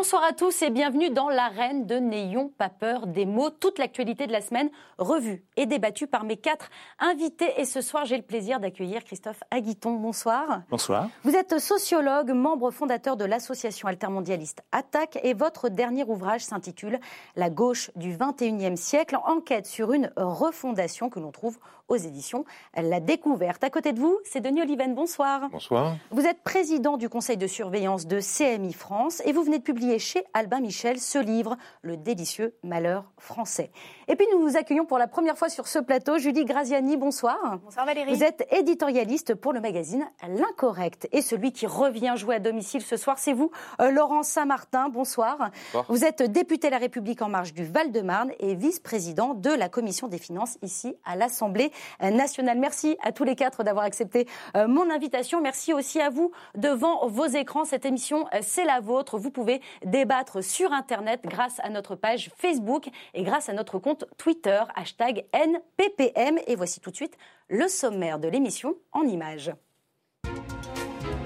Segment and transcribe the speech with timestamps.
[0.00, 3.50] Bonsoir à tous et bienvenue dans l'arène de N'ayons pas peur des mots.
[3.50, 7.60] Toute l'actualité de la semaine revue et débattue par mes quatre invités.
[7.60, 9.96] Et ce soir, j'ai le plaisir d'accueillir Christophe Aguiton.
[9.96, 10.62] Bonsoir.
[10.70, 11.10] Bonsoir.
[11.22, 16.98] Vous êtes sociologue, membre fondateur de l'association altermondialiste Attaque et votre dernier ouvrage s'intitule
[17.36, 21.58] La gauche du 21e siècle, enquête sur une refondation que l'on trouve
[21.90, 22.44] aux éditions
[22.74, 23.62] La Découverte.
[23.64, 24.94] À côté de vous, c'est Denis Oliven.
[24.94, 25.50] Bonsoir.
[25.50, 25.96] Bonsoir.
[26.10, 29.98] Vous êtes président du conseil de surveillance de CMI France et vous venez de publier
[29.98, 33.70] chez Albin Michel ce livre, Le délicieux malheur français.
[34.08, 36.96] Et puis nous vous accueillons pour la première fois sur ce plateau Julie Graziani.
[36.96, 37.58] Bonsoir.
[37.64, 38.14] Bonsoir Valérie.
[38.14, 42.96] Vous êtes éditorialiste pour le magazine L'Incorrect et celui qui revient jouer à domicile ce
[42.96, 44.88] soir, c'est vous, euh, Laurent Saint-Martin.
[44.88, 45.50] Bonsoir.
[45.72, 45.86] Bonsoir.
[45.88, 50.18] Vous êtes député La République en marche du Val-de-Marne et vice-président de la commission des
[50.18, 52.58] finances ici à l'Assemblée nationale.
[52.58, 55.40] Merci à tous les quatre d'avoir accepté euh, mon invitation.
[55.40, 57.64] Merci aussi à vous devant vos écrans.
[57.64, 59.18] Cette émission, euh, c'est la vôtre.
[59.18, 64.04] Vous pouvez débattre sur Internet grâce à notre page Facebook et grâce à notre compte
[64.16, 66.38] Twitter, hashtag NPPM.
[66.46, 67.16] Et voici tout de suite
[67.48, 69.52] le sommaire de l'émission en images.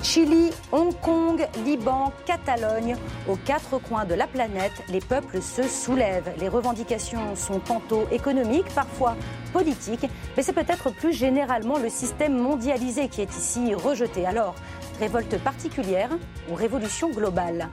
[0.05, 2.94] Chili, Hong Kong, Liban, Catalogne,
[3.27, 6.30] aux quatre coins de la planète, les peuples se soulèvent.
[6.38, 9.16] Les revendications sont tantôt économiques, parfois
[9.55, 14.27] politiques, mais c'est peut-être plus généralement le système mondialisé qui est ici rejeté.
[14.27, 14.55] Alors,
[15.00, 16.10] révolte particulière
[16.50, 17.70] ou révolution globale?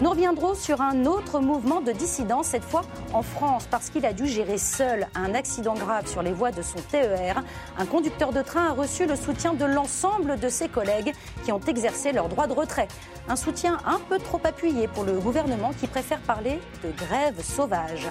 [0.00, 4.14] Nous reviendrons sur un autre mouvement de dissidence, cette fois en France, parce qu'il a
[4.14, 7.42] dû gérer seul un accident grave sur les voies de son TER.
[7.76, 11.12] Un conducteur de train a reçu le soutien de l'ensemble de ses collègues
[11.44, 12.88] qui ont exercé leur droit de retrait.
[13.28, 18.08] Un soutien un peu trop appuyé pour le gouvernement qui préfère parler de grève sauvage.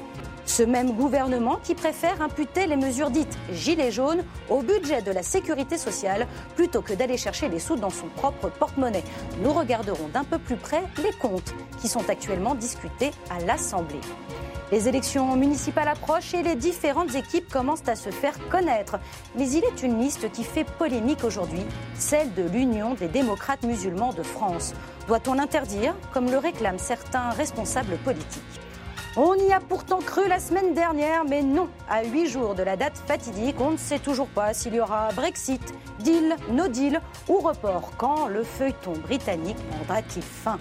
[0.49, 5.21] Ce même gouvernement qui préfère imputer les mesures dites gilets jaunes au budget de la
[5.21, 9.03] sécurité sociale plutôt que d'aller chercher les sous dans son propre porte-monnaie.
[9.43, 14.01] Nous regarderons d'un peu plus près les comptes qui sont actuellement discutés à l'Assemblée.
[14.71, 18.99] Les élections municipales approchent et les différentes équipes commencent à se faire connaître.
[19.35, 21.63] Mais il est une liste qui fait polémique aujourd'hui,
[21.95, 24.75] celle de l'Union des démocrates musulmans de France.
[25.07, 28.43] Doit-on l'interdire, comme le réclament certains responsables politiques?
[29.17, 31.67] On y a pourtant cru la semaine dernière, mais non.
[31.89, 35.09] À huit jours de la date fatidique, on ne sait toujours pas s'il y aura
[35.15, 37.89] Brexit, deal, no deal ou report.
[37.97, 40.59] Quand le feuilleton britannique prendra-t-il fin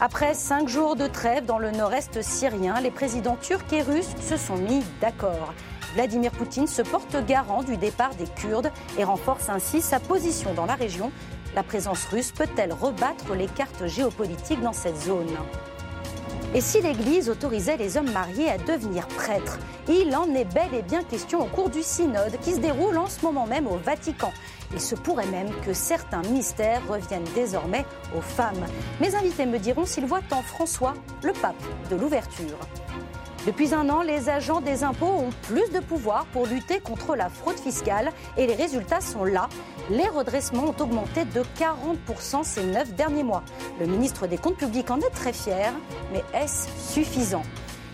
[0.00, 4.36] après cinq jours de trêve dans le nord-est syrien, les présidents turcs et russes se
[4.36, 5.54] sont mis d'accord.
[5.94, 10.66] Vladimir Poutine se porte garant du départ des Kurdes et renforce ainsi sa position dans
[10.66, 11.10] la région.
[11.54, 15.34] La présence russe peut-elle rebattre les cartes géopolitiques dans cette zone?
[16.54, 19.58] Et si l'Église autorisait les hommes mariés à devenir prêtres
[19.88, 23.06] Il en est bel et bien question au cours du synode qui se déroule en
[23.06, 24.32] ce moment même au Vatican.
[24.72, 27.84] Il se pourrait même que certains mystères reviennent désormais
[28.16, 28.66] aux femmes.
[29.00, 32.58] Mes invités me diront s'ils voient en François le pape de l'ouverture.
[33.46, 37.28] Depuis un an, les agents des impôts ont plus de pouvoir pour lutter contre la
[37.28, 39.48] fraude fiscale et les résultats sont là.
[39.88, 43.44] Les redressements ont augmenté de 40% ces neuf derniers mois.
[43.78, 45.72] Le ministre des Comptes publics en est très fier,
[46.12, 47.44] mais est-ce suffisant?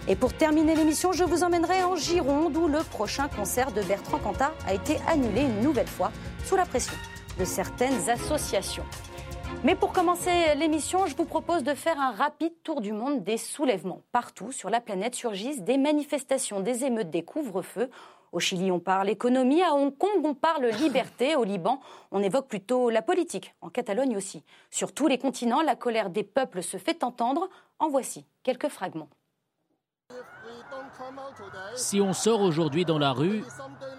[0.09, 4.21] Et pour terminer l'émission, je vous emmènerai en Gironde où le prochain concert de Bertrand
[4.21, 6.13] Cantat a été annulé une nouvelle fois
[6.47, 6.95] sous la pression
[7.39, 8.85] de certaines associations.
[9.65, 13.37] Mais pour commencer l'émission, je vous propose de faire un rapide tour du monde des
[13.37, 14.01] soulèvements.
[14.11, 17.89] Partout sur la planète surgissent des manifestations, des émeutes, des couvre-feux.
[18.33, 19.63] Au Chili, on parle économie.
[19.63, 21.37] À Hong Kong, on parle liberté.
[21.37, 21.81] Au Liban,
[22.11, 23.55] on évoque plutôt la politique.
[23.61, 24.43] En Catalogne aussi.
[24.71, 27.49] Sur tous les continents, la colère des peuples se fait entendre.
[27.79, 29.09] En voici quelques fragments.
[31.75, 33.43] Si on sort aujourd'hui dans la rue,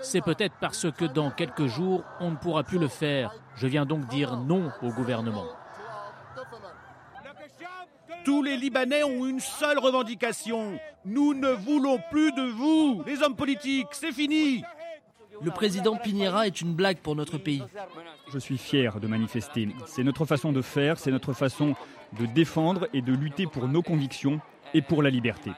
[0.04, 3.34] c'est peut-être parce que dans quelques jours, on ne pourra plus le faire.
[3.56, 5.46] Je viens donc dire non au gouvernement.
[8.24, 10.80] Tous les Libanais ont une seule revendication.
[11.04, 14.64] Nous ne voulons plus de vous, les hommes politiques, c'est fini.
[15.42, 17.64] Le président Piñera est une blague pour notre pays.
[18.32, 19.68] Je suis fier de manifester.
[19.88, 21.76] C'est notre façon de faire, c'est notre façon
[22.18, 24.40] de défendre et de lutter pour nos convictions
[24.74, 25.52] et pour la liberté.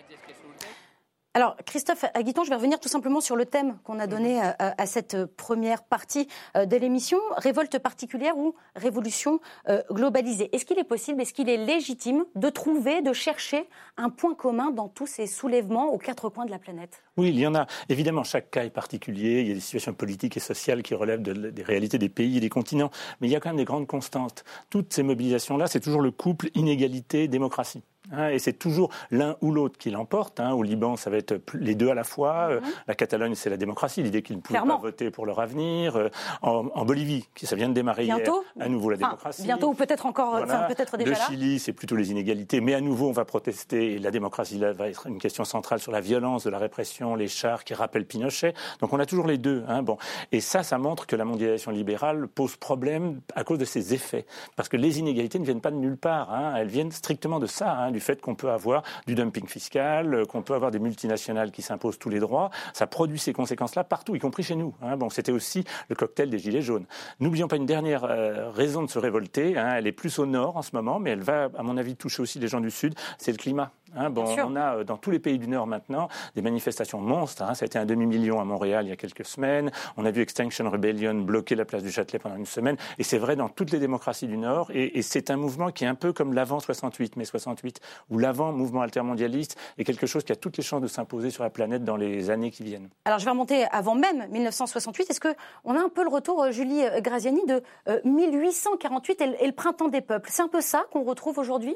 [1.35, 4.55] Alors, Christophe Aguiton, je vais revenir tout simplement sur le thème qu'on a donné à,
[4.57, 10.49] à, cette première partie euh, de l'émission, révolte particulière ou révolution euh, globalisée.
[10.55, 13.67] Est-ce qu'il est possible, est-ce qu'il est légitime de trouver, de chercher
[13.97, 17.03] un point commun dans tous ces soulèvements aux quatre coins de la planète?
[17.17, 17.67] Oui, il y en a.
[17.89, 19.41] Évidemment, chaque cas est particulier.
[19.41, 22.37] Il y a des situations politiques et sociales qui relèvent de, des réalités des pays
[22.37, 22.91] et des continents.
[23.19, 24.45] Mais il y a quand même des grandes constantes.
[24.69, 27.83] Toutes ces mobilisations-là, c'est toujours le couple inégalité-démocratie.
[28.11, 30.39] Hein, et c'est toujours l'un ou l'autre qui l'emporte.
[30.39, 30.53] Hein.
[30.53, 32.49] Au Liban, ça va être les deux à la fois.
[32.49, 32.67] Euh, mhm.
[32.87, 35.95] La Catalogne, c'est la démocratie, l'idée qu'ils ne pouvaient pas voter pour leur avenir.
[35.95, 36.09] Euh,
[36.41, 39.43] en, Bolivie, ça vient de démarrer bientôt, hier, à nouveau la démocratie.
[39.43, 43.09] bientôt ou peut-être encore, peut-être déjà Le Chili, c'est plutôt les inégalités, mais à nouveau,
[43.09, 43.93] on va protester.
[43.93, 47.15] Et la démocratie là, va être une question centrale sur la violence, de la répression,
[47.15, 48.53] les chars qui rappellent Pinochet.
[48.81, 49.63] Donc on a toujours les deux.
[49.67, 49.81] Hein.
[49.81, 49.97] Bon.
[50.31, 54.25] Et ça, ça montre que la mondialisation libérale pose problème à cause de ses effets.
[54.55, 56.55] Parce que les inégalités ne viennent pas de nulle part.
[56.55, 60.41] Elles viennent strictement de ça du fait qu'on peut avoir du dumping fiscal, euh, qu'on
[60.41, 62.49] peut avoir des multinationales qui s'imposent tous les droits.
[62.73, 64.75] Ça produit ces conséquences-là partout, y compris chez nous.
[64.81, 64.97] Hein.
[64.97, 66.85] Bon, c'était aussi le cocktail des Gilets jaunes.
[67.21, 69.57] N'oublions pas une dernière euh, raison de se révolter.
[69.57, 69.75] Hein.
[69.77, 72.21] Elle est plus au nord en ce moment, mais elle va, à mon avis, toucher
[72.21, 72.93] aussi les gens du Sud.
[73.17, 73.71] C'est le climat.
[73.95, 77.43] Hein, bon, on a euh, dans tous les pays du Nord maintenant des manifestations monstres.
[77.43, 77.53] Hein.
[77.53, 79.71] Ça a été un demi-million à Montréal il y a quelques semaines.
[79.97, 82.77] On a vu Extinction Rebellion bloquer la place du Châtelet pendant une semaine.
[82.97, 84.71] Et c'est vrai dans toutes les démocraties du Nord.
[84.73, 88.51] Et, c'est un mouvement qui est un peu comme l'avant 68, mai 68, ou l'avant
[88.51, 91.83] mouvement altermondialiste est quelque chose qui a toutes les chances de s'imposer sur la planète
[91.83, 92.89] dans les années qui viennent.
[93.05, 95.11] Alors je vais remonter avant même 1968.
[95.11, 97.61] Est-ce qu'on a un peu le retour, euh, Julie euh, Graziani, de
[98.03, 100.29] 1848 et le printemps des peuples?
[100.31, 101.75] C'est un peu ça qu'on retrouve aujourd'hui?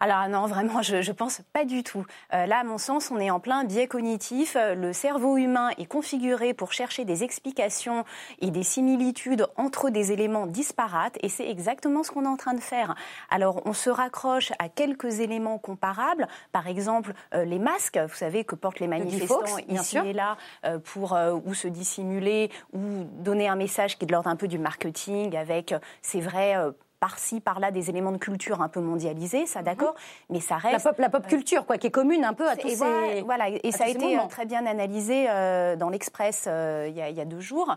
[0.00, 2.04] Alors non, vraiment, je, je pense pas du tout.
[2.34, 4.56] Euh, là, à mon sens, on est en plein biais cognitif.
[4.56, 8.04] Euh, le cerveau humain est configuré pour chercher des explications
[8.40, 12.54] et des similitudes entre des éléments disparates, et c'est exactement ce qu'on est en train
[12.54, 12.94] de faire.
[13.30, 18.44] Alors, on se raccroche à quelques éléments comparables, par exemple euh, les masques, vous savez
[18.44, 20.36] que portent les manifestants ici et là
[20.84, 24.58] pour ou se dissimuler ou donner un message qui est de l'ordre un peu du
[24.58, 26.56] marketing, avec c'est vrai
[27.00, 29.64] par-ci, par-là des éléments de culture un peu mondialisés, ça mhm.
[29.66, 29.94] d'accord,
[30.30, 30.84] mais ça reste...
[30.84, 33.22] La pop, la pop euh, culture, quoi, qui est commune un peu à tous ces...
[33.22, 37.24] Voilà, et ça a été euh, très bien analysé euh, dans l'Express il, y a
[37.24, 37.76] deux jours.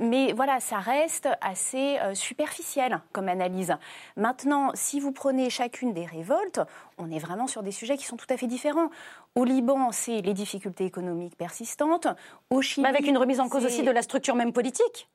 [0.00, 3.74] mais voilà, ça reste assez superficiel comme analyse.
[4.16, 6.60] Maintenant, si vous prenez chacune des révoltes,
[6.98, 8.90] on est vraiment sur des sujets qui sont tout à fait différents.
[9.34, 12.06] Au Liban, c'est les difficultés économiques persistantes.
[12.50, 15.08] Au Chili, mais avec une remise en cause aussi de la structure même politique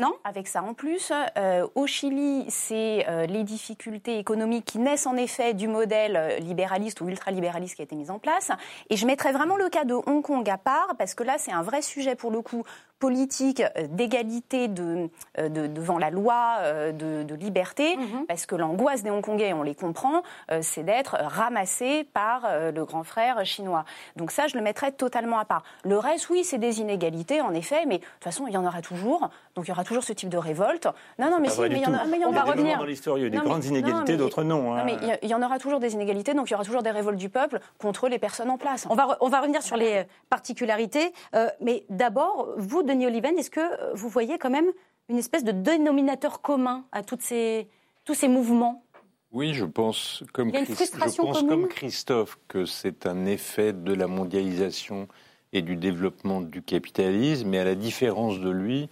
[0.00, 1.12] non Avec ça en plus.
[1.36, 6.38] Euh, au Chili, c'est euh, les difficultés économiques qui naissent en effet du modèle euh,
[6.38, 8.50] libéraliste ou ultralibéraliste qui a été mis en place.
[8.88, 11.52] Et je mettrais vraiment le cas de Hong Kong à part, parce que là, c'est
[11.52, 12.64] un vrai sujet pour le coup
[13.02, 18.26] politique euh, d'égalité de, euh, de, devant la loi, euh, de, de liberté, mhm.
[18.28, 20.22] parce que l'angoisse des Hongkongais, on les comprend,
[20.60, 23.84] c'est d'être ramassé par le grand frère chinois.
[24.16, 25.64] Donc ça, je le mettrais totalement à part.
[25.84, 28.64] Le reste, oui, c'est des inégalités, en effet, mais de toute façon, il y en
[28.64, 29.30] aura toujours.
[29.54, 30.86] Donc il y aura toujours ce type de révolte.
[31.18, 32.78] Non, non, mais si, mais il y en, a, mais on va revenir.
[32.78, 34.74] Dans l'histoire, il y a eu des grandes inégalités, d'autres non.
[34.74, 34.78] Hein.
[34.78, 36.90] Non, mais il y en aura toujours des inégalités, donc il y aura toujours des
[36.90, 38.86] révoltes du peuple contre les personnes en place.
[38.90, 41.12] On va, on va revenir sur les particularités,
[41.60, 44.70] mais d'abord, vous, Denis Oliven, est-ce que euh, vous voyez quand même
[45.08, 47.68] une espèce de dénominateur commun à toutes ces,
[48.04, 48.84] tous ces mouvements?
[49.32, 55.08] Oui, je pense, comme, je pense comme Christophe, que c'est un effet de la mondialisation
[55.54, 58.90] et du développement du capitalisme, mais à la différence de lui,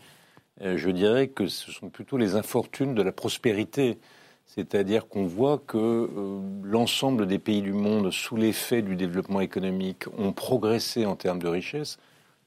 [0.63, 3.99] euh, je dirais que ce sont plutôt les infortunes de la prospérité.
[4.47, 10.07] C'est-à-dire qu'on voit que euh, l'ensemble des pays du monde, sous l'effet du développement économique,
[10.19, 11.99] ont progressé en termes de richesse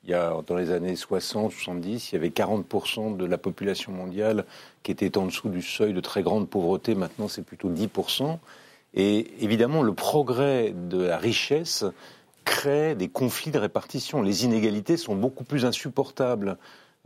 [0.03, 3.91] il y a, dans les années 60, 70, il y avait 40% de la population
[3.91, 4.45] mondiale
[4.83, 6.93] qui était en dessous du seuil de très grande pauvreté.
[6.93, 8.37] Maintenant, c'est plutôt 10%.
[8.95, 11.85] Et évidemment, le progrès de la richesse
[12.43, 14.21] crée des conflits de répartition.
[14.21, 16.57] Les inégalités sont beaucoup plus insupportables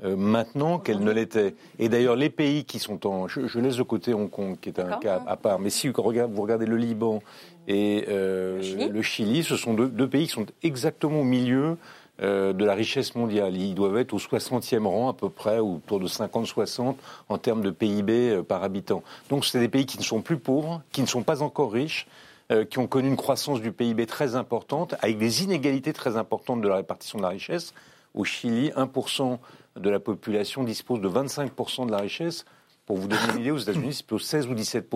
[0.04, 1.54] euh, maintenant qu'elles ne l'étaient.
[1.78, 3.28] Et d'ailleurs, les pays qui sont en...
[3.28, 6.02] Je, laisse de côté Hong Kong, qui est un cas à part, mais si vous
[6.02, 7.22] regardez, le Liban
[7.68, 9.44] et euh, le, Chili.
[9.44, 11.78] ce sont deux, deux, pays qui sont exactement au milieu
[12.22, 13.56] euh, de la richesse mondiale.
[13.56, 16.96] Ils doivent être au 60e rang à peu près, ou autour de 50-60
[17.30, 19.04] en termes de PIB euh, par habitant.
[19.30, 22.08] Donc c'est des pays qui ne sont plus pauvres, qui ne sont pas encore riches,
[22.52, 26.62] euh, qui ont connu une croissance du PIB très importante, avec des inégalités très importantes
[26.62, 27.74] de la répartition de la richesse.
[28.16, 29.38] Au Chili, 1%
[29.76, 32.46] de la population dispose de 25% de la richesse.
[32.88, 34.90] Pour vous donner une idée, aux États-Unis, c'est plutôt 16 ou 17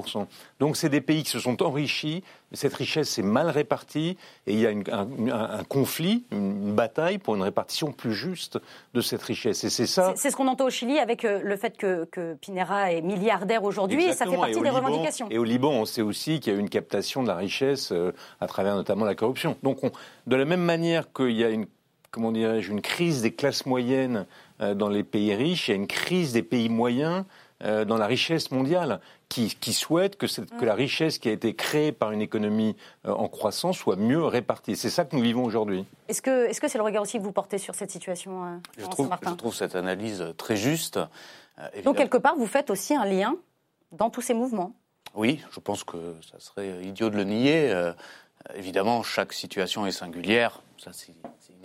[0.62, 4.18] Donc, c'est des pays qui se sont enrichis, mais cette richesse est mal répartie,
[4.48, 8.58] et il y a un, conflit, une, bataille pour une répartition plus juste
[8.94, 9.66] de cette richesse.
[9.66, 10.14] Et c'est ça.
[10.16, 13.66] C'est ce qu'on entend au Chili avec euh, le fait que, que Pinera est milliardaire
[13.66, 15.28] aujourd'hui, et ça fait partie des revendications.
[15.30, 18.14] Et au Liban, on sait aussi qu'il y a une captation de la richesse euh,
[18.40, 19.58] à travers notamment la corruption.
[19.64, 19.82] Donc,
[20.28, 21.66] de la même manière qu'il y a une
[22.12, 24.26] comment dirais-je, une crise des classes moyennes
[24.60, 27.24] euh, dans les pays riches, il y a une crise des pays moyens
[27.64, 29.00] euh, dans la richesse mondiale,
[29.30, 32.76] qui, qui souhaite que, que, la richesse qui a été créée par une économie
[33.06, 34.76] euh, en croissance soit mieux répartie.
[34.76, 35.86] C'est ça que nous vivons aujourd'hui.
[36.08, 38.58] Est-ce que c'est -ce c'est le regard aussi que vous portez sur cette situation euh,
[38.78, 41.00] je, trouve, je trouve cette analyse très juste.
[41.84, 43.36] Donc quelque part, vous faites aussi un lien
[43.92, 44.74] dans tous ces mouvements
[45.14, 47.92] Oui, je pense que ça serait idiot de le nier.
[48.56, 51.14] Évidemment, chaque situation est singulière, ça c'est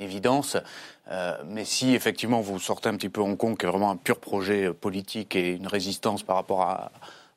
[0.01, 0.57] évidence.
[1.47, 4.19] mais si effectivement vous sortez un petit peu Hong Kong, qui est vraiment un pur
[4.19, 6.91] projet politique et une résistance par rapport à,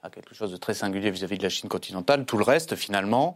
[0.04, 2.25] à quelque chose de très singulier vis-à-vis de la Chine continentale.
[2.25, 3.36] Tout le reste, finalement,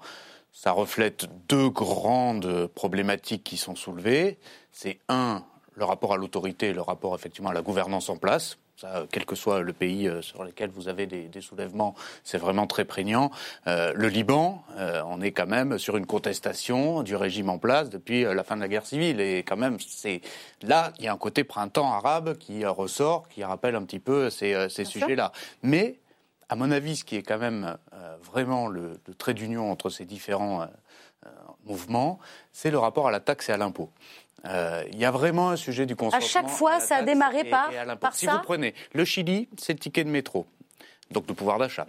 [0.52, 4.38] ça reflète deux grandes problématiques qui sont soulevées.
[4.72, 5.44] C'est un,
[5.76, 8.58] le rapport à l'autorité, le rapport effectivement à la gouvernance en place.
[8.76, 12.66] Ça, quel que soit le pays euh, sur lequel vous avez des, soulèvements, c'est vraiment
[12.66, 13.30] très prégnant.
[13.68, 17.92] Euh, le Liban, euh, on est quand même sur une contestation du régime en place
[17.92, 19.20] depuis la fin de la guerre civile.
[19.20, 20.22] Et quand même, c'est
[20.64, 24.32] là, il y a un côté printemps arabe qui ressort, qui rappelle un petit peu
[24.32, 25.32] ces, ces sujets-là.
[25.62, 26.00] Mais
[26.50, 30.06] à mon avis, ce qui est quand même euh, vraiment le, trait d'union entre ces
[30.06, 30.68] différents
[31.66, 32.20] mouvements,
[32.52, 33.90] c'est le rapport à la taxe et à l'impôt.
[34.46, 36.26] Il y a vraiment un sujet du consentement.
[36.26, 37.70] À chaque fois, ça a démarré par,
[38.00, 40.46] par si vous prenez le Chili, c'est le ticket de métro
[41.12, 41.86] donc le pouvoir d'achat.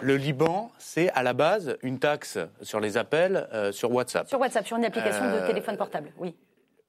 [0.00, 4.28] le Liban, c'est à la base une taxe sur les appels sur WhatsApp.
[4.28, 6.36] Sur WhatsApp, sur une application de téléphone portable, oui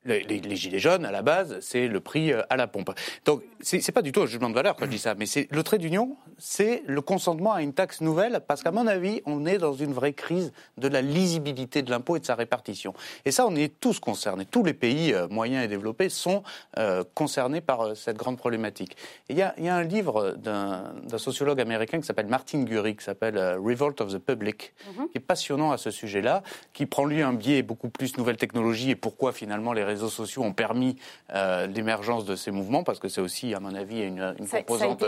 [0.06, 2.91] les, gilets jaunes, à la base, c'est le prix euh, à la pompe.
[3.25, 5.48] Donc, c'est pas du tout un jugement de valeur quand je dis ça, mais c'est
[5.51, 9.46] le trait d'union, c'est le consentement à une taxe nouvelle, parce qu'à mon avis, on
[9.46, 12.94] est dans une vraie crise de la lisibilité de l'impôt et de sa répartition.
[13.25, 14.46] Et ça, on est tous concernés.
[14.46, 16.44] Tous les pays euh, moyens et développés sont
[16.77, 18.96] euh, concernés par cette grande problématique.
[19.27, 24.00] Il y, a, un livre d'un sociologue américain qui s'appelle Martin Gurry, qui s'appelle Revolt
[24.01, 25.10] of the Public, mhm.
[25.10, 28.91] qui est passionnant à ce sujet-là, qui prend lui un biais beaucoup plus nouvelle technologie
[28.91, 30.96] et pourquoi finalement les réseaux sociaux ont permis
[31.34, 35.03] euh, l'émergence de ces mouvements, parce que c'est aussi, à mon avis, une, composante,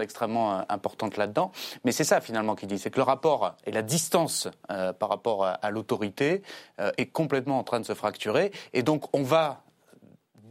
[0.00, 1.52] extrêmement euh, importante là-dedans.
[1.84, 5.08] Mais c'est ça, finalement, qui dit, c'est que le rapport et la distance euh, par
[5.08, 6.42] rapport à l'autorité
[6.96, 8.52] est complètement en train de se fracturer.
[8.72, 9.62] Et donc, on va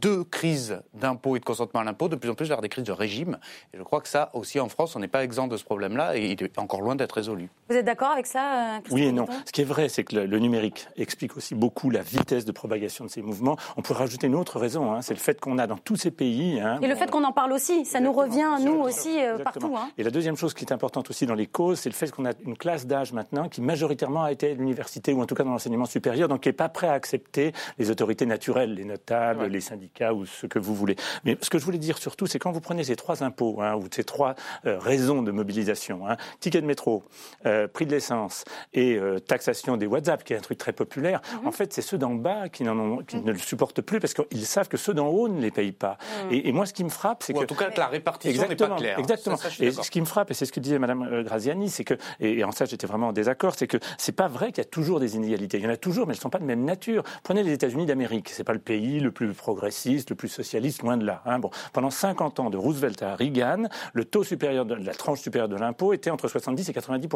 [0.00, 2.84] deux crises d'impôts et de consentement à l'impôt, de plus en plus vers des crises
[2.84, 3.38] de régime.
[3.74, 6.16] Et je crois que ça aussi en France, on n'est pas exempt de ce problème-là
[6.16, 7.48] et il est encore loin d'être résolu.
[7.68, 9.26] Vous êtes d'accord avec ça euh, Oui et non.
[9.44, 13.04] Ce qui est vrai, c'est que le, numérique explique aussi beaucoup la vitesse de propagation
[13.04, 13.56] de ces mouvements.
[13.76, 16.10] On pourrait rajouter une autre raison, hein, c'est le fait qu'on a dans tous ces
[16.10, 16.60] pays.
[16.60, 19.74] Hein, et le fait qu'on en parle aussi, ça nous revient, nous aussi, euh, partout.
[19.76, 19.90] Hein.
[19.98, 22.24] Et la deuxième chose qui est importante aussi dans les causes, c'est le fait qu'on
[22.24, 25.44] a une classe d'âge maintenant qui majoritairement a été à l'université ou en tout cas
[25.44, 29.46] dans l'enseignement supérieur, donc qui n'est pas prêt à accepter les autorités naturelles, les notables,
[29.46, 30.96] les syndicats ou ce que vous voulez.
[31.24, 33.74] Mais ce que je voulais dire surtout, c'est quand vous prenez ces trois impôts, hein,
[33.76, 34.34] ou ces trois
[34.66, 37.04] euh, raisons de mobilisation, hein, ticket de métro,
[37.46, 41.20] euh, prix de l'essence et euh, taxation des WhatsApp, qui est un truc très populaire,
[41.40, 41.48] mhm.
[41.48, 43.24] en fait, c'est ceux d'en bas qui, ont, qui mhm.
[43.24, 45.98] ne le supportent plus parce qu'ils savent que ceux d'en haut ne les payent pas.
[46.24, 46.40] Mhm.
[46.44, 47.38] Et, moi, ce qui me frappe, c'est que...
[47.38, 48.98] En tout cas, que la répartition n'est pas claire.
[48.98, 49.36] Exactement.
[49.60, 52.42] et ce qui me frappe, et c'est ce que disait Mme Graziani, c'est que, et,
[52.44, 55.00] en ça j'étais vraiment en désaccord, c'est que c'est pas vrai qu'il y a toujours
[55.00, 55.58] des inégalités.
[55.58, 57.02] Il y en a toujours, mais elles ne sont pas de même nature.
[57.22, 58.30] Prenez les États-Unis d'Amérique.
[58.30, 59.32] C'est pas le pays le plus
[59.78, 61.22] progressiste, le plus socialiste, loin de là.
[61.24, 61.38] Hein.
[61.38, 65.48] Bon, pendant 50 ans, de Roosevelt à Reagan, le taux supérieur de la tranche supérieure
[65.48, 67.08] de l'impôt était entre 70 et 90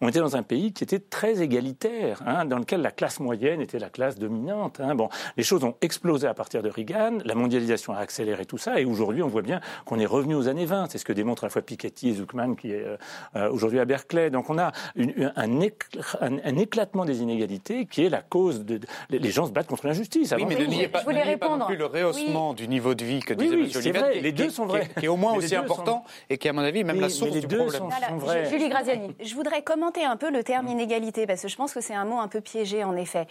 [0.00, 3.60] On était dans un pays qui était très égalitaire, hein, dans lequel la classe moyenne
[3.60, 4.80] était la classe dominante.
[4.80, 4.94] Hein.
[4.94, 8.80] Bon, les choses ont explosé à partir de Reagan, la mondialisation a accéléré tout ça,
[8.80, 10.88] et aujourd'hui, on voit bien qu'on est revenu aux années 20.
[10.90, 12.96] C'est ce que démontrent à la fois Piketty et Zuckman, qui est euh,
[13.36, 14.30] euh, aujourd'hui à Berkeley.
[14.30, 15.60] Donc, on a un,
[16.58, 18.80] éclatement des inégalités qui est la cause de,
[19.10, 20.34] les gens se battent contre l'injustice.
[20.36, 21.66] Oui, mais ne pas, répondre.
[21.66, 23.76] plus le rehaussement du niveau de vie que disait oui, M.
[23.76, 24.88] Olivet, les deux sont vrais.
[24.98, 27.46] Qui, est au moins aussi important et qui, à mon avis, même la source du
[27.46, 27.88] problème.
[28.50, 29.14] Julie Graziani.
[29.20, 32.04] Je voudrais commenter un peu le terme inégalité, parce que je pense que c'est un
[32.04, 33.26] mot un peu piégé, en effet.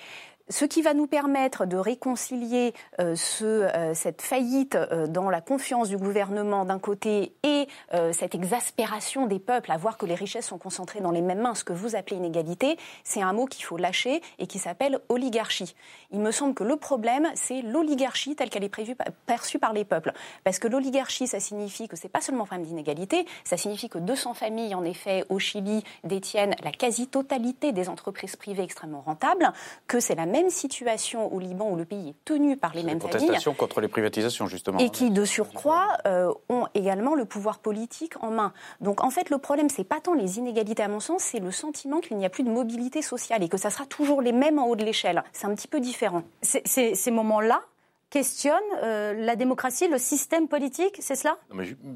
[0.49, 5.39] Ce qui va nous permettre de réconcilier euh, ce, euh, cette faillite euh, dans la
[5.39, 7.67] confiance du gouvernement d'un côté et
[8.11, 11.55] cette exaspération des peuples à voir que les richesses sont concentrées dans les mêmes mains,
[11.55, 15.75] ce que vous appelez inégalité, c'est un mot qu'il faut lâcher et qui s'appelle oligarchie.
[16.11, 18.95] Il me semble que le problème, c'est l'oligarchie telle qu'elle est prévue,
[19.25, 20.11] perçue par les peuples.
[20.43, 23.99] Parce que l'oligarchie, ça signifie que c'est pas seulement un problème d'inégalité, ça signifie que
[23.99, 29.53] 200 familles, en effet, au Chili, détiennent la quasi-totalité des entreprises privées extrêmement rentables,
[29.87, 32.99] que c'est la même situation au Liban où le pays est tenu par les mêmes
[32.99, 33.37] familles.
[33.57, 34.79] contre les privatisations, justement.
[34.79, 38.51] Et qui, de surcroît, euh, ont également le pouvoir politique en main.
[38.81, 41.51] Donc, en fait, le problème, c'est pas tant les inégalités, à mon sens, c'est le
[41.51, 44.59] sentiment qu'il n'y a plus de mobilité sociale et que ça sera toujours les mêmes
[44.59, 45.23] en haut de l'échelle.
[45.31, 46.23] C'est un petit peu différent.
[46.41, 47.61] ces moments-là,
[48.13, 51.39] questionnent euh, la démocratie, le système politique, c'est cela?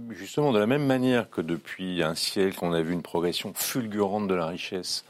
[0.09, 4.27] Justement, de la même manière que depuis un siècle, on a vu une progression fulgurante
[4.27, 5.05] de la richesse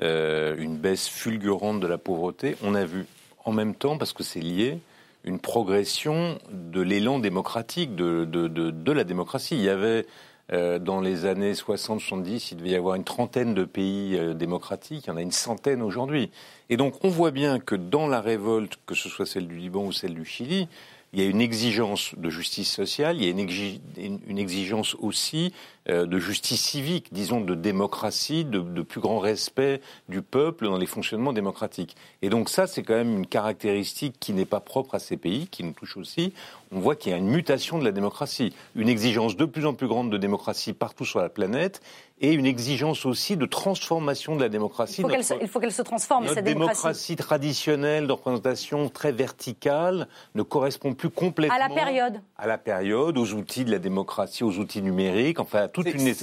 [0.00, 2.56] euh, une baisse fulgurante de la pauvreté.
[2.62, 3.06] On a vu
[3.44, 4.78] en même temps, parce que c'est lié,
[5.24, 9.56] une progression de l'élan démocratique, de, de, la démocratie.
[9.56, 10.06] Il y avait
[10.52, 15.04] euh, dans les années 60-70, il devait y avoir une trentaine de pays euh, démocratiques,
[15.06, 16.30] il y en a une centaine aujourd'hui.
[16.70, 19.84] Et donc on voit bien que dans la révolte, que ce soit celle du Liban
[19.84, 20.68] ou celle du Chili,
[21.12, 25.52] il y a une exigence de justice sociale, il y a une, exigence aussi
[25.86, 30.86] de justice civique, disons de démocratie, de, de, plus grand respect du peuple dans les
[30.86, 31.96] fonctionnements démocratiques.
[32.22, 35.48] Et donc ça, c'est quand même une caractéristique qui n'est pas propre à ces pays,
[35.48, 36.32] qui nous touche aussi.
[36.70, 39.74] On voit qu'il y a une mutation de la démocratie, une exigence de plus en
[39.74, 41.82] plus grande de démocratie partout sur la planète,
[42.22, 45.02] et une exigence aussi de transformation de la démocratie.
[45.02, 46.82] Il faut qu'elle se, transforme, cette démocratie.
[46.82, 52.58] démocratie traditionnelle de représentation très verticale ne correspond plus complètement à la période, à la
[52.58, 56.14] période, aux outils de la démocratie, aux outils numériques, enfin toute une,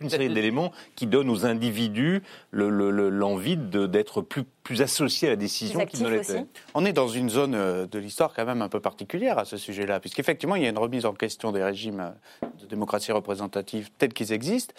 [0.00, 2.22] une, série d'éléments qui donnent aux individus
[2.52, 6.44] l'envie le, d'être plus plus associés à la décision qu'ils ne l'étaient.
[6.74, 9.56] On est dans une zone euh, de l'histoire quand même un peu particulière à ce
[9.56, 13.88] sujet-là, puisqu'effectivement, il y a une remise en question des régimes euh, de démocratie représentative
[13.96, 14.74] tels qu'ils existent,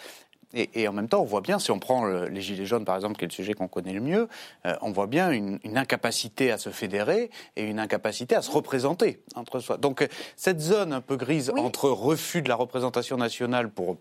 [0.52, 3.16] et, en même temps, on voit bien, si on prend les Gilets jaunes, par exemple,
[3.16, 4.28] qui est le sujet qu'on connaît le mieux,
[4.66, 9.22] euh, on voit bien une, incapacité à se fédérer et une incapacité à se représenter
[9.36, 9.76] entre soi.
[9.76, 13.96] Donc cette zone un peu grise entre refus de la représentation nationale pour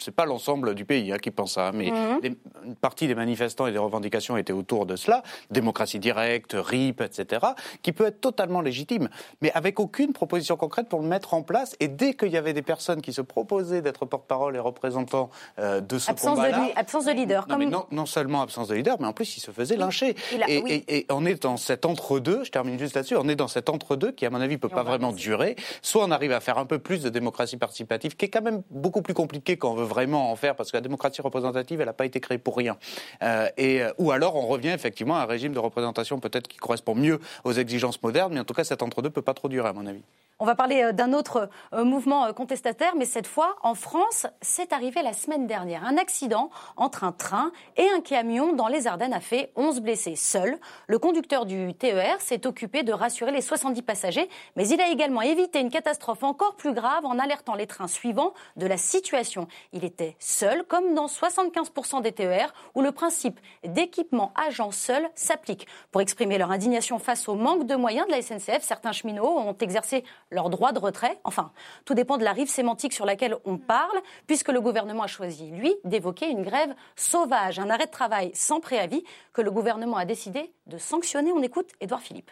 [0.00, 2.36] c'est pas l'ensemble du pays hein, qui pense ça, mais mhm.
[2.64, 7.46] une partie des manifestants et des revendications étaient autour de cela, démocratie directe, RIP, etc.,
[7.82, 9.08] qui peut être totalement légitime,
[9.42, 11.76] mais avec aucune proposition concrète pour le mettre en place.
[11.80, 15.80] Et dès qu'il y avait des personnes qui se proposaient d'être porte-parole et représentants euh,
[15.80, 17.46] de ce combat-là, absence de leader.
[17.48, 20.14] Non, non, non, seulement absence de leader, mais en plus ils se faisaient lyncher.
[20.48, 22.44] et, on est dans cet entre-deux.
[22.44, 23.16] Je termine juste là-dessus.
[23.16, 25.56] On est dans cet entre-deux qui, à mon avis, peut pas vraiment durer.
[25.82, 28.62] Soit on arrive à faire un peu plus de démocratie participative, qui est quand même
[28.70, 31.86] beaucoup plus compliqué quand on veut vraiment en faire, parce que la démocratie représentative, elle
[31.86, 32.76] n'a pas été créée pour rien.
[33.22, 36.56] Euh, et, euh, ou alors on revient effectivement à un régime de représentation peut-être qui
[36.56, 39.68] correspond mieux aux exigences modernes, mais en tout cas cet entre-deux peut pas trop durer
[39.68, 40.02] à mon avis.
[40.42, 44.26] On va parler euh, d'un autre euh, mouvement euh, contestataire, mais cette fois en France.
[44.40, 45.84] C'est arrivé la semaine dernière.
[45.84, 50.16] Un accident entre un train et un camion dans les Ardennes a fait 11 blessés.
[50.16, 54.88] Seul, le conducteur du TER s'est occupé de rassurer les 70 passagers, mais il a
[54.88, 59.46] également évité une catastrophe encore plus grave en alertant les trains suivants de la situation.
[59.74, 65.66] Il était seul, comme dans 75% des TER, où le principe d'équipement agent seul s'applique.
[65.90, 69.56] Pour exprimer leur indignation face au manque de moyens de la SNCF, certains cheminots ont
[69.60, 71.18] exercé leur droit de retrait.
[71.24, 71.52] Enfin,
[71.84, 75.50] tout dépend de la rive sémantique sur laquelle on parle, puisque le gouvernement a choisi,
[75.50, 80.04] lui, d'évoquer une grève sauvage, un arrêt de travail sans préavis que le gouvernement a
[80.04, 81.32] décidé de sanctionner.
[81.32, 82.30] On écoute Édouard Philippe.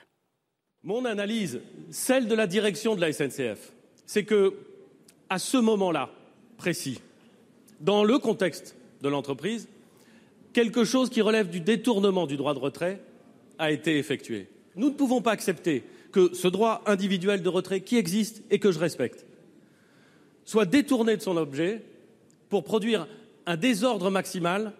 [0.85, 3.73] Mon analyse, celle de la direction de la SNCF,
[4.07, 4.55] c'est que,
[5.29, 6.11] à ce moment-là
[6.57, 7.01] précis,
[7.81, 9.69] dans le contexte de l'entreprise,
[10.53, 13.01] quelque chose qui relève du détournement du droit de retrait
[13.59, 14.49] a été effectué.
[14.77, 15.85] Nous ne pouvons pas accepter
[16.19, 19.25] que ce droit individuel de retrait qui existe et que je respecte
[20.45, 21.85] soit détourné de son objet
[22.49, 23.07] pour produire
[23.47, 24.73] un désordre maximal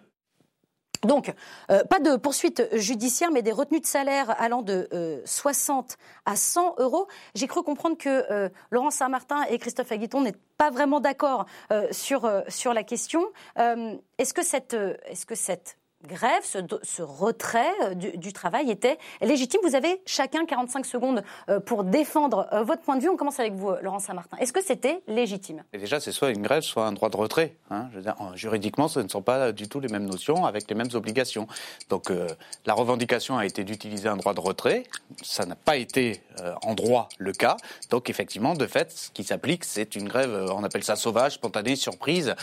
[1.03, 1.33] donc,
[1.71, 6.35] euh, pas de poursuite judiciaire, mais des retenues de salaire allant de 60 euh, à
[6.35, 7.07] 100 euros.
[7.37, 11.47] J'ai cru comprendre que euh, Laurent Saint-Martin et Christophe Aguiton n'étaient pas vraiment d'accord
[11.93, 13.25] sur, sur la question.
[13.57, 14.75] est-ce que cette,
[15.07, 19.61] est-ce que cette grève, ce, retrait euh, du, travail était légitime.
[19.65, 23.09] Vous avez chacun 45 secondes euh, pour défendre euh, votre point de vue.
[23.09, 24.37] On commence avec vous, Laurent Saint-Martin.
[24.39, 25.65] Est-ce que c'était légitime?
[25.73, 27.57] Et Déjà, c'est soit une grève, soit un droit de retrait.
[27.71, 27.89] Hein.
[28.35, 31.49] juridiquement, ce ne sont pas du tout les mêmes notions avec les mêmes obligations.
[31.89, 32.13] Donc,
[32.67, 34.85] la revendication a été d'utiliser un droit de retrait.
[35.23, 36.23] Ça n'a pas été
[36.63, 37.57] en droit le cas.
[37.91, 41.77] Donc, effectivement, de fait, ce qui s'applique, c'est une grève, on appelle ça sauvage, spontanée,
[41.77, 42.35] surprise,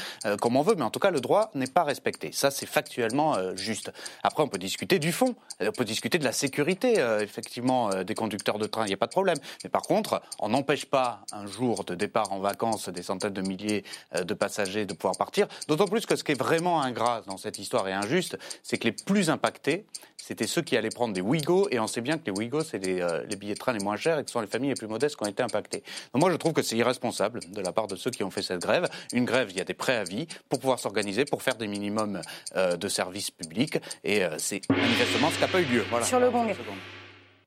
[0.42, 0.76] comme on veut.
[0.76, 2.32] Mais en tout cas, le droit n'est pas respecté.
[2.32, 3.92] Ça, c'est factuellement euh, juste.
[4.24, 8.04] Après, on peut discuter du fond, on peut discuter de la sécurité, euh, effectivement, euh,
[8.04, 9.38] des conducteurs de train, il n'y a pas de problème.
[9.64, 13.42] Mais par contre, on n'empêche pas un jour de départ en vacances des centaines de
[13.42, 13.84] milliers
[14.20, 15.48] de passagers de pouvoir partir.
[15.68, 18.86] D'autant plus que ce qui est vraiment ingrat dans cette histoire et injuste, c'est que
[18.86, 19.86] les plus impactés,
[20.18, 22.80] c'était ceux qui allaient prendre des Ouigo, et on sait bien que les Ouigo, c'est
[22.80, 24.76] les, les, billets de train les moins chers et que ce sont les familles les
[24.76, 25.84] plus modestes qui ont été impactées.
[26.14, 28.42] Donc moi, je trouve que c'est irresponsable de la part de ceux qui ont fait
[28.42, 28.88] cette grève.
[29.14, 32.22] Une grève, il y a des préavis pour pouvoir s'organiser, pour faire des minimums
[32.56, 33.80] de services public.
[34.04, 35.86] Et euh, c'est manifestement ce qui n'a pas eu lieu.
[36.04, 36.48] Sur le gong.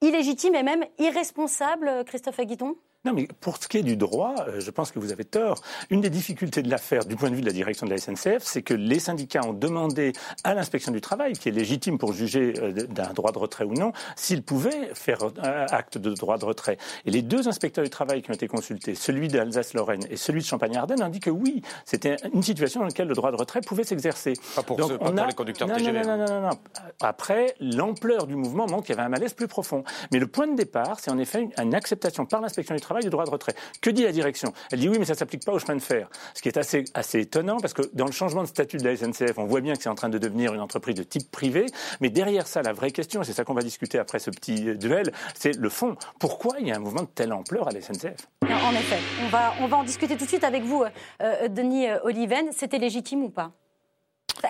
[0.01, 2.77] Illégitime et même irresponsable, Christophe Aguiton?
[3.05, 5.61] Non, mais pour ce qui est du droit, euh, je pense que vous avez tort.
[5.89, 8.43] Une des difficultés de l'affaire, du point de vue de la direction de la SNCF,
[8.43, 12.55] c'est que les syndicats ont demandé à l'inspection du travail, qui est légitime pour juger
[12.59, 16.77] euh, d'un droit de retrait ou non, s'ils pouvaient faire acte de droit de retrait.
[17.07, 20.47] Et les deux inspecteurs du travail qui ont été consultés, celui d'Alsace-Lorraine et celui de
[20.47, 23.85] Champagne-Ardenne, ont dit que oui, c'était une situation dans laquelle le droit de retrait pouvait
[23.85, 24.33] s'exercer.
[24.57, 26.03] Pas pour, Donc, pas pour les conducteurs TGV.
[26.03, 26.59] Non, non, non, non,
[27.01, 29.85] Après, l'ampleur du mouvement montre qu'il y avait un malaise plus profond.
[30.11, 33.05] Mais le point de départ, c'est en effet une, acceptation par l'inspection du travail travail,
[33.05, 33.55] du droit de retrait.
[33.83, 34.53] Que dit la direction?
[34.73, 36.09] Elle dit oui, mais ça ne s'applique pas au chemin de fer.
[36.35, 38.97] Ce qui est assez, assez étonnant parce que dans le changement de statut de la
[38.97, 41.67] SNCF, on voit bien que c'est en train de devenir une entreprise de type privé.
[42.01, 44.77] Mais derrière ça, la vraie question, et c'est ça qu'on va discuter après ce petit
[44.77, 45.97] duel, c'est le fond.
[46.19, 49.29] Pourquoi il y a un mouvement de telle ampleur à la SNCF En effet, on
[49.29, 50.85] va, on va en discuter tout de suite avec vous,
[51.21, 52.47] euh, Denis Oliven.
[52.53, 53.53] C'était légitime ou pas?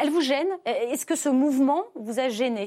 [0.01, 0.49] Elle vous gêne?
[0.65, 2.67] Est-ce que ce mouvement vous a gêné?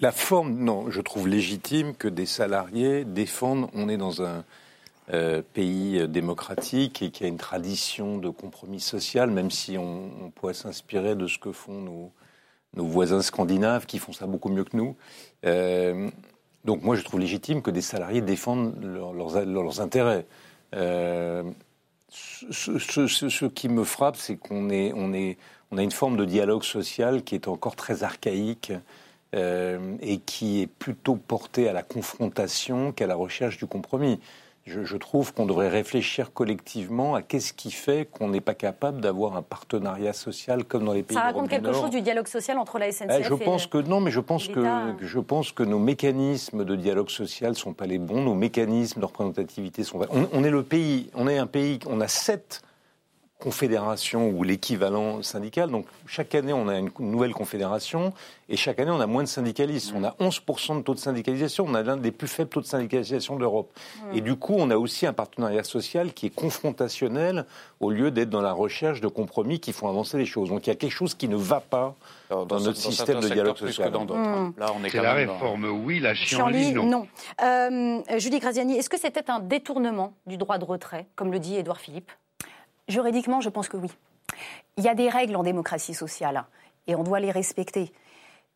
[0.00, 3.68] La forme, non, je trouve légitime que des salariés défendent.
[3.74, 4.42] On est dans un
[5.10, 10.54] euh, pays démocratique et qui a une tradition de compromis social, même si on, pourrait
[10.54, 12.12] s'inspirer de ce que font nos,
[12.74, 14.96] voisins scandinaves qui font ça beaucoup mieux que nous.
[15.44, 16.08] Euh,
[16.64, 20.26] donc moi, je trouve légitime que des salariés défendent leurs, intérêts.
[20.74, 21.42] Euh,
[22.08, 25.34] ce, qui me frappe, c'est qu'on on
[25.72, 28.72] on a une forme de dialogue social qui est encore très archaïque.
[29.34, 34.20] Euh, et qui est plutôt porté à la confrontation qu'à la recherche du compromis.
[34.64, 39.36] Je, trouve qu'on devrait réfléchir collectivement à qu'est-ce qui fait qu'on n'est pas capable d'avoir
[39.36, 42.78] un partenariat social comme dans les pays Ça raconte quelque chose du dialogue social entre
[42.78, 44.64] la SNCF eh, je pense que non, mais je pense que
[45.00, 48.22] je pense que nos mécanismes de dialogue social sont pas les bons.
[48.22, 50.00] Nos mécanismes de représentativité sont.
[50.10, 52.62] On, on est le pays, on est un pays, on a sept
[53.42, 55.70] confédération ou l'équivalent syndical.
[55.70, 58.12] Donc chaque année, on a une nouvelle confédération
[58.48, 59.92] et chaque année, on a moins de syndicalistes.
[59.96, 61.64] On a 11% de taux de syndicalisation.
[61.66, 63.72] On a l'un des plus faibles taux de syndicalisation d'Europe.
[64.14, 67.46] Et du coup, on a aussi un partenariat social qui est confrontationnel
[67.80, 70.50] au lieu d'être dans la recherche de compromis qui font avancer les choses.
[70.50, 71.96] Donc il y a quelque chose qui ne va pas
[72.30, 73.90] dans, notre système de dialogue social.
[73.90, 74.52] Dans hein.
[74.58, 76.84] Là, on est, la réforme, oui, la chienlit, non.
[76.84, 77.06] non.
[77.42, 81.56] Euh, Julie Graziani, est-ce que c'était un détournement du droit de retrait, comme le dit
[81.56, 82.12] Édouard Philippe?
[82.88, 83.90] Juridiquement, je pense que oui.
[84.76, 86.44] Il y a des règles en démocratie sociale
[86.86, 87.92] et on doit les respecter.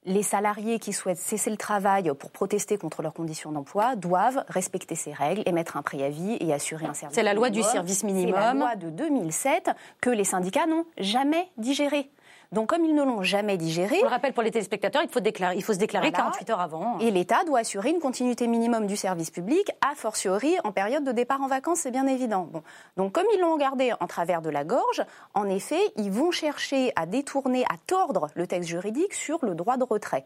[0.05, 4.95] Les salariés qui souhaitent cesser le travail pour protester contre leurs conditions d'emploi doivent respecter
[4.95, 7.17] ces règles, émettre un préavis et assurer un service.
[7.17, 8.35] C'est la loi du service minimum.
[8.35, 12.09] C'est la loi de 2007 que les syndicats n'ont jamais digérée.
[12.53, 13.97] Donc, comme ils ne l'ont jamais digéré.
[13.97, 16.61] Je le rappelle pour les téléspectateurs, il faut, déclarer, il faut se déclarer 48 heures
[16.61, 16.99] avant.
[17.01, 21.13] Et l'État doit assurer une continuité minimum du service public, a fortiori en période de
[21.13, 22.49] départ en vacances, c'est bien évident.
[22.51, 22.63] Bon.
[22.97, 25.05] Donc, comme ils l'ont gardé en travers de la gorge,
[25.35, 29.77] en effet, ils vont chercher à détourner, à tordre le texte juridique sur le droit
[29.77, 30.25] de retrait.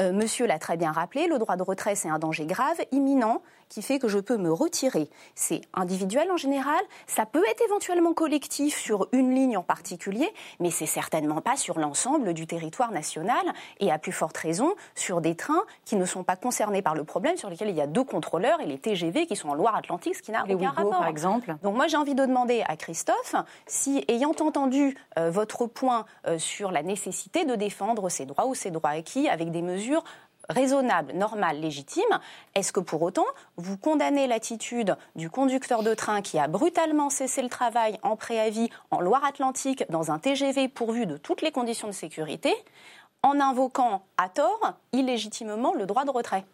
[0.00, 3.42] Euh, monsieur l'a très bien rappelé, le droit de retrait, c'est un danger grave, imminent,
[3.72, 5.08] qui fait que je peux me retirer.
[5.34, 10.30] C'est individuel en général, ça peut être éventuellement collectif sur une ligne en particulier,
[10.60, 13.40] mais c'est certainement pas sur l'ensemble du territoire national
[13.80, 17.04] et à plus forte raison sur des trains qui ne sont pas concernés par le
[17.04, 20.16] problème, sur lesquels il y a deux contrôleurs et les TGV qui sont en Loire-Atlantique,
[20.16, 20.90] ce qui n'a aucun rapport.
[20.90, 21.56] par exemple.
[21.62, 23.34] Donc moi j'ai envie de demander à Christophe
[23.66, 28.54] si, ayant entendu euh, votre point euh, sur la nécessité de défendre ses droits ou
[28.54, 30.04] ses droits acquis avec des mesures
[30.52, 32.02] raisonnable, normal, légitime,
[32.54, 37.42] est-ce que pour autant vous condamnez l'attitude du conducteur de train qui a brutalement cessé
[37.42, 41.92] le travail en préavis en Loire-Atlantique dans un TGV pourvu de toutes les conditions de
[41.92, 42.54] sécurité
[43.22, 46.44] en invoquant à tort illégitimement le droit de retrait?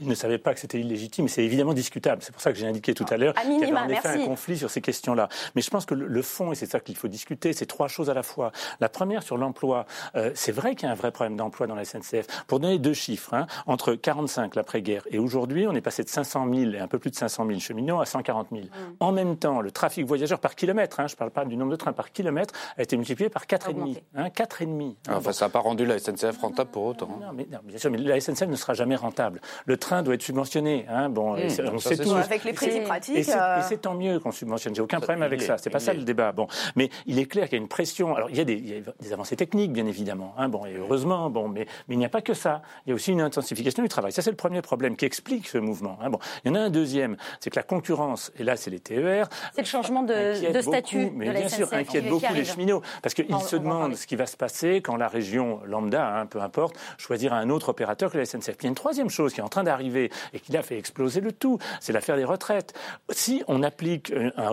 [0.00, 1.28] Il ne savait pas que c'était illégitime.
[1.28, 2.22] C'est évidemment discutable.
[2.22, 4.24] C'est pour ça que j'ai indiqué tout à l'heure qu'il y avait en effet un
[4.24, 5.28] conflit sur ces questions-là.
[5.54, 8.10] Mais je pense que le, fond, et c'est ça qu'il faut discuter, c'est trois choses
[8.10, 8.52] à la fois.
[8.80, 9.86] La première, sur l'emploi.
[10.14, 12.26] Euh, c'est vrai qu'il y a un vrai problème d'emploi dans la SNCF.
[12.46, 16.46] Pour donner deux chiffres, hein, entre 45, l'après-guerre, et aujourd'hui, on est passé de 500
[16.52, 18.62] 000 et un peu plus de 500 000 cheminots à 140 000.
[18.62, 18.68] Mm.
[19.00, 21.72] En même temps, le trafic voyageur par kilomètre, hein, je ne parle pas du nombre
[21.72, 24.02] de trains par kilomètre, a été multiplié par 4,5.
[24.14, 24.94] Hein, 4,5.
[25.08, 27.08] Ah, enfin, ça n'a pas rendu la SNCF rentable pour autant.
[27.20, 29.40] Non, mais, bien sûr, mais la SNCF ne sera jamais rentable.
[29.64, 30.86] Le train doit être subventionné.
[30.88, 32.14] Hein, bon, mmh, on sait tous.
[32.14, 33.28] Avec les prix pratiques.
[33.28, 33.60] Euh.
[33.60, 34.74] Et c'est tant mieux qu'on subventionne.
[34.74, 35.58] J'ai aucun problème avec ça.
[35.58, 36.32] C'est pas ça le débat.
[36.32, 38.14] Bon, mais il est clair qu'il y a une pression.
[38.14, 40.34] Alors il y a des, il y a des avancées techniques, bien évidemment.
[40.38, 41.30] Hein, bon, et heureusement.
[41.30, 42.62] Bon, mais, mais il n'y a pas que ça.
[42.86, 44.12] Il y a aussi une intensification du travail.
[44.12, 45.98] Ça, c'est le premier problème qui explique ce mouvement.
[46.02, 48.32] Hein, bon, il y en a un deuxième, c'est que la concurrence.
[48.38, 49.28] Et là, c'est les TER.
[49.54, 51.10] C'est le changement de, de statut.
[51.14, 54.16] mais de la bien sûr, inquiète beaucoup les cheminots parce qu'ils se demandent ce qui
[54.16, 58.18] va se passer quand la région lambda, hein, peu importe, choisira un autre opérateur que
[58.18, 58.56] la SNCF.
[58.60, 60.76] il y a une troisième chose qui est en train d'arriver et qui a fait
[60.78, 61.58] exploser le tout.
[61.80, 62.74] C'est l'affaire des retraites.
[63.10, 64.12] Si on applique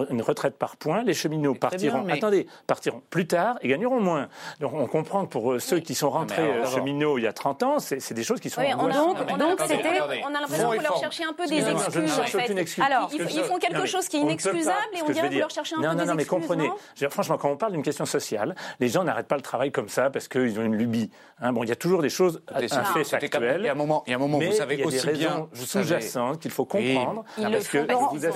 [0.10, 4.30] une retraite par points, les cheminots partiront, attendez, partiront plus tard et gagneront moins.
[4.60, 7.34] Donc on comprend que pour euh, ceux qui sont rentrés euh, cheminots il y a
[7.34, 10.70] 30 ans, c'est des choses qui sont oui, on, a, donc, donc on a l'impression
[10.70, 12.20] que vous leur cherchez un peu des excuses.
[12.20, 12.82] En fait.
[12.82, 15.76] Alors, ils, font quelque chose qui est inexcusable et on dirait que vous leur cherchez
[15.76, 16.06] un peu des excuses.
[16.06, 16.70] Non, non, mais comprenez.
[17.10, 20.10] Franchement, quand on parle d'une question sociale, les gens n'arrêtent pas le travail comme ça
[20.10, 21.10] parce qu'ils ont une lubie.
[21.42, 21.54] Hein.
[21.54, 23.62] Bon, il y a toujours des choses, un fait factuel.
[23.62, 26.40] Il y a un moment, il y a un moment, vous savez aussi bien sous-jacentes
[26.40, 27.24] qu'il faut comprendre.
[27.36, 27.78] parce que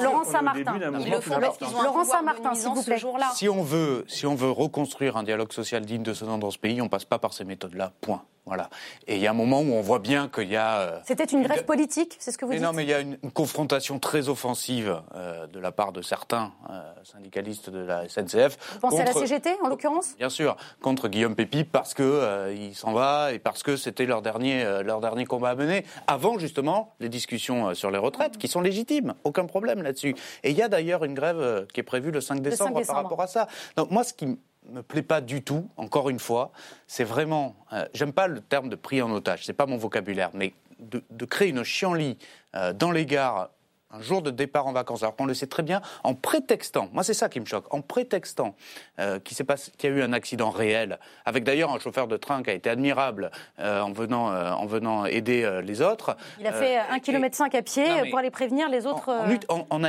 [0.03, 0.79] Laurent Saint-Martin.
[1.83, 2.97] Laurent Saint-Martin, s'il vous plaît.
[3.33, 6.51] Si on veut, si on veut reconstruire un dialogue social digne de ce nom dans
[6.51, 7.91] ce pays, on passe pas par ces méthodes-là.
[8.01, 8.23] Point.
[8.47, 8.69] Voilà.
[9.07, 10.79] Et il y a un moment où on voit bien qu'il y a.
[10.79, 12.93] Euh, C'était une grève politique, c'est ce que vous mais dites Non, mais il y
[12.93, 18.07] a une, confrontation très offensive euh, de la part de certains euh, syndicalistes de la
[18.07, 18.57] SNCF.
[18.73, 20.15] Vous pensez à la CGT, en l'occurrence?
[20.17, 24.21] Bien sûr, contre Guillaume Pépi parce que il s'en va et parce que c'était leur
[24.21, 25.85] dernier leur dernier combat à mener.
[26.07, 30.15] Avant justement les discussions sur les retraites, qui sont légitimes, aucun problème là-dessus.
[30.43, 32.79] Et il y a d'ailleurs une grève qui est prévue le 5 décembre, le 5
[32.79, 32.95] décembre.
[32.95, 33.47] par rapport à ça.
[33.75, 34.37] Donc moi, ce qui
[34.71, 36.51] me plaît pas du tout, encore une fois,
[36.87, 40.29] c'est vraiment, euh, j'aime pas le terme de pris en otage, c'est pas mon vocabulaire,
[40.33, 42.17] mais de, créer une chienlit
[42.55, 43.49] euh, dans les gares
[43.89, 47.03] un jour de départ en vacances, alors qu'on le sait très bien, en prétextant, moi
[47.03, 48.53] c'est ça qui me choque, en prétextant
[48.99, 49.37] euh, qu'il
[49.83, 52.69] y a eu un accident réel, avec d'ailleurs un chauffeur de train qui a été
[52.69, 56.17] admirable en, venant, en venant aider les autres.
[56.37, 59.09] Il a fait 1,5 km à pied pour aller prévenir les autres.
[59.69, 59.83] on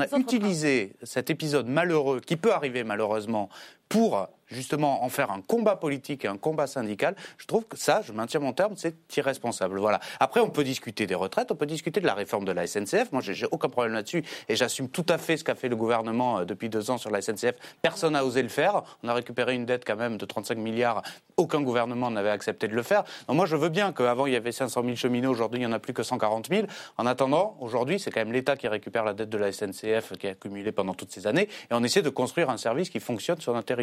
[0.00, 3.50] a utilisé cet épisode malheureux, qui peut arriver malheureusement,
[3.92, 8.00] pour justement en faire un combat politique et un combat syndical, je trouve que ça,
[8.02, 9.78] je maintiens mon terme, c'est irresponsable.
[9.78, 10.00] Voilà.
[10.18, 13.12] Après, on peut discuter des retraites, on peut discuter de la réforme de la SNCF.
[13.12, 16.38] Moi, j'ai aucun problème là-dessus et j'assume tout à fait ce qu'a fait le gouvernement
[16.38, 17.54] euh, depuis deux ans sur la SNCF.
[17.82, 18.82] Personne n'a osé le faire.
[19.02, 21.02] On a récupéré une dette quand même de 35 milliards.
[21.36, 23.04] Aucun gouvernement n'avait accepté de le faire.
[23.28, 25.72] Moi, je veux bien qu'avant il y avait 500 000 cheminots, aujourd'hui il n'y en
[25.72, 26.66] a plus que 140 000.
[26.98, 30.28] En attendant, aujourd'hui, c'est quand même l'État qui récupère la dette de la SNCF qui
[30.28, 33.40] a accumulé pendant toutes ces années et on essaie de construire un service qui fonctionne
[33.40, 33.81] sur notre territoire.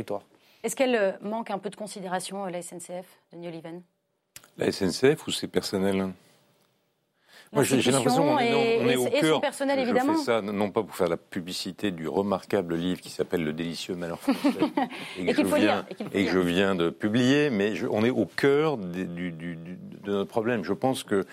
[0.63, 3.81] Est-ce qu'elle euh, manque un peu de considération, euh, la SNCF, Denis Oliven
[4.57, 6.09] La SNCF ou c'est personnel
[7.51, 9.41] moi, j'ai l'impression qu'on est, on est au cœur.
[9.41, 10.13] Personnel, évidemment.
[10.13, 13.53] Je fais ça non pas pour faire la publicité du remarquable livre qui s'appelle Le
[13.53, 14.59] délicieux malheur français
[15.17, 18.77] et, que, je viens, et que je viens de publier, mais on est au cœur
[18.77, 19.07] de
[20.05, 20.63] notre problème.
[20.63, 21.25] Je pense que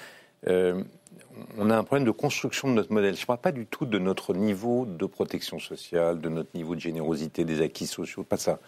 [0.48, 0.82] euh,
[1.58, 3.14] on a un problème de construction de notre modèle.
[3.14, 6.74] Je ne parle pas du tout de notre niveau de protection sociale, de notre niveau
[6.74, 8.58] de générosité, des acquis sociaux, pas ça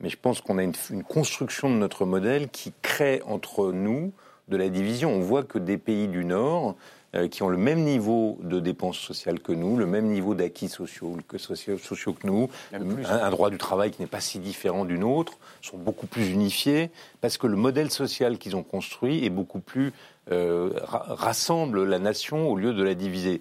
[0.00, 0.74] mais je pense qu'on a une,
[1.08, 4.12] construction de notre modèle qui crée entre nous
[4.48, 5.12] de la division.
[5.12, 6.74] On voit que des pays du Nord,
[7.14, 10.68] euh, qui ont le même niveau de dépenses sociales que nous, le même niveau d'acquis
[10.68, 11.76] sociaux que, sociaux,
[12.12, 16.06] que nous, un, droit du travail qui n'est pas si différent du nôtre, sont beaucoup
[16.06, 19.92] plus unifiés, parce que le modèle social qu'ils ont construit est beaucoup plus
[20.30, 23.40] rassemble la nation au lieu de la diviser.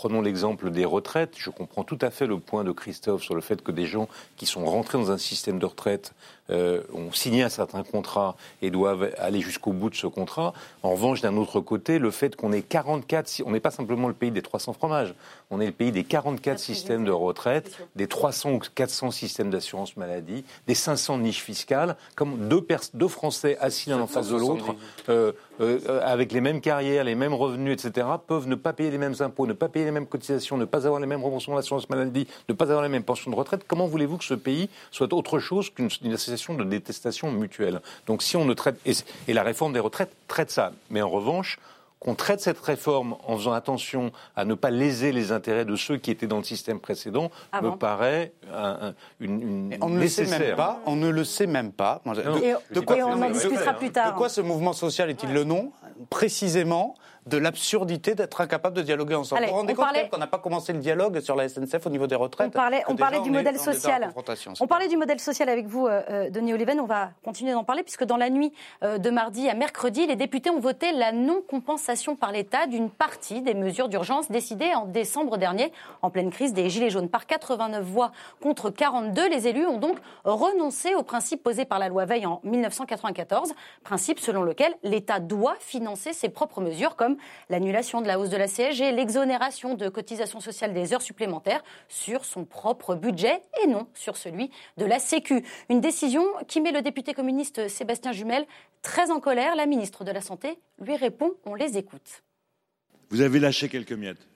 [0.00, 1.34] Prenons l'exemple des retraites.
[1.36, 4.08] Je comprends tout à fait le point de Christophe sur le fait que des gens
[4.38, 6.14] qui sont rentrés dans un système de retraite
[6.50, 10.52] euh, ont signé un certain contrat et doivent aller jusqu'au bout de ce contrat.
[10.82, 14.14] En revanche, d'un autre côté, le fait qu'on ait 44, on n'est pas simplement le
[14.14, 15.14] pays des 300 fromages,
[15.50, 19.96] on est le pays des 44 systèmes de retraite, des 300 ou 400 systèmes d'assurance
[19.96, 24.74] maladie, des 500 niches fiscales, comme deux, deux Français assis l'un en face de l'autre,
[25.08, 28.98] euh, euh, avec les mêmes carrières, les mêmes revenus, etc., peuvent ne pas payer les
[28.98, 31.88] mêmes impôts, ne pas payer les mêmes cotisations, ne pas avoir les mêmes remboursements d'assurance
[31.88, 33.62] maladie, ne pas avoir les mêmes pensions de retraite.
[33.66, 37.80] Comment voulez-vous que ce pays soit autre chose qu'une association de détestation mutuelle?
[38.06, 41.58] Donc si on ne traite et, la réforme des retraites traite ça, mais en revanche
[41.98, 45.98] qu'on traite cette réforme en faisant attention à ne pas léser les intérêts de ceux
[45.98, 48.32] qui étaient dans le système précédent ah me paraît
[49.20, 52.00] une, on ne Le sait même pas, on ne le sait même pas.
[52.06, 54.12] de, quoi, on en discutera plus tard.
[54.12, 55.72] De quoi ce mouvement social est-il le nom?
[56.08, 59.42] Précisément de l'absurdité d'être incapable de dialoguer ensemble.
[59.42, 62.06] vous vous rendez compte qu'on n'a pas commencé le dialogue sur la SNCF au niveau
[62.06, 64.12] des retraites On parlait, on parlait du modèle social.
[64.60, 66.80] On parlait du modèle social avec vous, euh, euh, Denis Oliven.
[66.80, 68.52] On va continuer d'en parler puisque dans la nuit
[68.82, 73.42] euh, de mardi à mercredi, les députés ont voté la non-compensation par l'État d'une partie
[73.42, 77.08] des mesures d'urgence décidées en décembre dernier en pleine crise des Gilets jaunes.
[77.08, 81.88] Par 89 voix contre 42, les élus ont donc renoncé au principe posé par la
[81.88, 83.52] loi Veil en 1994,
[83.84, 87.09] principe selon lequel l'État doit financer ses propres mesures comme
[87.48, 92.24] l'annulation de la hausse de la CSG, l'exonération de cotisation sociale des heures supplémentaires sur
[92.24, 95.44] son propre budget et non sur celui de la Sécu.
[95.68, 98.46] Une décision qui met le député communiste Sébastien Jumel
[98.82, 99.56] très en colère.
[99.56, 102.22] La ministre de la Santé lui répond, on les écoute.
[103.10, 104.26] Vous avez lâché quelques miettes.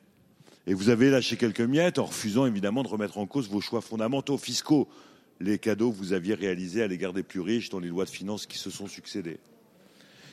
[0.66, 3.82] Et vous avez lâché quelques miettes en refusant évidemment de remettre en cause vos choix
[3.82, 4.88] fondamentaux fiscaux,
[5.40, 8.10] les cadeaux que vous aviez réalisés à l'égard des plus riches dans les lois de
[8.10, 9.38] finances qui se sont succédées.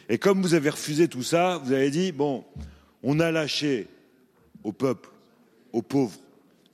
[0.10, 2.44] Et comme vous avez refusé tout ça, vous avez dit, bon,
[3.04, 3.88] on a lâché
[4.64, 5.10] au peuple,
[5.74, 6.18] aux pauvres,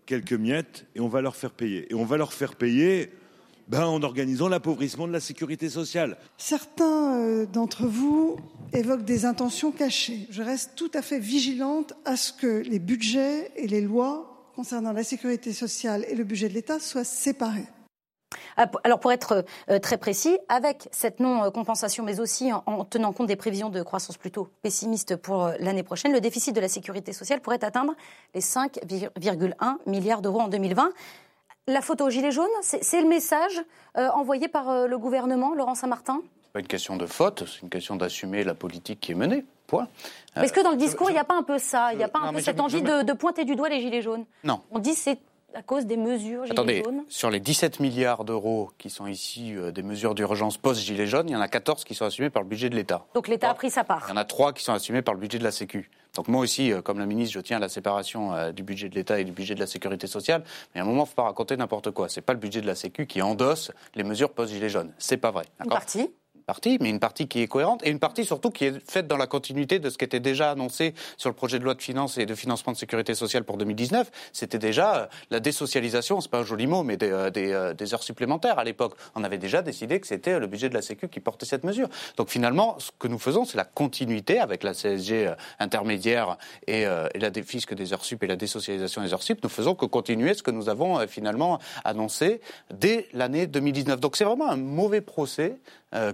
[0.06, 1.88] quelques miettes et on va leur faire payer.
[1.92, 3.12] Et on va leur faire payer
[3.68, 6.18] ben, en organisant l'appauvrissement de la sécurité sociale.
[6.38, 8.38] Certains euh, d'entre vous
[8.74, 10.26] évoquent des intentions cachées.
[10.30, 14.94] Je reste tout à fait vigilante à ce que les budgets et les lois concernant
[14.94, 17.68] la sécurité sociale et le budget de l'État soient séparés.
[18.58, 23.28] Ah, alors pour être euh, très précis, avec cette non-compensation, mais aussi en, tenant compte
[23.28, 27.14] des prévisions de croissance plutôt pessimistes pour euh, l'année prochaine, le déficit de la sécurité
[27.14, 27.94] sociale pourrait atteindre
[28.34, 30.90] les 5,1 milliards d'euros en 2020.
[31.68, 33.62] La photo gilet jaune, c'est le message
[33.98, 36.22] euh, envoyé par le gouvernement, Laurent Saint-Martin?
[36.54, 39.46] Pas une question de faute, c'est une question d'assumer la politique qui est menée.
[39.68, 39.90] Point.
[40.38, 41.92] Est-ce que dans le discours, il n'y a pas un peu ça?
[41.92, 44.02] Il n'y a pas un peu cette envie de, de, pointer du doigt les Gilets
[44.02, 44.24] jaunes?
[44.46, 44.62] Non.
[44.72, 45.20] On dit c'est
[45.58, 49.56] à cause des mesures Gilets Attendez, jaunes sur les 17 milliards d'euros qui sont ici
[49.56, 52.44] euh, des mesures d'urgence post-Gilets jaunes, il y en a 14 qui sont assumés par
[52.44, 53.08] le budget de l'État.
[53.16, 55.16] Donc l'État a pris sa part Il y en a 3 qui sont assumés par
[55.16, 55.90] le budget de la Sécu.
[56.16, 58.88] Donc moi aussi, euh, comme la ministre, je tiens à la séparation euh, du budget
[58.90, 60.44] de l'État et du budget de la sécurité sociale.
[60.76, 62.08] Mais à un moment, il ne faut pas raconter n'importe quoi.
[62.08, 64.94] C'est pas le budget de la Sécu qui endosse les mesures post-Gilets jaunes.
[65.00, 65.46] C'est pas vrai.
[65.64, 66.12] Une partie
[66.48, 69.18] partie, mais une partie qui est cohérente et une partie surtout qui est faite dans
[69.18, 72.18] la continuité de ce qui était déjà annoncé sur le projet de loi de finances
[72.18, 74.10] et de financement de sécurité sociale pour 2019.
[74.32, 77.94] C'était déjà euh, la désocialisation, c'est pas un joli mot, mais des, euh, euh, des
[77.94, 78.94] heures supplémentaires à l'époque.
[79.16, 81.90] On avait déjà décidé que c'était le budget de la Sécu qui portait cette mesure.
[82.16, 87.20] Donc finalement, ce que nous faisons, c'est la continuité avec la CSG intermédiaire et, et
[87.20, 89.44] la défisque des heures sup et la désocialisation des heures sup.
[89.44, 92.40] Nous faisons que continuer ce que nous avons finalement annoncé
[92.74, 94.00] dès l'année 2019.
[94.00, 95.58] Donc c'est vraiment un mauvais procès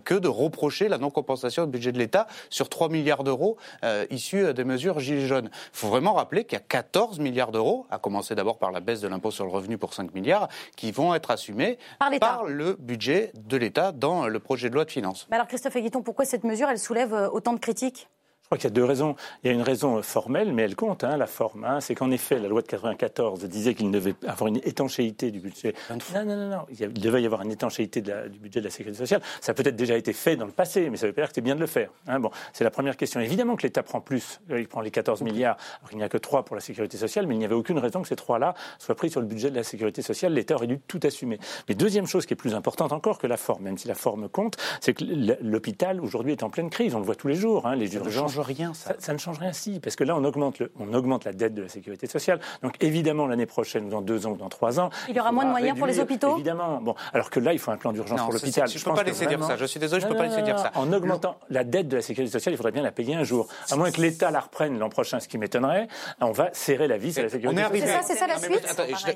[0.04, 4.46] que de reprocher la non-compensation du budget de l'État sur 3 milliards d'euros euh, issus
[4.46, 5.50] euh, des mesures Gilets jaunes.
[5.52, 8.80] Il faut vraiment rappeler qu'il y a 14 milliards d'euros, à commencer d'abord par la
[8.80, 11.78] baisse de l'impôt sur le revenu pour 5 milliards, qui vont être assumés
[12.20, 15.28] par, le budget de l'État dans le projet de loi de finances.
[15.30, 18.08] Mais alors Christophe Aguiton, pourquoi cette mesure, elle soulève euh, autant de critiques?
[18.54, 19.16] Crois qu'il y a deux raisons.
[19.44, 21.64] Il y a une raison formelle, mais elle compte, hein, la forme.
[21.66, 21.82] Hein.
[21.82, 25.74] c'est qu'en effet, la loi de 94 disait qu'il devait avoir une étanchéité du budget.
[25.90, 26.66] Non, non, non, non.
[26.70, 29.22] Il devait y avoir une étanchéité du budget de la sécurité sociale.
[29.42, 31.36] Ça a peut-être déjà été fait dans le passé, mais ça veut pas dire que
[31.36, 31.90] c'est bien de le faire.
[32.08, 32.20] Hein.
[32.20, 33.20] Bon, c'est la première question.
[33.20, 34.40] Évidemment que l'État prend plus.
[34.52, 35.58] Euh, il prend les 14 milliards.
[35.80, 37.80] Alors il n'y a que 3 pour la sécurité sociale, mais il n'y avait aucune
[37.80, 40.34] raison que ces 3-là soient pris sur le budget de la sécurité sociale.
[40.34, 41.40] L'État aurait dû tout assumer.
[41.68, 44.30] Mais deuxième chose qui est plus importante encore que la forme, même si la forme
[44.30, 45.04] compte, c'est que
[45.42, 46.94] l'hôpital aujourd'hui est en pleine crise.
[46.94, 47.66] On le voit tous les jours.
[47.66, 48.34] Hein, les urgences.
[48.44, 50.72] Ne change rien, ça ça ne change rien si, parce que là, on augmente, le,
[50.80, 52.40] on augmente la dette de la sécurité sociale.
[52.62, 54.90] Donc évidemment, l'année prochaine, ou dans deux ans, ou dans trois ans.
[55.10, 56.82] Il y aura moins de moyens pour les hôpitaux Évidemment.
[56.82, 58.68] Bon, alors que là, il faut un plan d'urgence pour l'hôpital.
[58.68, 59.58] Je ne peux pas laisser dire ça.
[59.58, 60.72] Je suis désolé, je ne peux pas laisser dire ça.
[60.76, 63.48] En augmentant la dette de la sécurité sociale, il faudrait bien la payer un jour.
[63.72, 65.88] À moins que l'État la reprenne l'an prochain, ce qui m'étonnerait,
[66.22, 67.82] on va serrer la vis à la sécurité sociale.
[67.84, 68.64] C'est ça, c'est ça la suite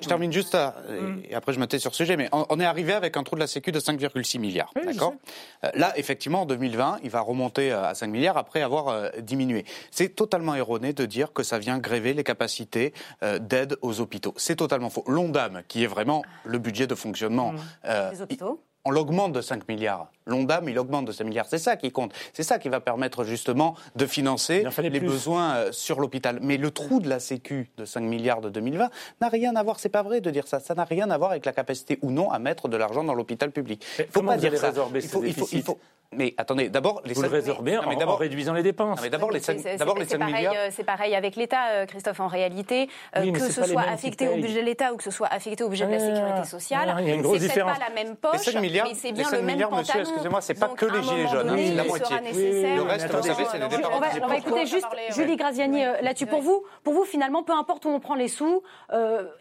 [0.01, 0.75] je, termine juste à,
[1.29, 3.41] et après je m'attends sur ce sujet, mais on, est arrivé avec un trou de
[3.41, 4.71] la Sécu de 5,6 milliards.
[4.85, 5.13] D'accord?
[5.63, 9.61] euh, Là, effectivement, en 2020, il va remonter à 5 milliards après avoir euh.
[9.91, 12.93] C'est totalement erroné de dire que ça vient gréver les capacités
[13.23, 14.33] euh, d'aide aux hôpitaux.
[14.37, 15.03] C'est totalement faux.
[15.07, 17.57] L'ONDAM, qui est vraiment le budget de fonctionnement mmh.
[17.85, 20.09] euh, des hôpitaux on l'augmente de 5 milliards.
[20.25, 21.45] L'ONDAM, il augmente de 5 milliards.
[21.49, 22.13] C'est ça qui compte.
[22.31, 26.39] C'est ça qui va permettre justement de financer les besoins sur l'hôpital.
[26.41, 28.89] Mais le trou de la Sécu de 5 milliards de 2020
[29.19, 29.81] n'a rien à voir.
[29.81, 30.61] C'est pas vrai de dire ça.
[30.61, 33.13] Ça n'a rien à voir avec la capacité ou non à mettre de l'argent dans
[33.13, 33.85] l'hôpital public.
[33.99, 34.71] Il faut pas dire ça.
[34.95, 35.79] Il faut, il faut,
[36.15, 39.01] mais attendez, d'abord les Vous le résorbez en, en, réduisant les dépenses.
[39.01, 40.53] mais d'abord les 5, d'abord les 5 milliards.
[40.55, 42.21] Euh, c'est pareil avec l'État, euh, Christophe.
[42.21, 45.27] En réalité, euh, que ce soit affecté au budget de l'État ou que ce soit
[45.27, 47.77] affecté au budget de la sécurité sociale, il y a une grosse différence.
[47.77, 49.79] pas la même poche, les 5 milliards, mais c'est bien les 5 le milliards, même
[49.81, 52.15] monsieur, excusez-moi, c'est pas que les gilets jaunes, c'est la moitié.
[52.75, 53.91] Le reste, vous savez, c'est les départs
[54.23, 56.25] On va écouter juste Julie Graziani là-dessus.
[56.25, 58.63] Pour vous, pour vous, finalement, peu importe où on prend les sous,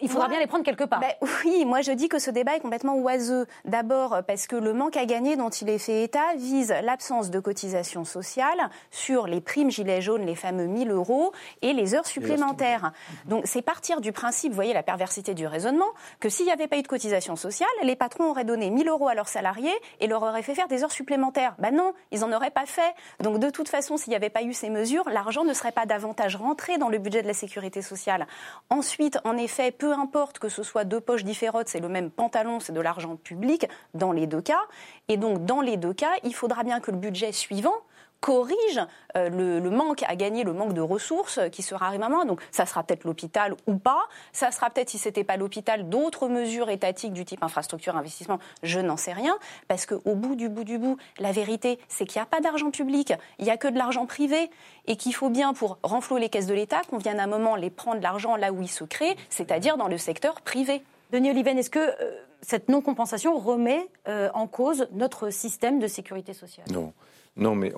[0.01, 1.01] il faudra bien les prendre quelque part.
[1.01, 1.13] Ben
[1.45, 3.47] oui, moi je dis que ce débat est complètement oiseux.
[3.65, 7.37] D'abord parce que le manque à gagner dont il est fait état vise l'absence de
[7.37, 12.07] de cotisation sociale sur les primes gilets jaunes, les fameux 1000 euros, et les heures
[12.07, 12.93] supplémentaires.
[13.27, 16.67] Donc c'est partir du principe, vous voyez la perversité du raisonnement, que s'il n'y avait
[16.67, 20.07] pas eu de cotisation sociale, les patrons auraient donné 1000 euros à leurs salariés et
[20.07, 21.55] leur auraient fait faire des heures supplémentaires.
[21.59, 22.95] Ben non, ils n'en auraient pas fait.
[23.21, 25.85] Donc de toute façon, s'il n'y avait pas eu ces mesures, l'argent ne serait pas
[25.85, 28.27] davantage rentré dans le budget de la sécurité sociale.
[28.71, 32.61] Ensuite, en effet, peu importe que ce soit deux poches différentes, c'est le même pantalon,
[32.61, 34.63] c'est de l'argent public dans les deux cas.
[35.09, 37.75] Et donc dans les deux cas, il faudra bien que le budget suivant
[38.21, 38.81] corrige
[39.17, 42.25] euh, le, manque à gagner, le manque de ressources qui sera main.
[42.25, 44.09] Donc ça sera peut-être l'hôpital ou pas.
[44.33, 48.39] Ça sera peut-être, si c'était pas l'hôpital, d'autres mesures étatiques du type infrastructure, investissement.
[48.63, 49.39] Je n'en sais rien.
[49.69, 52.71] Parce qu'au bout du bout du bout, la vérité, c'est qu'il n'y a pas d'argent
[52.71, 53.13] public.
[53.39, 54.51] Il n'y a que de l'argent privé.
[54.87, 57.57] Et qu'il faut bien, pour renflouer les caisses de l'État, qu'on vienne à un moment
[57.57, 60.83] les prendre l'argent là où il se crée, c'est-à-dire dans le secteur privé.
[61.13, 66.33] Denis Oliven, est-ce que euh, cette non-compensation remet euh, en cause notre système de sécurité
[66.33, 66.93] sociale Non.
[67.39, 67.71] Non, mais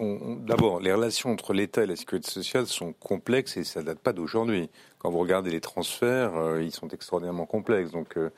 [0.46, 3.98] d'abord, les relations entre l'État et la sécurité sociale sont complexes et ça ne date
[3.98, 4.70] pas d'aujourd'hui.
[4.98, 7.90] Quand vous regardez les transferts, euh, ils sont extraordinairement complexes.
[7.90, 8.30] Donc, euh,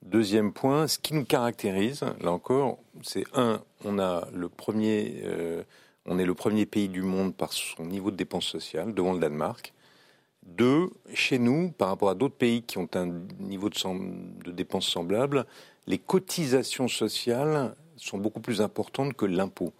[0.00, 3.98] deuxième point, ce qui nous caractérise, là encore, c'est un, on
[6.06, 9.18] on est le premier pays du monde par son niveau de dépenses sociales devant le
[9.20, 9.74] Danemark.
[10.44, 13.06] Deux, chez nous, par rapport à d'autres pays qui ont un
[13.38, 15.46] niveau de, de dépenses semblable,
[15.86, 19.72] les cotisations sociales sont beaucoup plus importantes que l'impôt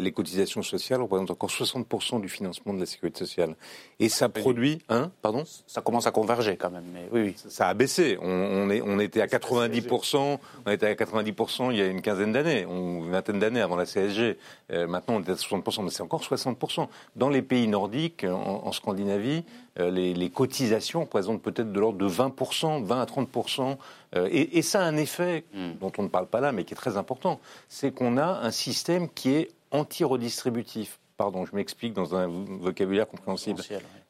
[0.00, 3.56] les cotisations sociales représentent encore 60% du financement de la sécurité sociale.
[4.00, 5.44] Et ça produit, hein, pardon?
[5.66, 7.34] Ça commence à converger quand même, mais oui, oui.
[7.48, 8.18] Ça a baissé.
[8.20, 12.32] On, est, on était à 90%, on était à 90% il y a une quinzaine
[12.32, 14.38] d'années, une vingtaine d'années avant la CSG.
[14.72, 16.88] Euh, maintenant, on est à 60%, mais c'est encore 60%.
[17.16, 19.44] Dans les pays nordiques, en, Scandinavie,
[19.78, 23.76] euh, les, cotisations représentent peut-être de l'ordre de 20%, 20 à 30%.
[24.14, 25.72] Euh, et, et, ça a un effet hmm.
[25.80, 27.40] dont on ne parle pas là, mais qui est très important.
[27.68, 31.00] C'est qu'on a un système qui est anti-redistributif.
[31.16, 33.62] Pardon, je m'explique dans un vocabulaire compréhensible.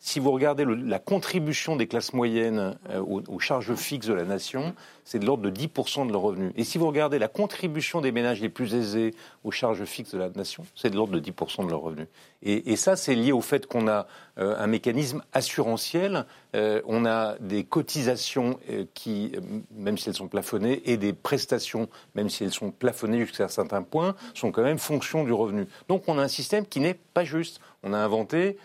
[0.05, 4.75] Si vous regardez la contribution des classes moyennes euh, aux, charges fixes de la nation,
[5.05, 6.53] c'est de l'ordre de 10% de leurs revenus.
[6.57, 10.19] Et si vous regardez la contribution des ménages les plus aisés aux charges fixes de
[10.19, 12.09] la nation, c'est de l'ordre de 10% de leurs revenus.
[12.43, 16.27] Et, ça, c'est lié au fait qu'on a euh, un mécanisme assurantiel,
[16.57, 18.59] euh, on a des cotisations
[18.95, 19.31] qui,
[19.71, 23.49] même si elles sont plafonnées, et des prestations, même si elles sont plafonnées jusqu'à un
[23.49, 25.69] certain point, sont quand même fonction du revenu.
[25.89, 27.61] Donc on a un système qui n'est pas juste.
[27.85, 28.57] On a inventé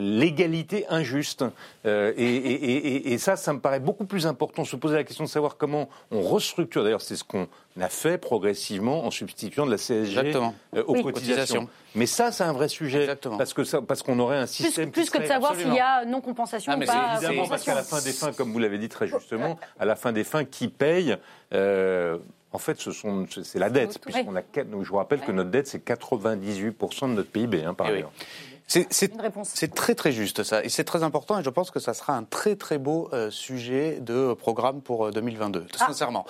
[0.00, 1.44] l'égalité injuste.
[1.86, 5.56] Euh, et, ça, ça me paraît beaucoup plus important, se poser la question de savoir
[5.56, 6.84] comment on restructure.
[6.84, 7.48] D'ailleurs, c'est ce qu'on
[7.80, 11.68] a fait progressivement en substituant de la CSG euh, aux cotisations.
[11.94, 13.16] Mais ça, c'est un vrai sujet.
[13.38, 14.90] Parce que parce qu'on aurait un système.
[14.90, 17.14] Plus, que de savoir s'il y a non compensation ah, ou pas.
[17.16, 19.96] Évidemment, parce qu'à la fin des fins, comme vous l'avez dit très justement, à la
[19.96, 21.16] fin des fins, qui paye
[21.52, 22.18] euh,
[22.54, 25.66] en fait, ce sont, c'est la dette, puisqu'on a, je vous rappelle que notre dette,
[25.66, 28.12] c'est 98% de notre PIB, hein, par eh ailleurs.
[28.66, 32.14] C'est très très juste ça, et c'est très important, et je pense que ça sera
[32.14, 36.26] un très très beau euh, sujet de programme pour 2022, euh, ah, sincèrement.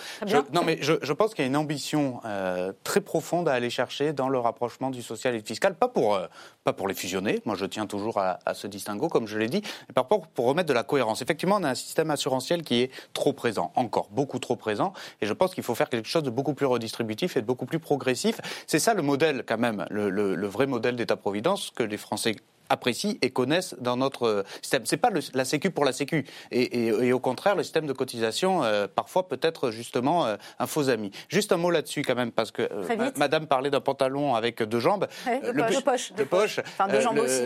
[0.52, 3.70] non mais je, je pense qu'il y a une ambition euh, très profonde à aller
[3.70, 6.18] chercher dans le rapprochement du social et du fiscal, pas pour,
[6.64, 9.48] pas pour les fusionner, moi je tiens toujours à, à ce distinguo, comme je l'ai
[9.48, 11.20] dit, mais par rapport pour remettre de la cohérence.
[11.22, 15.26] Effectivement, on a un système assurantiel qui est trop présent, encore beaucoup trop présent, et
[15.26, 17.78] je pense qu'il faut faire quelque chose de beaucoup plus redistributif et de beaucoup plus
[17.78, 18.40] progressif.
[18.66, 22.34] C'est ça le modèle quand même, le, le, le vrai modèle d'État-providence que les Français
[22.68, 24.86] apprécient et connaissent dans notre système.
[24.86, 26.24] C'est pas la Sécu pour la Sécu.
[26.50, 30.88] Et, au contraire, le système de cotisation, euh, parfois peut être justement euh, un faux
[30.88, 31.10] ami.
[31.28, 34.80] Juste un mot là-dessus quand même, parce que euh, Madame parlait d'un pantalon avec deux
[34.80, 35.06] jambes.
[35.26, 36.12] de, poche.
[36.12, 36.60] De poche.
[36.60, 37.42] Enfin, deux jambes aussi.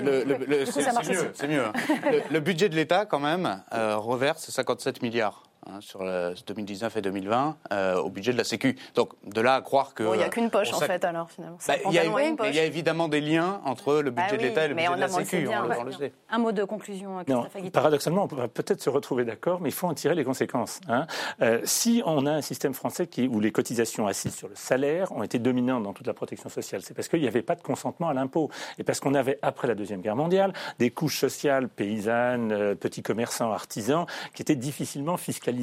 [0.73, 1.31] c'est mieux.
[1.35, 1.65] C'est mieux.
[1.65, 1.73] Hein.
[2.31, 5.48] le, budget de l'État, quand même, reverse 57 milliards.
[5.71, 8.75] Hein, sur 2019 et 2020 euh, au budget de la Sécu.
[8.95, 10.03] Donc de là à croire que...
[10.03, 11.59] Il n'y a qu'une poche en fait alors finalement.
[11.67, 14.75] Bah, il y, a évidemment des liens entre le budget bah de l'État et le
[14.75, 15.47] budget de la Sécu.
[15.47, 16.13] On, le sait.
[16.31, 19.75] Un mot de conclusion, Christophe non, Paradoxalement, on pourrait peut-être se retrouver d'accord, mais il
[19.75, 20.81] faut en tirer les conséquences.
[20.89, 21.07] Hein.
[21.43, 25.13] Euh, si on a un système français qui, où les cotisations assises sur le salaire
[25.13, 27.63] ont été dominantes dans toute la protection sociale, c'est parce qu'il n'y avait pas de
[27.63, 28.51] consentement à l'impôt.
[28.79, 33.03] Et parce qu'on avait, après la Deuxième Guerre mondiale, des couches sociales paysannes, euh, petits
[33.03, 35.58] commerçants, artisans, qui étaient difficilement fiscalisées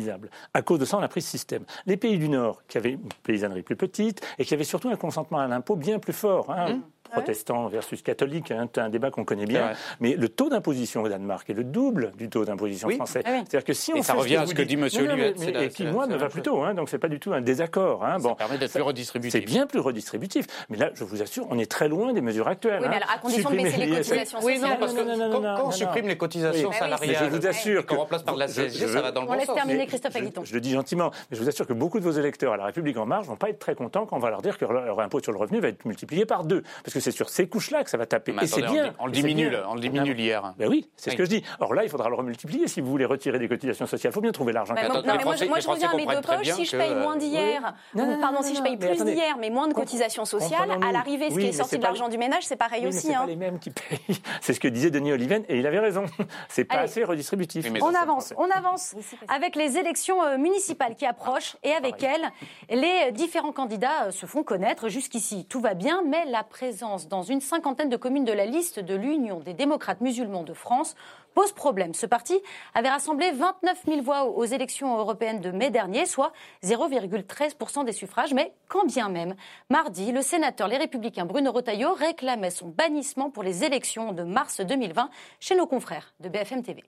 [0.54, 1.64] à cause de ça, on a pris ce système.
[1.86, 4.96] Les pays du Nord, qui avaient une paysannerie plus petite et qui avaient surtout un
[4.96, 6.52] consentement à l'impôt bien plus fort.
[6.52, 6.76] Hein.
[6.76, 9.72] Mmh protestants versus catholiques, hein, c'est un débat qu'on connaît bien.
[10.00, 13.22] Mais le taux d'imposition au Danemark est le double du taux d'imposition français.
[13.26, 15.34] Ah C'est-à-dire que si on et ça revient à ce que dit Monsieur Luet.
[15.62, 16.64] Et qui, moi, me va plutôt.
[16.64, 18.04] Hein, donc, c'est pas du tout un désaccord.
[18.04, 18.18] Hein.
[18.20, 19.40] Bon, ça permet d'être plus redistributif.
[19.40, 20.46] C'est bien plus redistributif.
[20.70, 22.82] Mais là, je vous assure, on est très loin des mesures actuelles.
[22.82, 25.72] Oui, mais alors, à condition de baisser les cotisations Oui, non, parce que quand on
[25.72, 29.22] supprime les cotisations salariales, je vous assure qu'on remplace par la CSG, ça va dans
[29.22, 29.44] le bon sens.
[29.44, 30.44] On laisse terminer Christophe Aguiton.
[30.44, 32.66] Je le dis gentiment, mais je vous assure que beaucoup de vos électeurs à La
[32.66, 35.00] République En Marche vont pas être très contents quand on va leur dire que leur
[35.00, 36.64] impôt sur le revenu va être multiplié par deux.
[36.96, 38.34] Parce que c'est sur ces couches-là que ça va taper.
[38.42, 38.94] et c'est bien.
[39.00, 40.54] On le diminue, on le diminue l'hier.
[40.58, 41.44] Ben oui, c'est ce que je dis.
[41.60, 44.12] Or là, il faudra le remultiplier si vous voulez retirer des cotisations sociales.
[44.12, 44.76] Il faut bien trouver l'argent.
[44.76, 46.52] Non, mais moi, je reviens à mes deux poches.
[46.52, 47.74] Si je paye moins d'hier,
[48.22, 51.48] pardon, si je paye plus d'hier, mais moins de cotisations sociales, à l'arrivée, ce qui
[51.48, 53.08] est sorti de l'argent du ménage, c'est pareil aussi.
[53.08, 53.26] C'est pas hein.
[53.28, 54.00] les mêmes qui payent.
[54.42, 56.06] C'est ce que disait Denis Oliven, et il avait raison.
[56.48, 57.66] C'est pas assez redistributif.
[57.82, 58.96] On avance, on avance
[59.28, 62.30] avec les élections euh, municipales qui approchent et avec elles,
[62.70, 64.88] les différents candidats euh, se font connaître.
[64.88, 68.80] Jusqu'ici, tout va bien, mais la présence dans une cinquantaine de communes de la liste
[68.80, 70.96] de l'Union des démocrates musulmans de France
[71.34, 71.94] pose problème.
[71.94, 72.34] Ce parti
[72.74, 76.32] avait rassemblé 29 000 voix aux élections européennes de mai dernier, soit
[76.64, 79.36] 0,13% des suffrages, mais quand bien même,
[79.70, 84.62] mardi, le sénateur Les Républicains Bruno Retailleau réclamait son bannissement pour les élections de mars
[84.62, 85.10] 2020
[85.40, 86.84] chez nos confrères de BFM TV.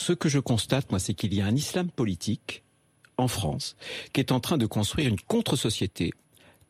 [0.00, 2.64] Ce que je constate, moi, c'est qu'il y a un islam politique
[3.18, 3.76] en France
[4.12, 6.12] qui est en train de construire une contre-société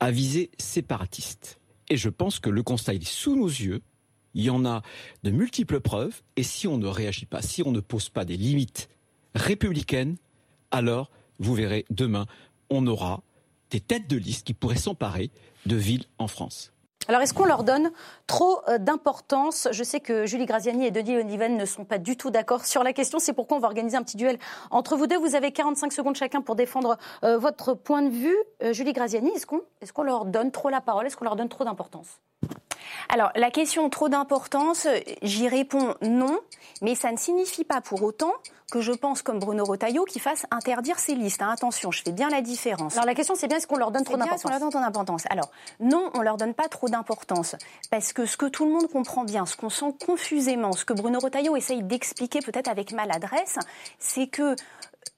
[0.00, 1.61] à visée séparatiste.
[1.92, 3.82] Et je pense que le constat est sous nos yeux.
[4.32, 4.80] Il y en a
[5.24, 6.22] de multiples preuves.
[6.36, 8.88] Et si on ne réagit pas, si on ne pose pas des limites
[9.34, 10.16] républicaines,
[10.70, 12.24] alors vous verrez demain,
[12.70, 13.22] on aura
[13.68, 15.30] des têtes de liste qui pourraient s'emparer
[15.66, 16.72] de villes en France.
[17.08, 17.90] Alors, est-ce qu'on leur donne
[18.26, 19.68] trop euh, d'importance?
[19.72, 22.84] Je sais que Julie Graziani et Denis Oliven ne sont pas du tout d'accord sur
[22.84, 23.18] la question.
[23.18, 24.38] C'est pourquoi on va organiser un petit duel
[24.70, 25.18] entre vous deux.
[25.18, 28.36] Vous avez 45 secondes chacun pour défendre euh, votre point de vue.
[28.62, 31.06] Euh, Julie Graziani, est-ce qu'on est qu'on leur donne trop la parole?
[31.06, 32.20] Est-ce qu'on leur donne trop d'importance?
[33.08, 34.86] Alors, la question trop d'importance,
[35.22, 36.38] j'y réponds non,
[36.80, 38.32] mais ça ne signifie pas pour autant
[38.72, 41.42] que je pense, comme Bruno Rotaillot, qu'il fasse interdire ces listes.
[41.42, 42.94] Hein, attention, je fais bien la différence.
[42.94, 45.24] Alors la question, c'est bien est-ce qu'on leur donne trop d'importance leur donne trop d'importance.
[45.28, 47.54] Alors non, on leur donne pas trop d'importance
[47.90, 50.94] parce que ce que tout le monde comprend bien, ce qu'on sent confusément, ce que
[50.94, 53.58] Bruno Rotaillot essaye d'expliquer peut-être avec maladresse,
[53.98, 54.56] c'est que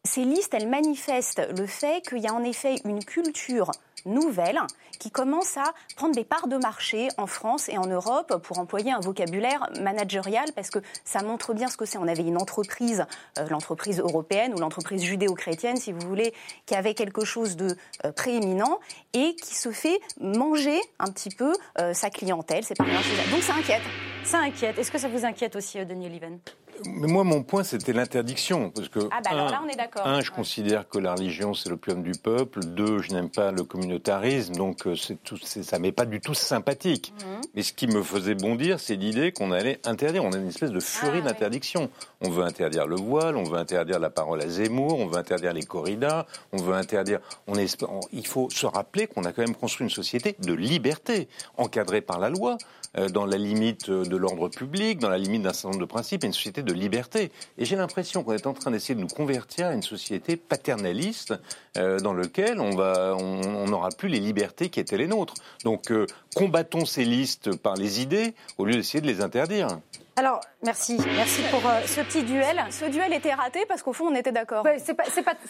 [0.05, 3.71] ces listes, elles manifestent le fait qu'il y a en effet une culture
[4.07, 4.61] nouvelle
[4.99, 8.93] qui commence à prendre des parts de marché en France et en Europe pour employer
[8.93, 11.99] un vocabulaire managérial parce que ça montre bien ce que c'est.
[11.99, 13.07] On avait une entreprise,
[13.39, 16.35] euh, l'entreprise européenne ou l'entreprise judéo-chrétienne, si vous voulez,
[16.67, 18.79] qui avait quelque chose de euh, prééminent
[19.15, 22.63] et qui se fait manger un petit peu euh, sa clientèle.
[22.65, 23.83] C'est Donc ça inquiète.
[24.25, 24.79] Ça inquiète.
[24.79, 26.39] Est-ce que ça vous inquiète aussi, Denis Oliven?
[26.87, 28.71] Mais moi, mon point, c'était l'interdiction.
[28.71, 30.07] Parce que, ah, bah alors là, on est d'accord.
[30.07, 32.61] Un, je considère que la religion, c'est l'opium du peuple.
[32.61, 34.55] Deux, je n'aime pas le communautarisme.
[34.55, 37.13] Donc, euh, c'est tout, ça m'est pas du tout sympathique.
[37.19, 37.41] Mhm.
[37.55, 40.25] Mais ce qui me faisait bondir, c'est l'idée qu'on allait interdire.
[40.25, 41.91] On a une espèce de furie ah, d'interdiction.
[42.21, 45.53] On veut interdire le voile, on veut interdire la parole à Zemmour, on veut interdire
[45.53, 47.21] les corridas, on veut interdire.
[47.47, 47.55] On
[48.13, 52.19] il faut se rappeler qu'on a quand même construit une société de liberté, encadrée par
[52.19, 52.59] la loi.
[52.97, 56.25] Euh, dans la limite de l'ordre public, dans la limite d'un certain nombre de principes,
[56.25, 57.33] une société de liberté.
[57.59, 61.35] Et j'ai l'impression qu'on est en train d'essayer de nous convertir à une société paternaliste
[61.77, 65.35] euh, dans laquelle on on n'aura plus les libertés qui étaient les nôtres.
[65.65, 69.69] Donc euh, combattons ces listes par les idées au lieu d'essayer de les interdire.
[70.17, 70.97] Alors, merci.
[71.17, 72.65] Merci pour euh, ce petit duel.
[72.71, 74.65] Ce duel était raté parce qu'au fond, on était d'accord.
[74.79, 75.05] c'est pas,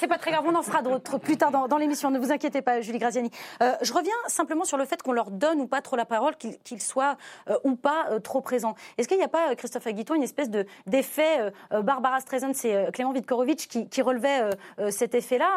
[0.08, 0.44] pas, très grave.
[0.46, 2.10] On en fera d'autres plus tard dans, l'émission.
[2.10, 3.30] Ne vous inquiétez pas, Julie Graziani.
[3.62, 6.34] Euh, je reviens simplement sur le fait qu'on leur donne ou pas trop la parole,
[6.36, 7.16] qu'ils soient
[7.50, 8.74] euh, ou pas trop présents.
[8.96, 10.48] Est-ce qu'il n'y a pas, Christophe Aguiton, une espèce
[10.86, 14.48] d'effet Barbara Streisand, c'est Clément Vitkorovitch qui, qui relevait
[14.90, 15.50] cet effet-là?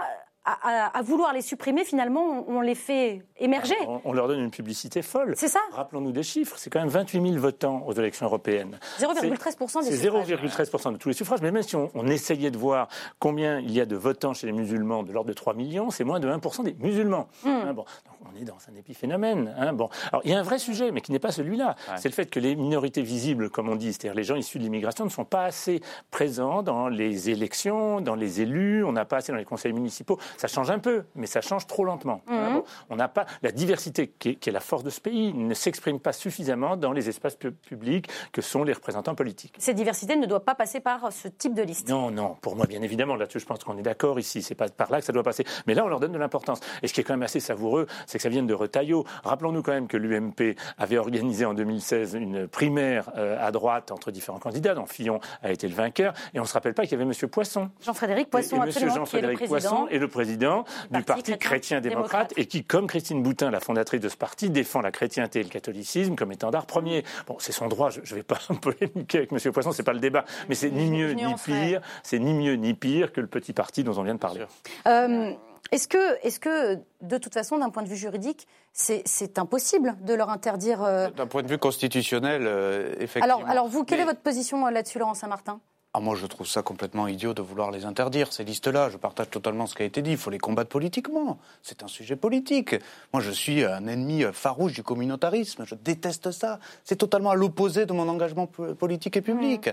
[0.47, 3.75] À, vouloir les supprimer, finalement, on, les fait émerger.
[4.05, 5.33] On, leur donne une publicité folle.
[5.35, 5.59] C'est ça.
[5.73, 6.55] Rappelons-nous des chiffres.
[6.57, 8.79] C'est quand même 28 000 votants aux élections européennes.
[8.99, 11.41] 0,13% des C'est 0,13% de tous les suffrages.
[11.41, 12.87] Mais même si on, essayait de voir
[13.19, 16.05] combien il y a de votants chez les musulmans de l'ordre de 3 millions, c'est
[16.05, 17.27] moins de 1% des musulmans.
[17.43, 17.49] Hmm.
[17.49, 17.85] Hein, bon.
[18.25, 19.53] On est dans un épiphénomène.
[19.57, 19.89] Hein, bon.
[20.11, 21.75] Alors, il y a un vrai sujet, mais qui n'est pas celui-là.
[21.97, 24.63] C'est le fait que les minorités visibles, comme on dit, c'est-à-dire les gens issus de
[24.63, 29.17] l'immigration, ne sont pas assez présents dans les élections, dans les élus, on n'a pas
[29.17, 30.19] assez dans les conseils municipaux.
[30.37, 32.21] Ça change un peu, mais ça change trop lentement.
[32.27, 32.61] Mhm.
[32.89, 36.13] on n'a pas la diversité qui est, la force de ce pays ne s'exprime pas
[36.13, 39.55] suffisamment dans les espaces publics que sont les représentants politiques.
[39.57, 41.89] Cette diversité ne doit pas passer par ce type de liste.
[41.89, 42.35] Non, non.
[42.41, 44.41] Pour moi, bien évidemment, là-dessus, je pense qu'on est d'accord ici.
[44.41, 45.45] C'est pas par là que ça doit passer.
[45.65, 46.59] Mais là, on leur donne de l'importance.
[46.81, 49.05] Et ce qui est quand même assez savoureux, c'est que ça vient de Retailleau.
[49.23, 54.09] Rappelons-nous quand même que l'UMP avait organisé en 2016 une primaire euh, à droite entre
[54.09, 56.13] différents candidats, dont Fillon a été le vainqueur.
[56.33, 57.29] Et on ne se rappelle pas qu'il y avait M.
[57.29, 57.69] Poisson.
[57.81, 62.87] Jean-Frédéric Poisson, et, et Jean-Frédéric Poisson est le président du Parti chrétien-démocrate et qui, comme
[62.87, 66.65] Christine Boutin, la fondatrice de ce parti, défend la chrétienté et le catholicisme comme étendard
[66.65, 67.03] premier.
[67.27, 69.51] Bon, c'est son droit, je ne vais pas polémiquer avec M.
[69.51, 72.73] Poisson, c'est pas le débat, mais c'est ni mieux ni pire, c'est ni mieux ni
[72.73, 74.41] pire que le petit parti dont on vient de parler.
[74.87, 75.33] Euh,
[75.71, 80.13] est-ce que, est que, de toute façon, d'un point de vue juridique, c'est impossible de
[80.13, 80.83] leur interdire.
[80.83, 83.37] Euh, d'un point de vue constitutionnel, euh, effectivement.
[83.37, 85.59] Alors, alors vous, quelle est votre position là-dessus, Laurent Saint-Martin?
[85.93, 88.89] Ah, moi, je trouve ça complètement idiot de vouloir les interdire, ces listes-là.
[88.89, 90.11] Je partage totalement ce qui a été dit.
[90.11, 91.39] Il faut les combattre politiquement.
[91.63, 92.75] C'est un sujet politique.
[93.13, 95.65] Moi, je suis un ennemi farouche du communautarisme.
[95.65, 96.59] Je déteste ça.
[96.83, 99.69] C'est totalement à l'opposé de mon engagement politique et public.
[99.69, 99.71] Mmh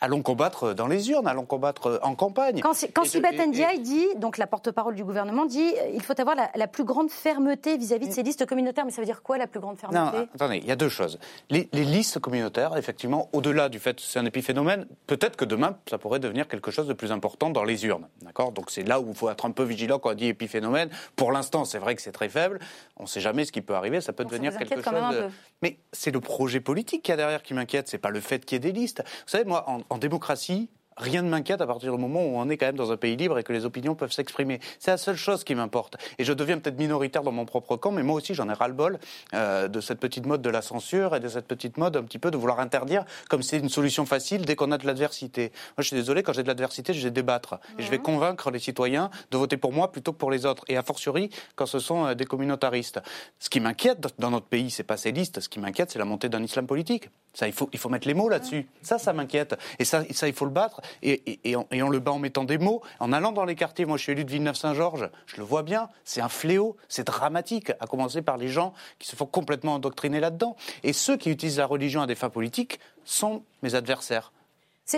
[0.00, 2.60] allons combattre dans les urnes, allons combattre en campagne.
[2.60, 6.66] Quand, quand Sibeth Ndiaye dit, donc la porte-parole du gouvernement dit, il faut avoir la,
[6.66, 8.84] plus grande fermeté vis-à-vis de ces listes communautaires.
[8.84, 10.18] Mais ça veut dire quoi la plus grande fermeté?
[10.18, 11.18] Non, attendez, il y a deux choses.
[11.50, 15.98] Les, listes communautaires, effectivement, au-delà du fait que c'est un épiphénomène, peut-être que demain, ça
[15.98, 18.08] pourrait devenir quelque chose de plus important dans les urnes.
[18.22, 18.52] D'accord?
[18.52, 20.90] Donc c'est là où il faut être un peu vigilant quand on dit épiphénomène.
[21.14, 22.58] Pour l'instant, c'est vrai que c'est très faible.
[22.96, 24.00] On ne sait jamais ce qui peut arriver.
[24.00, 25.16] Ça peut devenir quelque chose.
[25.16, 25.28] De...
[25.62, 27.88] Mais c'est le projet politique qu'il y a derrière qui m'inquiète.
[27.88, 29.02] C'est pas le fait qu'il y ait des listes.
[29.04, 32.48] Vous savez, moi, en, en démocratie, rien ne m'inquiète à partir du moment où on
[32.48, 34.60] est quand même dans un pays libre et que les opinions peuvent s'exprimer.
[34.78, 35.96] C'est la seule chose qui m'importe.
[36.18, 38.98] Et je deviens peut-être minoritaire dans mon propre camp, mais moi aussi j'en ai ras-le-bol
[39.34, 42.18] euh, de cette petite mode de la censure et de cette petite mode un petit
[42.18, 45.52] peu de vouloir interdire comme c'est une solution facile dès qu'on a de l'adversité.
[45.76, 47.58] Moi je suis désolé, quand j'ai de l'adversité, je vais débattre.
[47.78, 50.64] Et je vais convaincre les citoyens de voter pour moi plutôt que pour les autres.
[50.68, 53.00] Et a fortiori quand ce sont euh, des communautaristes.
[53.38, 55.40] Ce qui m'inquiète dans notre pays, c'est pas ces listes.
[55.40, 57.10] Ce qui m'inquiète, c'est la montée d'un islam politique.
[57.34, 58.66] Ça, il faut, il faut mettre les mots là-dessus.
[58.80, 59.56] Ça, ça m'inquiète.
[59.78, 60.80] Et ça, ça, il faut le battre.
[61.02, 63.84] Et, et, on, le bat en mettant des mots, en allant dans les quartiers.
[63.84, 67.70] Moi, je suis élu de Villeneuve-Saint-Georges, je le vois bien, c'est un fléau, c'est dramatique,
[67.80, 70.56] à commencer par les gens qui se font complètement endoctriner là-dedans.
[70.82, 74.32] Et ceux qui utilisent la religion à des fins politiques sont mes adversaires.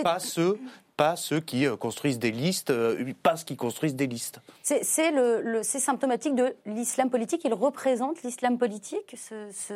[0.03, 0.59] Pas ceux
[0.99, 4.41] pas ceux qui euh, construisent des listes, euh, pas ceux qui construisent des listes.
[4.63, 7.41] C'est symptomatique de l'islam politique.
[7.45, 9.15] Il représente l'islam politique,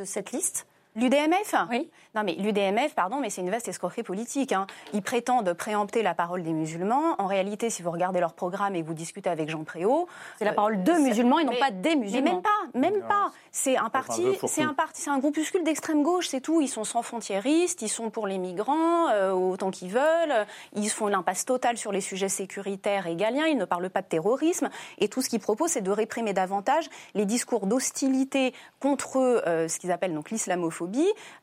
[0.03, 0.67] cette liste?
[0.95, 1.89] L'UDMF Oui.
[2.15, 4.51] Non, mais l'UDMF, pardon, mais c'est une vaste escroquerie politique.
[4.51, 4.67] Hein.
[4.93, 7.15] Ils prétendent préempter la parole des musulmans.
[7.17, 10.45] En réalité, si vous regardez leur programme et que vous discutez avec Jean Préau, c'est
[10.45, 12.23] la parole de euh, musulmans et non pas des musulmans.
[12.23, 13.31] Mais même pas, même pas.
[13.51, 16.61] C'est un parti, c'est un parti, c'est un groupuscule d'extrême gauche, c'est tout.
[16.61, 20.45] Ils sont sans frontiéristes, ils sont pour les migrants euh, autant qu'ils veulent.
[20.75, 23.45] Ils font l'impasse totale sur les sujets sécuritaires égaliens.
[23.47, 24.69] Ils ne parlent pas de terrorisme
[24.99, 29.79] et tout ce qu'ils proposent, c'est de réprimer davantage les discours d'hostilité contre euh, ce
[29.79, 30.82] qu'ils appellent donc l'islamophobie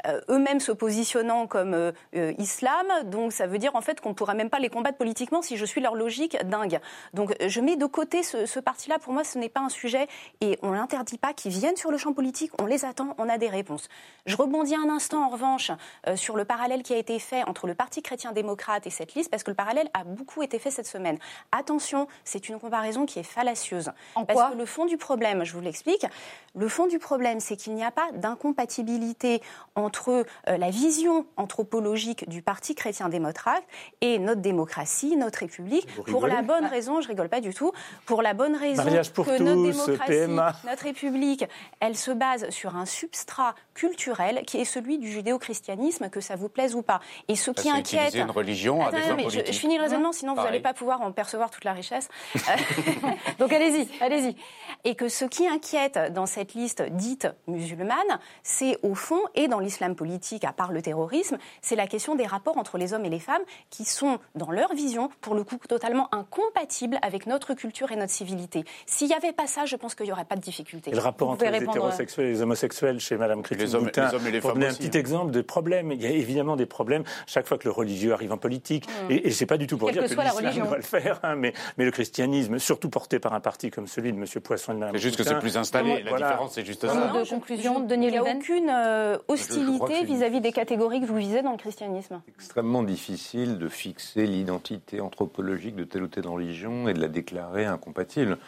[0.06, 2.86] euh, eux-mêmes se positionnant comme euh, euh, islam.
[3.04, 5.56] Donc ça veut dire en fait qu'on ne pourra même pas les combattre politiquement si
[5.56, 6.80] je suis leur logique dingue.
[7.14, 8.98] Donc je mets de côté ce, ce parti-là.
[8.98, 10.06] Pour moi, ce n'est pas un sujet
[10.40, 12.52] et on l'interdit pas qu'ils viennent sur le champ politique.
[12.60, 13.88] On les attend, on a des réponses.
[14.26, 15.70] Je rebondis un instant en revanche
[16.14, 19.42] sur le parallèle qui a été fait entre le Parti chrétien-démocrate et cette liste parce
[19.42, 21.18] que le parallèle a beaucoup été fait cette semaine.
[21.52, 23.90] Attention, c'est une comparaison qui est fallacieuse.
[24.14, 26.06] En parce quoi que le fond du problème, je vous l'explique,
[26.54, 29.29] le fond du problème, c'est qu'il n'y a pas d'incompatibilité
[29.74, 33.62] entre euh, la vision anthropologique du Parti chrétien-démocrate
[34.00, 37.72] et notre démocratie, notre République, pour la bonne raison, je rigole pas du tout,
[38.06, 41.44] pour la bonne raison que notre démocratie, notre République,
[41.80, 46.48] elle se base sur un substrat culturel qui est celui du judéo-christianisme, que ça vous
[46.48, 47.00] plaise ou pas.
[47.28, 48.14] Et ce qui inquiète...
[48.14, 51.12] une religion à des je, je, finis le raisonnement, sinon vous n'allez pas pouvoir en
[51.12, 52.08] percevoir toute la richesse.
[53.38, 54.36] Donc allez-y, allez-y.
[54.84, 59.58] Et que ce qui inquiète dans cette liste dite musulmane, c'est au fond et dans
[59.58, 63.10] l'islam politique, à part le terrorisme, c'est la question des rapports entre les hommes et
[63.10, 67.92] les femmes qui sont, dans leur vision, pour le coup, totalement incompatibles avec notre culture
[67.92, 68.64] et notre civilité.
[68.86, 70.90] S'il n'y avait pas ça, je pense qu'il n'y aurait pas de difficulté.
[70.90, 74.14] Et le rapport entre les hétérosexuels et les homosexuels chez Mme Christine les hommes, les
[74.14, 75.92] hommes et les femmes un petit exemple de problème.
[75.92, 78.86] Il y a évidemment des problèmes chaque fois que le religieux arrive en politique.
[78.86, 79.10] Mm.
[79.10, 81.34] Et, et c'est pas du tout pour dire que, que l'islam doit le faire, hein,
[81.36, 84.24] mais, mais le christianisme, surtout porté par un parti comme celui de M.
[84.42, 86.02] Poisson de Mme C'est juste que c'est plus installé.
[86.02, 86.94] La différence, c'est juste ça.
[86.94, 91.42] De conclusion, Denis Il n'y a aucune euh, hostilité vis-à-vis des catégories que vous visez
[91.42, 96.94] dans le christianisme extrêmement difficile de fixer l'identité anthropologique de telle ou telle religion et
[96.94, 98.38] de la déclarer incompatible.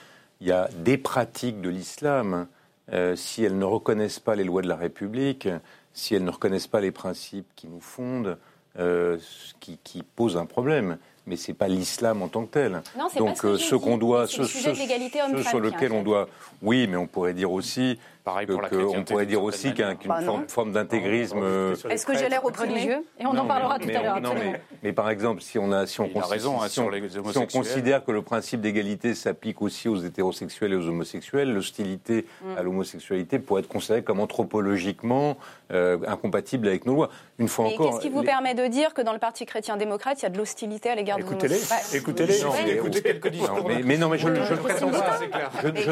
[0.41, 2.47] Il y a des pratiques de l'islam,
[2.93, 5.49] euh, si elles ne reconnaissent pas les lois de la République,
[5.93, 8.37] si elles ne reconnaissent pas les principes qui nous fondent,
[8.79, 9.19] euh,
[9.61, 10.99] qui, qui posent un problème.
[11.27, 12.83] Mais c'est pas l'islam en tant que tel.
[12.99, 16.29] Non, Donc ce, ce qu'on doit, ce, ce, ce sur lequel on doit,
[16.63, 20.21] oui, mais on pourrait dire aussi Pareil pour que, on pourrait dire aussi qu'une bah
[20.47, 21.41] forme, d'intégrisme.
[21.43, 24.21] Euh, Est-ce que j'ai l'air au religieux Et on en parlera tout à l'heure.
[24.35, 26.91] Mais, mais, par exemple, si on a, si on, raison, hein, si on,
[27.33, 32.27] si on considère que le principe d'égalité s'applique aussi aux hétérosexuels et aux homosexuels, l'hostilité
[32.43, 32.59] mm.
[32.59, 35.37] à l'homosexualité pourrait être considérée comme anthropologiquement
[35.73, 37.11] euh, incompatible avec nos lois.
[37.39, 37.91] Une fois encore.
[37.91, 40.39] Qu'est-ce qui vous permet de dire que dans le Parti chrétien-démocrate, il y a de
[40.39, 42.77] l'hostilité à l'égard des homosexuels Écoutez-les.
[42.77, 43.69] Écoutez quelques discours.
[43.85, 45.19] Mais non, mais je ne prétends pas.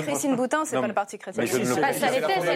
[0.02, 1.44] Christine Boutin, c'est pas le Parti chrétien.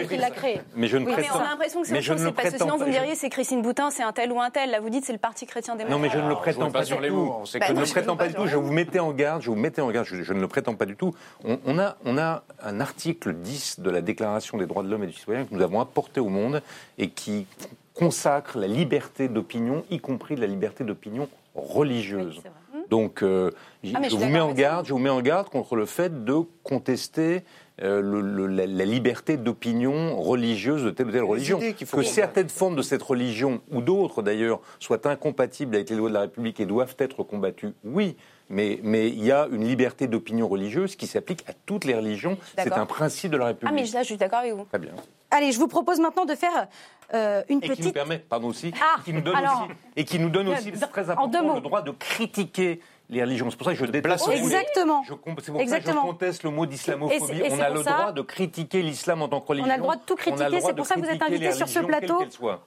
[0.09, 0.61] C'est l'a créé.
[0.75, 2.77] Mais je ne oui, mais on a l'impression que c'est autre chose, parce que sinon
[2.77, 4.71] vous me diriez c'est Christine Boutin, c'est un tel ou un tel.
[4.71, 5.97] Là vous dites c'est le Parti chrétien démocrate.
[5.97, 7.01] Non mais je ne le prétends pas, du tout.
[7.01, 8.47] Je ne le prétends pas du tout.
[8.47, 9.41] Je vous mettais en garde.
[9.41, 10.07] Je vous mettais en garde.
[10.07, 11.13] Je, ne le prétends pas du tout.
[11.43, 15.07] On, a on a un article 10 de la Déclaration des droits de l'homme et
[15.07, 16.61] du citoyen que nous avons apporté au monde
[16.97, 17.47] et qui
[17.93, 22.41] consacre la liberté d'opinion, y compris la liberté d'opinion religieuse.
[22.89, 23.51] Donc, euh,
[23.93, 26.41] ah, je, vous mets en garde, je vous mets en garde contre le fait de
[26.63, 27.43] contester
[27.81, 31.59] euh, le, la, liberté d'opinion religieuse de telle ou telle religion.
[31.59, 36.13] Que certaines formes de cette religion, ou d'autres d'ailleurs, soient incompatibles avec les lois de
[36.13, 38.15] la République et doivent être combattues, oui.
[38.47, 42.37] Mais, mais il y a une liberté d'opinion religieuse qui s'applique à toutes les religions.
[42.57, 43.75] C'est un principe de la République.
[43.77, 44.65] Ah, mais là, je suis d'accord avec vous.
[44.65, 44.91] Très bien.
[45.31, 46.67] Allez, je vous propose maintenant de faire
[47.13, 47.77] euh, une et petite.
[47.77, 50.71] Qui nous permet, pardon aussi, ah, qui nous donne aussi, et qui nous donne aussi,
[50.73, 52.79] c'est très important, le droit de critiquer
[53.09, 53.49] les religions.
[53.49, 54.27] C'est pour ça que je déteste.
[54.29, 55.03] Exactement.
[55.05, 55.67] C'est pour Exactement.
[55.67, 57.43] ça que je conteste le mot d'islamophobie.
[57.51, 59.69] On a le droit de critiquer l'islam en tant que religion.
[59.69, 60.59] On a le droit de tout critiquer.
[60.61, 62.17] C'est pour ça que vous êtes invité sur ce plateau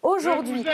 [0.02, 0.64] aujourd'hui.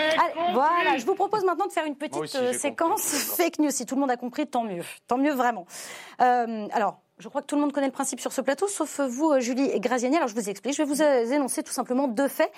[0.53, 0.97] Voilà.
[0.99, 3.03] Je vous propose maintenant de faire une petite euh, séquence
[3.37, 3.71] fake news.
[3.71, 4.83] Si tout le monde a compris, tant mieux.
[5.09, 5.67] Tant mieux vraiment.
[6.21, 6.99] Euh, alors.
[7.21, 9.39] Je crois que tout le monde connaît le principe sur ce plateau, sauf vous, euh,
[9.39, 10.17] Julie et Graziani.
[10.17, 10.75] Alors je vous explique.
[10.75, 12.51] Je vais vous énoncer tout simplement deux faits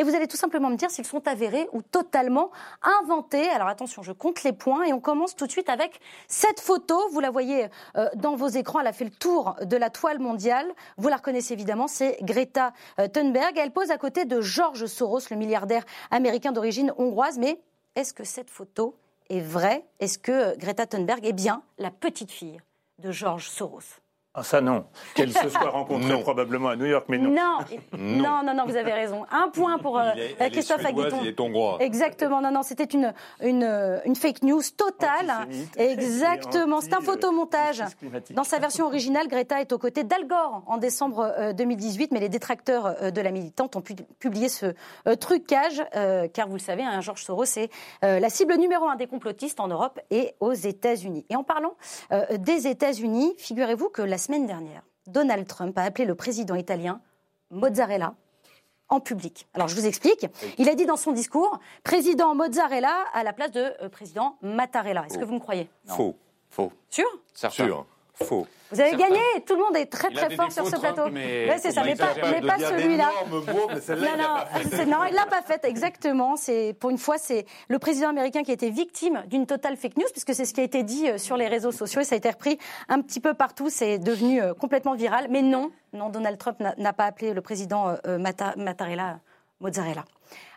[0.00, 2.50] et vous allez tout simplement me dire s'ils sont avérés ou totalement
[3.02, 3.50] inventés.
[3.50, 6.98] Alors attention, je compte les points et on commence tout de suite avec cette photo.
[7.10, 8.80] Vous la voyez euh, dans vos écrans.
[8.80, 10.66] Elle a fait le tour de la toile mondiale.
[10.96, 11.86] Vous la reconnaissez évidemment.
[11.86, 13.58] C'est Greta euh, Thunberg.
[13.58, 17.36] Elle pose à côté de George Soros, le milliardaire américain d'origine hongroise.
[17.36, 17.60] Mais
[17.94, 18.96] est-ce que cette photo
[19.28, 22.58] est vrai Est-ce que Greta Thunberg est bien la petite fille
[23.00, 24.00] de George Soros?
[24.32, 24.84] Ah, ça non.
[25.14, 27.30] Qu'elle se soit rencontrée probablement à New York, mais non.
[27.92, 29.26] Non, non, non, non, vous avez raison.
[29.30, 30.12] Un point pour euh,
[30.52, 31.18] Christophe Aguiton.
[31.22, 31.78] Il est hongrois.
[31.80, 33.64] Exactement, non, non, c'était une, une,
[34.04, 35.48] une, fake news totale.
[35.76, 37.82] Exactement, c'est un photomontage.
[38.30, 42.20] Dans sa version originale, Greta est aux côtés d'Al Gore en décembre 2018, euh, mais
[42.20, 44.74] les détracteurs euh, de la militante ont pu publié ce
[45.18, 45.82] trucage,
[46.32, 47.70] car vous le savez, un hein, Georges Soros est
[48.02, 51.26] la cible numéro un des complotistes en Europe et aux États-Unis.
[51.30, 51.74] Et en parlant
[52.38, 57.00] des États-Unis, figurez-vous que la semaine dernière, Donald Trump a appelé le président italien
[57.50, 58.14] mozzarella
[58.88, 59.48] en public.
[59.54, 60.26] Alors je vous explique.
[60.58, 65.06] Il a dit dans son discours président mozzarella à la place de euh, président Mattarella.
[65.06, 65.68] Est-ce que vous me croyez?
[65.86, 66.16] Faux.
[66.48, 66.72] Faux.
[66.88, 67.86] Sûr Sûr?
[68.24, 68.46] Faux.
[68.72, 71.08] Vous avez gagné, tout le monde est très très fort sur ce plateau.
[71.10, 71.58] Mais...
[71.58, 73.10] c'est ça, mais pas, celui-là.
[73.28, 73.68] non,
[74.86, 76.36] non, il l'a pas fait exactement.
[76.36, 79.96] C'est pour une fois, c'est le président américain qui a été victime d'une totale fake
[79.96, 82.14] news, puisque c'est ce qui a été dit euh, sur les réseaux sociaux et ça
[82.14, 82.58] a été repris
[82.88, 83.70] un petit peu partout.
[83.70, 85.26] C'est devenu euh, complètement viral.
[85.30, 89.18] Mais non, non, Donald Trump n'a pas appelé le président euh, Mattarella
[89.60, 90.04] mozzarella.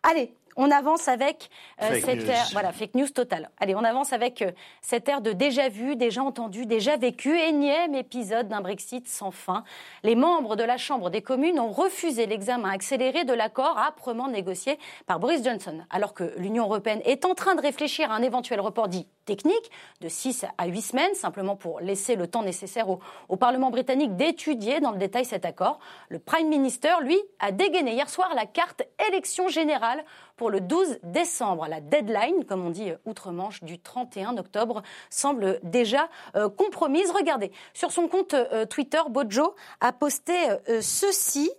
[0.04, 1.50] Allez, on avance avec
[1.82, 3.50] euh, cette ère, voilà, fake news totale.
[3.60, 4.52] Allez, on avance avec euh,
[4.82, 9.64] cette ère de déjà vu, déjà entendu, déjà vécu, énième épisode d'un Brexit sans fin.
[10.04, 14.78] Les membres de la Chambre des communes ont refusé l'examen accéléré de l'accord âprement négocié
[15.08, 18.60] par Boris Johnson, alors que l'Union européenne est en train de réfléchir à un éventuel
[18.60, 23.00] report dit technique de 6 à 8 semaines, simplement pour laisser le temps nécessaire au,
[23.30, 25.80] au Parlement britannique d'étudier dans le détail cet accord.
[26.10, 30.04] Le Prime Minister, lui, a dégainé hier soir la carte élection générale
[30.50, 31.68] le 12 décembre.
[31.68, 37.12] La deadline, comme on dit euh, outre-Manche, du 31 octobre semble déjà euh, compromise.
[37.12, 40.34] Regardez, sur son compte euh, Twitter, Bojo a posté
[40.82, 41.52] ceci.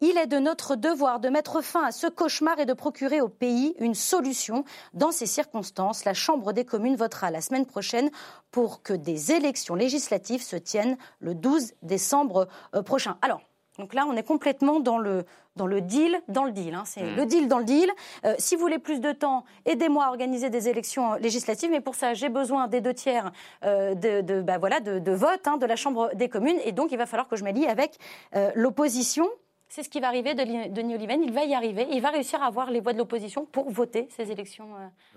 [0.00, 3.28] Il est de notre devoir de mettre fin à ce cauchemar et de procurer au
[3.28, 4.64] pays une solution.
[4.92, 8.10] Dans ces circonstances, la Chambre des communes votera la semaine prochaine
[8.50, 12.48] pour que des élections législatives se tiennent le 12 décembre
[12.84, 13.16] prochain.
[13.22, 13.40] Alors,
[13.78, 15.24] donc là, on est complètement dans le,
[15.56, 16.74] dans le deal, dans le deal.
[16.74, 16.84] Hein.
[16.86, 17.16] C'est hmm.
[17.16, 17.90] le deal dans le deal.
[18.24, 21.70] Euh, si vous voulez plus de temps, aidez-moi à organiser des élections législatives.
[21.70, 23.32] Mais pour ça, j'ai besoin des deux tiers
[23.64, 26.58] euh, de, bah voilà, de, vote hein, de la Chambre des communes.
[26.64, 27.98] Et donc, il va falloir que je m'allie avec
[28.36, 29.28] euh, l'opposition.
[29.68, 31.22] C'est ce qui va arriver de Denis Oliven.
[31.24, 31.88] Il va y arriver.
[31.90, 34.68] Il va réussir à avoir les voix de l'opposition pour voter ces élections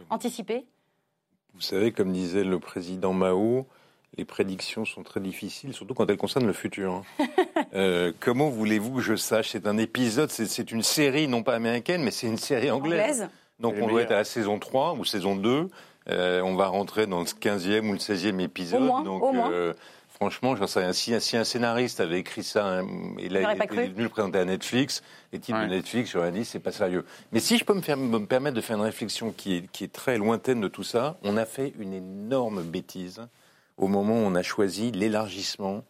[0.09, 0.65] anticipées.
[1.53, 3.67] Vous savez, comme disait le président Mao,
[4.15, 6.93] les prédictions sont très difficiles, surtout quand elles concernent le futur.
[6.93, 7.25] Hein.
[7.73, 9.49] Euh, comment voulez-vous que je sache?
[9.49, 13.27] C'est un épisode, c'est une série, non pas américaine, mais c'est une série anglaise.
[13.59, 15.69] Donc on doit être à la saison 3 ou saison 2.
[16.09, 18.87] Euh, on va rentrer dans le 15e ou le 16e épisode.
[19.03, 19.73] donc, euh,
[20.13, 20.93] franchement, j'en sais rien.
[20.93, 22.81] Si, un scénariste avait écrit ça,
[23.19, 25.03] il, a, est venu le présenter à Netflix,
[25.33, 27.05] les types de Netflix, j'aurais dit, c'est pas sérieux.
[27.31, 29.83] Mais si je peux me, faire, me permettre de faire une réflexion qui est, qui
[29.83, 33.27] est très lointaine de tout ça, on a fait une énorme bêtise
[33.77, 35.83] au moment où on a choisi l'élargissement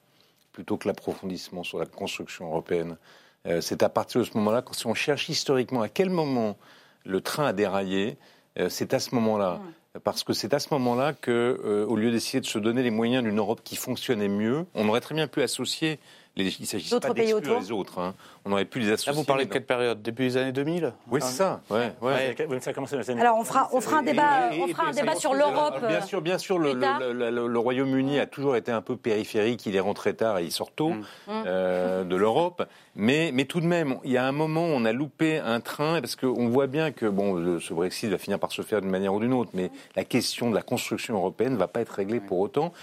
[0.52, 2.98] plutôt que l'approfondissement sur la construction européenne.
[3.46, 6.58] Euh, c'est à partir de ce moment-là, si on cherche historiquement à quel moment
[7.06, 8.18] le train a déraillé,
[8.60, 9.62] euh, c'est à ce moment-là.
[10.04, 12.92] Parce que c'est à ce moment-là que, euh, au lieu d'essayer de se donner les
[12.92, 16.00] moyens d'une Europe qui fonctionnait mieux, on aurait très bien pu associer
[16.44, 18.00] il ne s'agit pas d'exclure les autres.
[18.00, 18.14] Hein.
[18.46, 19.12] On aurait pu les associer.
[19.12, 20.02] Là, vous parlez de quelle période?
[20.02, 21.62] Début des années 2000 Oui, c'est ça.
[21.70, 22.36] Ouais, ouais.
[22.60, 22.72] Ça
[23.20, 25.86] Alors, on fera, on fera un débat, on fera un débat sur l'Europe.
[25.88, 29.66] Bien sûr, bien sûr le, le, Royaume-Uni a toujours été un peu périphérique.
[29.66, 31.04] Il est rentré tard et il sort tôt mm.
[31.30, 32.68] euh, de l'Europe.
[32.96, 35.60] Mais, mais tout de même, il y a un moment où on a loupé un
[35.60, 38.90] train, parce qu'on voit bien que bon, ce Brexit va finir par se faire d'une
[38.90, 41.94] manière ou d'une autre, mais la question de la construction européenne ne va pas être
[41.94, 42.74] réglée pour autant.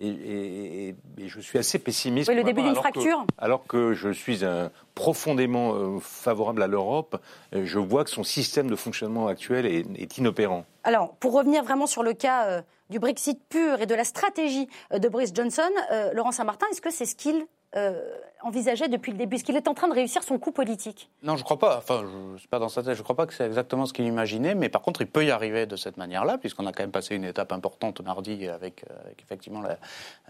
[0.00, 2.28] Et, je suis assez pessimiste.
[2.28, 3.24] Oui, le début d'une fracture.
[3.36, 7.20] alors que je suis un, profondément euh, favorable à l'Europe,
[7.54, 10.64] euh, je vois que son système de fonctionnement actuel est, inopérant.
[10.84, 14.68] Alors, pour revenir vraiment sur le cas euh, du Brexit pur et de la stratégie
[14.92, 15.68] de Boris Johnson,
[16.14, 17.46] Laurent Saint-Martin, est-ce que c'est ce qu'il
[17.76, 18.00] euh,
[18.42, 21.10] envisageait depuis le début Est-ce qu'il est en train de réussir son coup politique?
[21.22, 21.76] Non, je ne crois pas.
[21.76, 22.94] Enfin, je ne suis pas dans sa tête.
[22.94, 24.54] Je ne crois pas que c'est exactement ce qu'il imaginait.
[24.54, 27.14] Mais par contre, il peut y arriver de cette manière-là, puisqu'on a quand même passé
[27.14, 29.78] une étape importante mardi avec, euh, avec effectivement la,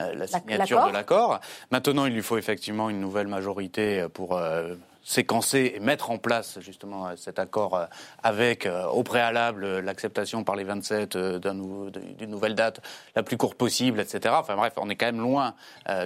[0.01, 1.41] euh, la signature de l'accord.
[1.71, 4.41] Maintenant, il lui faut effectivement une nouvelle majorité pour
[5.09, 7.87] séquencer et mettre en place justement euh, cet accord euh,
[8.23, 12.81] avec euh, au préalable l'acceptation par les 27 d'une nouvelle date
[13.17, 14.35] la plus courte possible, etc.
[14.39, 15.55] Enfin bref, on est quand même loin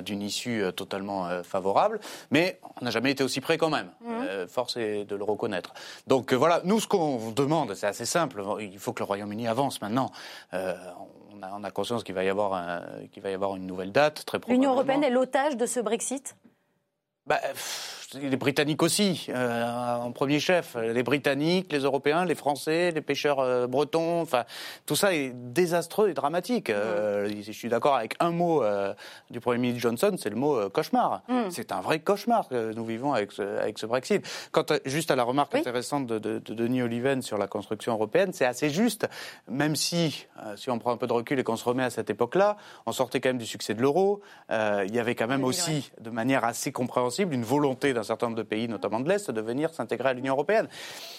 [0.04, 1.98] d'une issue totalement favorable,
[2.30, 3.88] mais on n'a jamais été aussi près quand même.
[4.00, 4.46] Mmh.
[4.48, 5.74] force est de le reconnaître.
[6.06, 8.42] Donc voilà, nous ce qu'on demande, c'est assez simple.
[8.60, 10.10] Il faut que le Royaume-Uni avance maintenant.
[10.52, 13.92] On a, on a, conscience qu'il va y avoir qu'il va y avoir une nouvelle
[13.92, 16.36] date très L'Union européenne est l'otage de ce Brexit?
[17.26, 17.40] Bah,
[18.14, 20.76] les Britanniques aussi, euh, en premier chef.
[20.76, 24.20] Les Britanniques, les Européens, les Français, les pêcheurs euh, bretons.
[24.20, 24.44] Enfin,
[24.86, 26.70] tout ça est désastreux et dramatique.
[26.70, 28.62] Euh, je suis d'accord avec un mot
[29.30, 31.22] du Premier ministre Johnson, c'est le mot cauchemar.
[31.28, 31.50] Mm.
[31.50, 34.26] C'est un vrai cauchemar que nous vivons avec ce, avec ce Brexit.
[34.50, 38.32] Quant juste à la remarque intéressante de, de, de, Denis Oliven sur la construction européenne,
[38.32, 39.08] c'est assez juste,
[39.48, 42.10] même si, si on prend un peu de recul et qu'on se remet à cette
[42.10, 42.56] époque-là,
[42.86, 44.20] on sortait quand même du succès de l'euro.
[44.50, 48.38] il y avait quand même aussi, de manière assez compréhensible, une volonté d'un certain nombre
[48.38, 50.68] de pays, notamment de l'Est, de venir s'intégrer à l'Union européenne.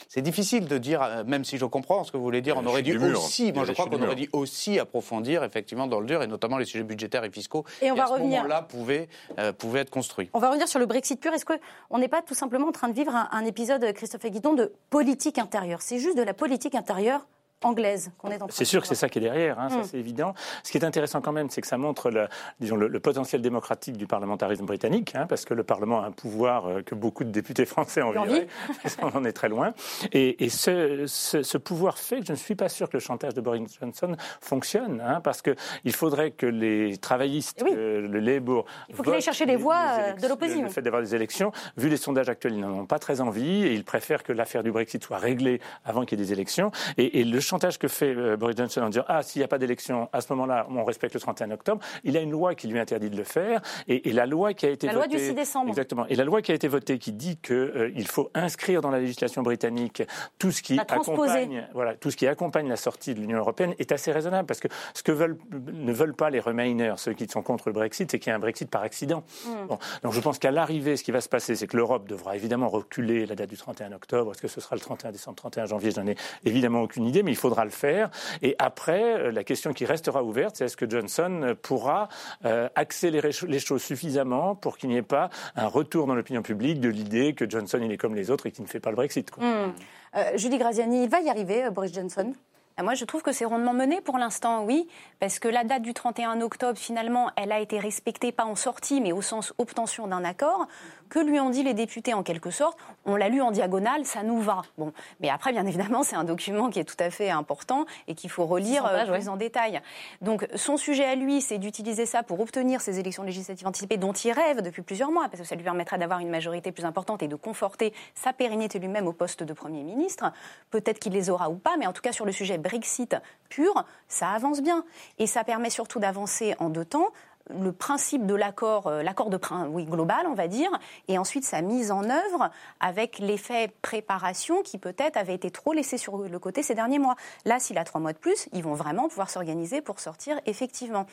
[0.10, 2.66] C'est difficile de dire, euh, même si je comprends ce que vous voulez dire, on
[2.66, 6.24] aurait dû aussi, moi je crois qu'on aurait dû aussi approfondir effectivement dans le dur,
[6.24, 8.44] et notamment les sujets budgétaires et fiscaux, et on va à ce revenir...
[8.44, 9.08] moment-là pouvaient,
[9.40, 10.30] euh, pouvaient être construits.
[10.34, 11.34] On va revenir sur le Brexit pur.
[11.34, 14.54] Est-ce qu'on n'est pas tout simplement en train de vivre un, un épisode, Christophe Aguidon,
[14.54, 15.82] de politique intérieure?
[15.82, 17.28] C'est juste de la politique intérieure
[17.64, 19.84] anglaise qu'on est en C'est sûr que c'est ça qui est derrière, hein, ça mm.
[19.84, 20.34] c'est évident.
[20.64, 22.28] Ce qui est intéressant quand même, c'est que ça montre le,
[22.60, 26.68] disons, le, potentiel démocratique du parlementarisme britannique, hein, parce que le Parlement a un pouvoir
[26.68, 28.48] euh, que beaucoup de députés français envieraient.
[29.02, 29.74] on en est très loin.
[30.12, 33.02] Et, et ce, ce, ce, pouvoir fait que je ne suis pas sûr que le
[33.02, 38.66] chantage de Boris Johnson fonctionne, hein, parce qu'il faudrait que les travaillistes, le Labour...
[38.90, 40.64] Il faut qu'il aille chercher les voix euh, de l'opposition.
[40.64, 43.66] Le fait d'avoir des élections, vu les sondages actuels, ils n'en ont pas très envie,
[43.66, 46.72] et ils préfèrent que l'affaire du Brexit soit réglée avant qu'il y ait des élections.
[46.98, 49.48] Et, et le chantage que fait euh, Boris Johnson en disant Ah, s'il n'y a
[49.48, 52.68] pas d'élection, à ce moment-là, on respecte le 31 octobre, il a une loi qui
[52.68, 53.62] lui interdit de le faire.
[53.88, 55.10] Et, la loi qui a été la votée.
[55.10, 55.70] loi du 6 décembre.
[55.70, 56.06] Exactement.
[56.08, 58.90] Et la loi qui a été votée qui dit qu'il euh, il faut inscrire dans
[58.90, 60.04] la législation britannique
[60.40, 63.92] tout ce qui accompagne, voilà, tout ce qui accompagne la sortie de l'Union européenne est
[63.92, 67.42] assez raisonnable parce que ce que veulent, ne veulent pas les Remainers, ceux qui sont
[67.42, 69.24] contre le Brexit, c'est qu'il y ait un Brexit par accident.
[69.46, 69.68] Hmm.
[69.68, 69.80] Bon.
[70.04, 72.70] Donc je pense qu'à l'arrivée, ce qui va se passer, c'est que l'Europe devra évidemment
[72.70, 74.32] reculer la date du 31 octobre.
[74.32, 75.92] Est-ce que ce sera le 31 décembre, 31 janvier?
[75.92, 78.10] Je n'en ai évidemment aucune idée, mais il faudra le faire.
[78.42, 82.08] Et après, euh, la question qui restera ouverte, c'est est-ce que Johnson pourra
[82.46, 86.80] euh, accélérer les choses suffisamment pour qu'il n'y ait pas un retour dans l'opinion publique
[86.80, 88.96] de l'idée que Johnson il est comme les autres et qu'il ne fait pas le
[88.96, 89.30] Brexit.
[89.38, 89.74] Hmm.
[90.16, 92.34] Euh, Julie Graziani, il va y arriver, Boris Johnson?
[92.76, 94.88] Ah, moi, je trouve que c'est rondement mené pour l'instant, oui,
[95.20, 99.00] parce que la date du 31 octobre, finalement, elle a été respectée, pas en sortie,
[99.00, 100.68] mais au sens obtention d'un accord.
[101.14, 104.24] Que lui ont dit les députés en quelque sorte On l'a lu en diagonale, ça
[104.24, 104.64] nous va.
[104.80, 108.16] Bon, mais après, bien évidemment, c'est un document qui est tout à fait important et
[108.16, 109.80] qu'il faut relire euh, plus en détail.
[110.22, 114.14] Donc, son sujet à lui, c'est d'utiliser ça pour obtenir ces élections législatives anticipées dont
[114.14, 117.22] il rêve depuis plusieurs mois, parce que ça lui permettra d'avoir une majorité plus importante
[117.22, 120.34] et de conforter sa pérennité lui-même au poste de Premier ministre.
[120.72, 123.16] Peut-être qu'il les aura ou pas, mais en tout cas, sur le sujet Brexit
[123.50, 124.84] pur, ça avance bien.
[125.20, 127.12] Et ça permet surtout d'avancer en deux temps
[127.50, 129.40] le principe de l'accord, euh, l'accord de
[129.70, 130.70] oui, global, on va dire,
[131.08, 135.98] et ensuite sa mise en œuvre avec l'effet préparation qui peut-être avait été trop laissé
[135.98, 137.16] sur le côté ces derniers mois.
[137.46, 141.06] Là, s'il a trois mois de plus, ils vont vraiment pouvoir s'organiser pour sortir effectivement.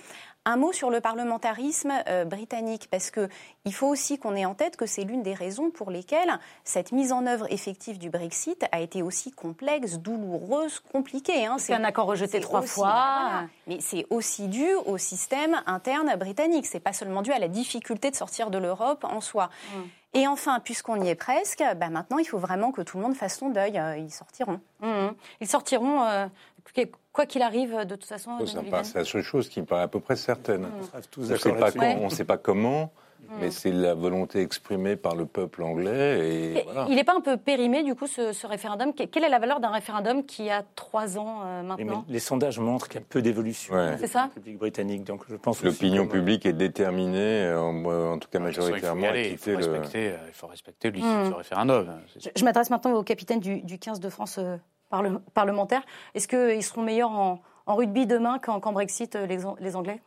[0.45, 3.29] Un mot sur le parlementarisme euh, britannique, parce que
[3.65, 6.93] il faut aussi qu'on ait en tête que c'est l'une des raisons pour lesquelles cette
[6.93, 11.45] mise en œuvre effective du Brexit a été aussi complexe, douloureuse, compliquée.
[11.45, 11.57] Hein.
[11.59, 13.43] C'est un accord rejeté trois fois.
[13.67, 16.67] Mais c'est aussi dû au système interne britannique.
[16.67, 19.51] C'est pas seulement dû à la difficulté de sortir de l'Europe en soi.
[19.75, 19.79] Mm.
[20.13, 23.17] Et enfin, puisqu'on y est presque, bah maintenant, il faut vraiment que tout le monde
[23.17, 23.79] fasse son deuil.
[23.79, 24.61] Euh, ils sortiront.
[24.81, 25.09] Mm.
[25.41, 26.27] Ils sortiront, euh,
[27.13, 28.39] quoi qu'il arrive, de toute façon.
[28.85, 30.63] c'est la seule chose qui me paraît à peu près certaine.
[30.63, 31.99] Mm.
[32.01, 32.93] On ne sait pas comment.
[33.41, 33.51] Mais mm.
[33.51, 36.65] c'est la volonté exprimée par le peuple anglais.
[36.89, 38.93] Il n'est pas un peu périmé, du coup, ce, référendum?
[38.95, 42.05] Quelle est la valeur d'un référendum qui a trois ans euh, maintenant?
[42.09, 43.97] Les sondages montrent qu'il y a peu d'évolution ouais.
[43.99, 44.31] C'est ça?
[44.35, 45.05] Public britannique.
[45.05, 50.17] Donc je pense L'opinion publique est déterminée, en, tout cas majoritairement, il faut, respecter, le...
[50.29, 51.33] il faut respecter mm.
[51.35, 51.87] référendum.
[52.35, 54.57] Je, m'adresse maintenant au capitaine du, 15 de France euh,
[55.35, 55.83] parlementaire.
[56.15, 60.01] Est-ce qu'ils seront meilleurs en, rugby demain qu'en Brexit, euh, les Anglais?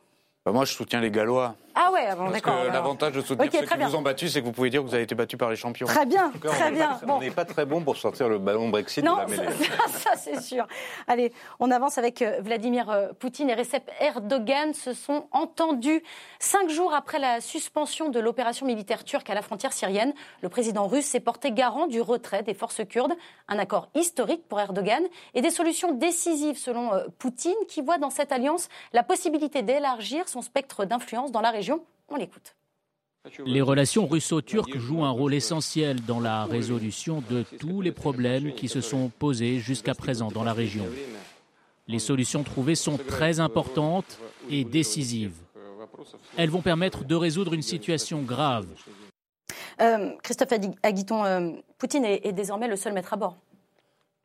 [0.44, 1.54] Bah, moi, je soutiens les Gallois.
[1.76, 2.64] Ah ouais, bon, d'accord.
[2.72, 4.94] L'avantage de soutenir ceux qui vous ont battu, c'est que vous pouvez dire que vous
[4.94, 5.86] avez été battu par les champions.
[5.86, 7.00] Très bien, très bien.
[7.08, 9.42] On n'est pas très bon pour sortir le ballon Brexit de la mêlée.
[9.88, 10.68] Ça, ça c'est sûr.
[11.08, 16.02] Allez, on avance avec euh, Vladimir euh, Poutine et Recep Erdogan se sont entendus.
[16.38, 20.86] Cinq jours après la suspension de l'opération militaire turque à la frontière syrienne, le président
[20.86, 23.14] russe s'est porté garant du retrait des forces kurdes,
[23.48, 25.02] un accord historique pour Erdogan
[25.34, 30.28] et des solutions décisives selon euh, Poutine qui voit dans cette alliance la possibilité d'élargir
[30.34, 31.84] son spectre d'influence dans la région.
[32.08, 32.56] On l'écoute.
[33.46, 38.68] Les relations russo-turques jouent un rôle essentiel dans la résolution de tous les problèmes qui
[38.68, 40.84] se sont posés jusqu'à présent dans la région.
[41.86, 44.18] Les solutions trouvées sont très importantes
[44.50, 45.36] et décisives.
[46.36, 48.66] Elles vont permettre de résoudre une situation grave.
[49.80, 53.36] Euh, Christophe Aguiton, euh, Poutine est, désormais le seul maître à bord.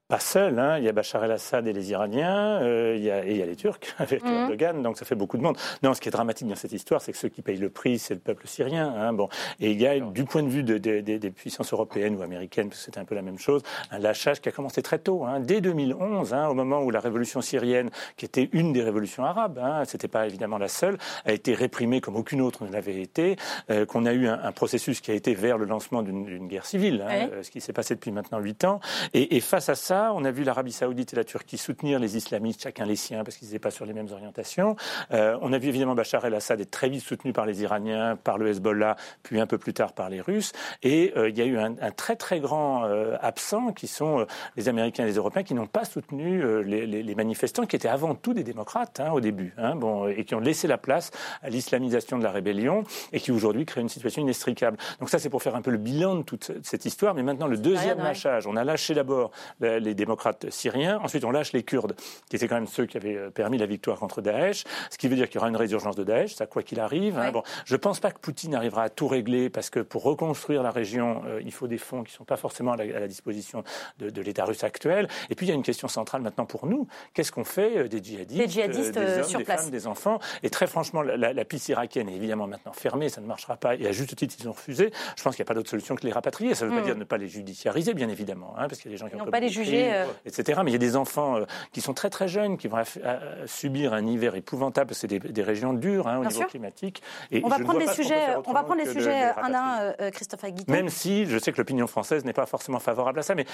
[0.09, 0.57] Pas seul.
[0.57, 0.79] Hein.
[0.79, 3.43] Il y a Bachar el-Assad et les Iraniens, euh, il y a, et il y
[3.43, 4.33] a les Turcs avec mhm.
[4.33, 5.55] Erdogan, donc ça fait beaucoup de monde.
[5.83, 7.99] Non, ce qui est dramatique dans cette histoire, c'est que ceux qui payent le prix,
[7.99, 8.91] c'est le peuple syrien.
[8.97, 9.13] Hein.
[9.13, 9.29] Bon,
[9.59, 12.79] et il y a, du point de vue de, des puissances européennes ou américaines, parce
[12.79, 15.39] que c'était un peu la même chose, un lâchage qui a commencé très tôt, hein.
[15.39, 19.59] dès 2011, hein, au moment où la révolution syrienne, qui était une des révolutions arabes,
[19.61, 23.35] hein, c'était pas évidemment la seule, a été réprimée comme aucune autre ne l'avait été,
[23.69, 26.65] euh, qu'on a eu un, un, processus qui a été vers le lancement d'une guerre
[26.65, 28.79] civile, hein, euh, ce qui s'est passé depuis maintenant huit ans.
[29.13, 32.17] Et, et face à ça, on a vu l'Arabie saoudite et la Turquie soutenir les
[32.17, 34.75] islamistes, chacun les siens, parce qu'ils n'étaient pas sur les mêmes orientations.
[35.11, 38.37] Euh, on a vu évidemment Bachar el-Assad être très vite soutenu par les Iraniens, par
[38.37, 40.51] le Hezbollah, puis un peu plus tard par les Russes.
[40.83, 44.25] Et euh, il y a eu un, très très grand euh, absent, qui sont
[44.55, 48.33] les Américains et les Européens, qui n'ont pas soutenu les, manifestants, qui étaient avant tout
[48.33, 52.17] des démocrates hein, au début, hein, bon, et qui ont laissé la place à l'islamisation
[52.17, 54.77] de la rébellion, et qui aujourd'hui créent une situation inextricable.
[54.99, 57.13] Donc ça, c'est pour faire un peu le bilan de toute cette histoire.
[57.13, 60.99] Mais maintenant, le deuxième lâchage, on a lâché d'abord les démocrates syriens.
[61.03, 61.95] Ensuite, on lâche les Kurdes,
[62.29, 64.63] qui étaient quand même ceux qui avaient euh, permis la victoire contre Daesh.
[64.89, 67.17] Ce qui veut dire qu'il y aura une résurgence de Daesh, ça quoi qu'il arrive.
[67.17, 67.31] Hein.
[67.31, 70.63] Bon, je ne pense pas que Poutine arrivera à tout régler, parce que pour reconstruire
[70.63, 73.63] la région, euh, il faut des fonds qui ne sont pas forcément à la, disposition
[73.99, 75.07] de, l'État russe actuel.
[75.29, 76.87] Et puis, il y a une question centrale maintenant pour nous.
[77.13, 79.61] Qu'est-ce qu'on fait euh, des djihadistes, des, djihadistes, des hommes, sur des place.
[79.61, 80.19] femmes, des enfants?
[80.43, 83.75] Et très franchement, la, piste irakienne est évidemment maintenant fermée, ça ne marchera pas.
[83.75, 84.91] Et à juste titre, ils ont refusé.
[85.15, 86.55] Je pense qu'il n'y a pas d'autre solution que les rapatrier.
[86.55, 86.85] Ça ne veut pas mm.
[86.85, 89.21] dire ne pas les judiciariser, bien évidemment, hein, parce qu'il y a des gens qui
[89.21, 89.78] ont pas les juger,
[90.25, 90.61] etc.
[90.63, 93.47] Mais il y a des enfants euh, qui sont très très jeunes, qui vont euh,
[93.47, 94.93] subir un hiver épouvantable.
[94.93, 97.01] C'est des, régions dures hein, au niveau climatique.
[97.31, 100.11] Et on va prendre les sujets, on va prendre les sujets un à un, euh,
[100.11, 100.71] Christophe Aguiton.
[100.71, 103.45] Même si je sais que l'opinion française n'est pas forcément favorable à ça, mais,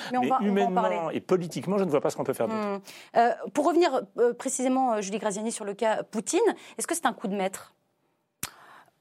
[0.41, 2.81] humainement et politiquement, je ne vois pas ce qu'on peut faire d'autre.
[3.13, 3.49] Hmm.
[3.53, 4.01] pour revenir
[4.37, 6.39] précisément, Julie Graziani, sur le cas Poutine,
[6.77, 7.73] est-ce que c'est un coup de maître?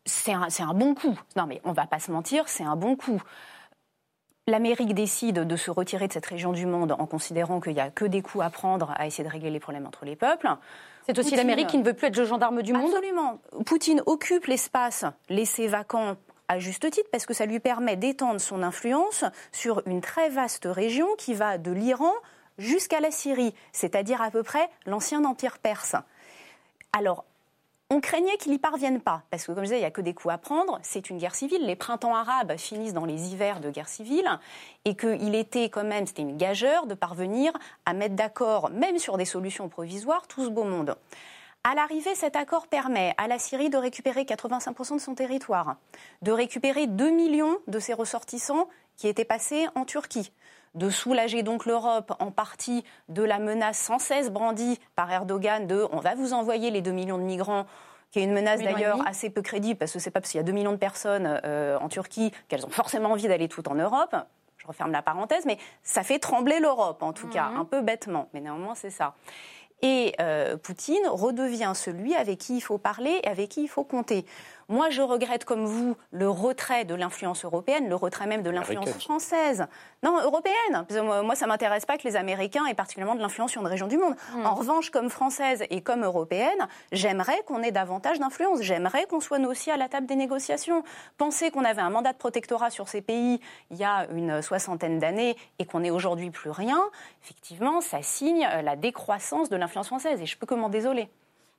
[0.07, 1.18] C'est un, un, bon coup.
[1.37, 3.22] Non, mais on va pas se mentir, c'est un bon coup
[4.47, 7.90] l'Amérique décide de se retirer de cette région du monde en considérant qu'il n'y a
[7.90, 10.49] que des coups à prendre à essayer de régler les problèmes entre les peuples.
[11.07, 12.90] C'est aussi l'Amérique qui ne veut plus être le gendarme du monde?
[12.92, 13.38] Absolument.
[13.66, 16.16] Poutine occupe l'espace laissé vacant
[16.49, 20.68] à juste titre parce que ça lui permet d'étendre son influence sur une très vaste
[20.70, 22.12] région qui va de l'Iran
[22.59, 25.97] jusqu'à la Syrie, c'est-à-dire à peu près l'ancien empire perse.
[26.92, 27.24] Alors,
[27.95, 30.01] on craignait qu'il n'y parvienne pas, parce que comme je disais, il n'y a que
[30.01, 30.80] des coups à prendre.
[30.82, 31.64] C'est une guerre civile.
[31.64, 34.28] Les printemps arabes finissent dans les hivers de guerre civile,
[34.84, 37.53] et qu'il était quand même, c'était une gageure de parvenir
[37.86, 40.97] à mettre d'accord, même sur des solutions provisoires, tout ce beau monde.
[41.62, 45.76] À l'arrivée, cet accord permet à la Syrie de récupérer 85% de son territoire,
[46.20, 50.32] de récupérer 2 millions de ses ressortissants qui étaient passés en Turquie,
[50.75, 55.87] de soulager donc l'Europe en partie de la menace sans cesse brandie par Erdogan de
[55.93, 57.66] on va vous envoyer les 2 millions de migrants
[58.11, 60.41] qui est une menace d'ailleurs assez peu crédible parce que c'est pas parce qu'il y
[60.41, 63.75] a 2 millions de personnes euh, en Turquie qu'elles ont forcément envie d'aller toutes en
[63.75, 64.14] Europe.
[64.57, 67.61] Je referme la parenthèse, mais ça fait trembler l'Europe en tout cas, mhm.
[67.61, 69.14] un peu bêtement, mais néanmoins c'est ça.
[69.83, 73.85] Et euh, Poutine redevient celui avec qui il faut parler et avec qui il faut
[73.85, 74.25] compter.
[74.69, 78.91] Moi, je regrette comme vous le retrait de l'influence européenne, le retrait même de l'influence
[78.91, 79.67] française.
[80.03, 80.87] Non, européenne.
[81.25, 83.99] Moi, ça m'intéresse pas que les Américains aient particulièrement de l'influence sur une région du
[83.99, 84.15] monde.
[84.35, 84.47] Hmm.
[84.47, 88.62] En revanche, comme française et comme européenne, j'aimerais qu'on ait davantage d'influence.
[88.62, 90.83] J'aimerais qu'on soit nous aussi à la table des négociations.
[91.19, 93.41] Penser qu'on avait un mandat de protectorat sur ces pays
[93.71, 96.83] il y a une soixantaine d'années et qu'on n'est aujourd'hui plus rien,
[97.23, 100.21] effectivement, ça signe la décroissance de l'influence française.
[100.21, 101.09] Et je peux que m'en désoler.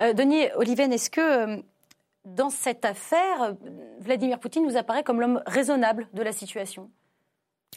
[0.02, 1.58] Euh, Denis Oliven, est-ce que euh,
[2.26, 3.56] dans cette affaire,
[4.00, 6.90] Vladimir Poutine nous apparaît comme l'homme raisonnable de la situation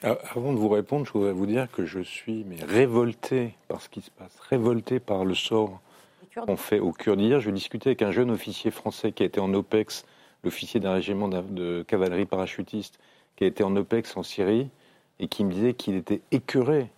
[0.05, 3.80] ah, avant de vous répondre, je voudrais vous dire que je suis mais révolté par
[3.80, 5.80] ce qui se passe, révolté par le sort
[6.36, 7.20] qu'on fait aux Kurdes.
[7.20, 10.05] Hier, je discutais avec un jeune officier français qui a été en OPEX,
[10.44, 13.01] l'officier d'un régiment de cavalerie parachutiste,
[13.34, 14.68] qui a été en OPEX en Syrie,
[15.18, 16.90] et qui me disait qu'il était écœuré.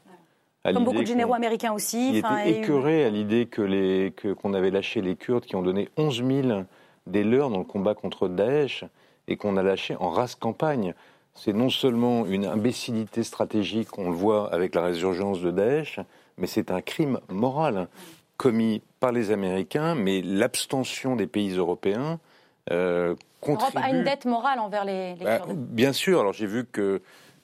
[0.62, 2.10] Comme beaucoup de généraux américains aussi.
[2.10, 6.22] Il était écœuré à l'idée que qu'on avait lâché les Kurdes qui ont donné 11
[6.22, 6.64] 000
[7.10, 8.84] des leurs dans le combat contre Daesh
[9.28, 10.94] et qu'on a lâché en race campagne.
[11.34, 16.00] C'est non seulement une imbécilité stratégique, on le voit avec la résurgence de Daesh,
[16.38, 17.88] mais c'est un crime moral
[18.36, 22.18] commis par les Américains, mais l'abstention des pays européens
[22.70, 23.74] euh, contribue...
[23.74, 26.20] L'Europe a une dette morale envers les, les bah, Bien sûr.
[26.20, 27.02] Alors j'ai vu que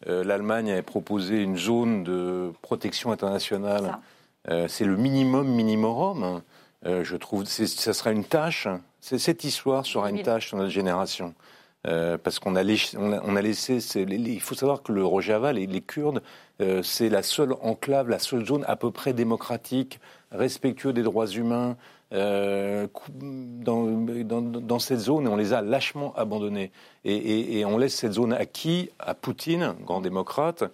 [0.09, 3.99] euh, l'Allemagne avait proposé une zone de protection internationale.
[4.51, 6.43] Euh, c'est le minimum minimorum.
[6.85, 8.69] Euh, je trouve que ça sera une tâche
[9.07, 11.35] cette histoire sera une tâche sur notre génération.
[11.87, 12.65] Euh, parce qu'on a,
[12.97, 13.79] on a, laissé.
[13.97, 16.21] il faut savoir que le Rojava, les, les Kurdes,
[16.61, 20.01] euh, c'est la seule enclave, la seule zone à peu près démocratique,
[20.33, 21.77] respectueux des droits humains
[22.13, 22.89] euh,
[23.21, 23.87] dans,
[24.41, 26.73] dans, cette zone et on les a lâchement abandonnés.
[27.05, 28.91] Et, et, on laisse cette zone à qui?
[28.99, 30.65] À Poutine, grand démocrate,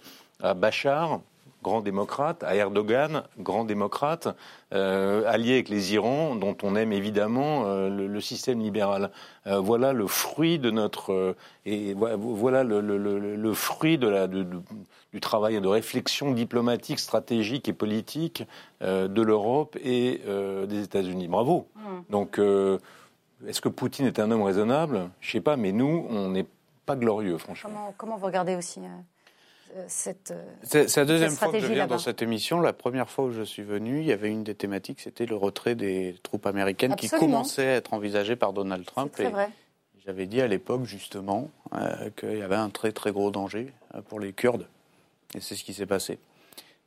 [0.43, 1.21] à Bachar,
[1.63, 4.29] grand démocrate, à Erdogan, grand démocrate,
[4.75, 9.11] euh, allié avec les Irans, dont on aime évidemment euh, le, système libéral.
[9.47, 15.69] Euh, voilà le fruit de notre et voilà le, fruit de la, du travail de
[15.69, 18.45] réflexion diplomatique, stratégique et politique
[18.81, 20.21] de l'Europe et
[20.69, 21.29] des États-Unis.
[21.29, 21.69] Bravo.
[21.77, 21.81] Mmh.
[22.11, 22.41] Donc,
[23.47, 25.11] est-ce que Poutine est un homme raisonnable?
[25.21, 26.47] Je ne sais pas, mais nous, on n'est
[26.87, 27.71] pas glorieux, franchement.
[27.71, 28.81] Comment, comment vous regardez aussi
[29.89, 30.33] cette.
[30.33, 32.61] Euh, c'est la deuxième fois que je viens dans cette émission.
[32.61, 35.37] La première fois où je suis venu, il y avait une des thématiques, c'était le
[35.37, 39.19] retrait des troupes américaines qui commençait à être envisagé par Donald Trump.
[39.19, 39.51] Et vrai.
[40.05, 43.73] J'avais dit à l'époque justement euh, qu'il y avait un très très gros danger
[44.09, 44.67] pour les Kurdes.
[45.35, 46.19] Et c'est ce qui s'est passé.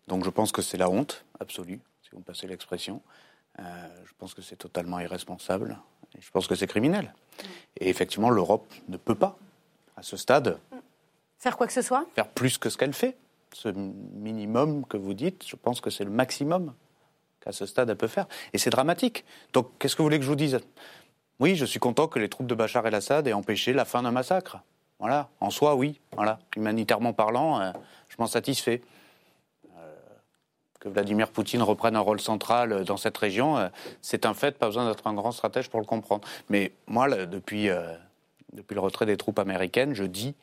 [0.08, 3.02] Donc je pense que c'est la honte absolue, si vous me passez l'expression.
[3.58, 5.78] je pense que c'est totalement irresponsable.
[6.18, 7.14] Et je pense que c'est criminel.
[7.80, 9.38] Et effectivement, l'Europe ne peut pas,
[9.98, 10.60] à ce stade,
[11.46, 13.16] Faire quoi que ce soit Faire plus que ce qu'elle fait.
[13.54, 16.74] Ce minimum que vous dites, je pense que c'est le maximum
[17.40, 18.26] qu'à ce stade elle peut faire.
[18.54, 19.26] Et c'est dramatique.
[19.54, 20.60] Donc qu'est-ce que vous voulez que je vous dise?
[21.40, 24.10] Oui, je suis content que les troupes de Bachar el-Assad aient empêché la fin d'un
[24.10, 24.58] massacre.
[24.98, 26.00] Voilà, en soi, oui.
[26.14, 27.72] Voilà, humanitairement parlant, euh,
[28.10, 28.82] je m'en satisfais.
[29.78, 29.94] Euh,
[30.80, 33.68] que Vladimir Poutine reprenne un rôle central dans cette région, euh,
[34.02, 36.28] c'est un fait, pas besoin d'être un grand stratège pour le comprendre.
[36.50, 37.70] Mais moi, depuis,
[38.52, 40.34] depuis le retrait des troupes américaines, je dis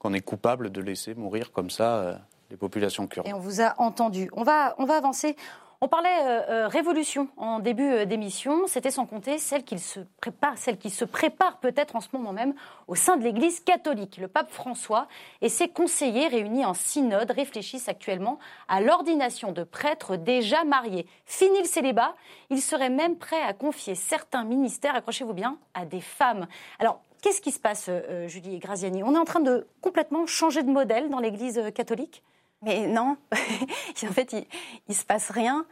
[0.00, 2.14] qu'on est coupable de laisser mourir comme ça euh,
[2.50, 3.28] les populations kurdes.
[3.28, 4.28] Et on vous a entendu.
[4.32, 5.36] On va, on va avancer.
[5.82, 8.66] On parlait euh, euh, révolution en début d'émission.
[8.66, 12.32] C'était sans compter celle qui se prépare, celle qui se prépare peut-être en ce moment
[12.32, 12.54] même
[12.86, 14.16] au sein de l'Église catholique.
[14.16, 15.06] Le pape François
[15.42, 18.38] et ses conseillers réunis en synode réfléchissent actuellement
[18.68, 21.06] à l'ordination de prêtres déjà mariés.
[21.26, 22.14] Fini le célibat,
[22.48, 26.46] ils seraient même prêts à confier certains ministères, accrochez-vous bien, à des femmes.
[26.78, 29.02] Alors Qu'est-ce qui se passe, euh, euh, Julie Graziani?
[29.02, 32.22] On est en train de complètement changer de modèle dans l'Église euh, catholique?
[32.62, 33.16] Mais non,
[34.02, 34.46] en fait, il,
[34.88, 35.64] ne se passe rien.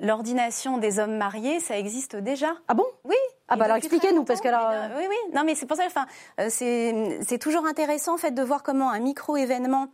[0.00, 2.56] L'ordination des hommes mariés, ça existe déjà.
[2.66, 2.84] Ah bon?
[3.04, 3.14] Oui.
[3.46, 4.68] Ah bah alors expliquez-nous parce que alors.
[4.96, 5.32] oui, oui.
[5.32, 5.84] Non, mais c'est pour ça.
[5.86, 6.06] Enfin,
[6.48, 9.90] c'est toujours intéressant en fait de voir comment un micro événement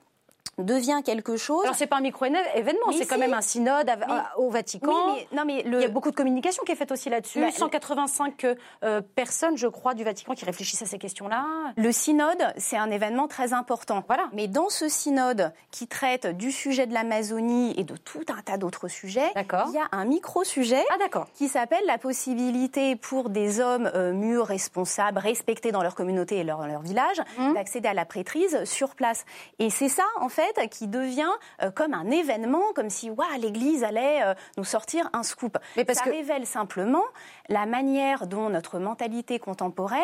[0.59, 1.63] devient quelque chose.
[1.65, 3.91] Alors c'est pas un micro-événement, c'est quand même un synode
[4.37, 5.17] au Vatican.
[5.33, 7.41] non, mais Il y a beaucoup de communication qui est faite aussi là-dessus.
[7.51, 8.45] 185
[8.85, 11.45] euh, personnes, je crois, du Vatican qui réfléchissent à ces questions-là.
[11.77, 14.03] Le synode, c'est un événement très important.
[14.07, 14.29] Voilà.
[14.33, 18.57] Mais dans ce synode qui traite du sujet de l'Amazonie et de tout un tas
[18.57, 23.91] d'autres sujets, il y a un micro-sujet ah, qui s'appelle la possibilité pour des hommes
[23.95, 27.55] euh, mûrs, responsables, respectés dans leur communauté et leur, leur village, mmh.
[27.55, 29.25] d'accéder à la prêtrise sur place.
[29.59, 31.31] Et c'est ça, en fait, qui devient
[31.63, 35.59] euh, comme un événement, comme si l'Église allait euh, nous sortir un scoop.
[35.77, 37.05] Mais parce Ça révèle simplement
[37.49, 40.01] la manière dont notre mentalité contemporaine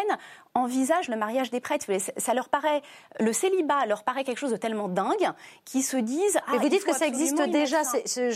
[0.54, 1.86] envisage le mariage des prêtres.
[2.16, 2.82] Ça leur paraît,
[3.20, 5.30] le célibat leur paraît quelque chose de tellement dingue
[5.64, 6.38] qu'ils se disent.
[6.46, 7.82] Ah, vous dites que ça existe déjà.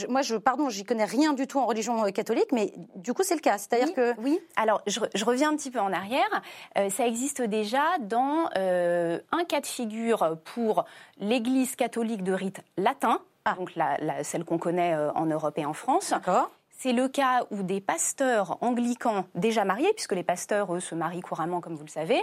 [0.09, 3.23] moi, je, pardon, j'y connais rien du tout en religion euh, catholique, mais du coup,
[3.23, 3.59] c'est le cas.
[3.59, 4.15] C'est-à-dire que.
[4.21, 6.43] Oui, alors je, reviens un petit peu en arrière.
[6.91, 10.85] ça existe déjà dans un cas de figure pour
[11.19, 13.55] l'Église catholique de rite latin, ah.
[13.55, 13.73] donc
[14.23, 16.15] celle qu'on connaît euh, en Europe et en France.
[16.71, 21.21] C'est le cas où des pasteurs anglicans déjà mariés, puisque les pasteurs, eux, se marient
[21.21, 22.23] couramment, comme vous le savez,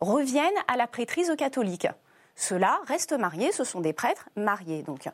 [0.00, 1.88] reviennent à la prêtrise catholique.
[2.36, 4.82] Ceux-là restent mariés, ce sont des prêtres mariés.
[4.82, 5.08] Donc.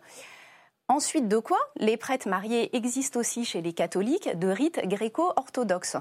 [0.89, 5.97] Ensuite de quoi Les prêtres mariés existent aussi chez les catholiques de rite gréco-orthodoxe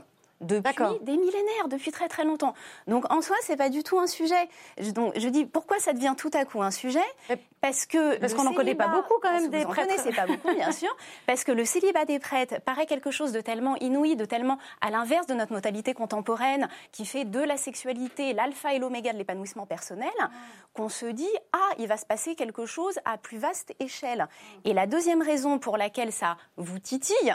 [0.46, 2.54] depuis des millénaires, depuis très très longtemps.
[2.88, 4.50] Donc en soi, c'est pas du tout un sujet.
[4.94, 7.00] Donc je dis pourquoi ça devient tout à coup un sujet
[7.62, 9.94] Parce que parce qu'on n'en connaît pas beaucoup quand même des vous prêtres.
[9.98, 10.96] C'est pas beaucoup bien sûr.
[11.26, 14.92] Parce que le célibat des prêtres paraît quelque chose de tellement inouï, de tellement à
[14.92, 19.66] l'inverse de notre modalité contemporaine, qui fait de la sexualité l'alpha et l'oméga de l'épanouissement
[19.66, 20.14] personnel,
[20.74, 24.28] qu'on se dit ah il va se passer quelque chose à plus vaste échelle.
[24.64, 27.34] Et la deuxième raison pour laquelle ça vous titille,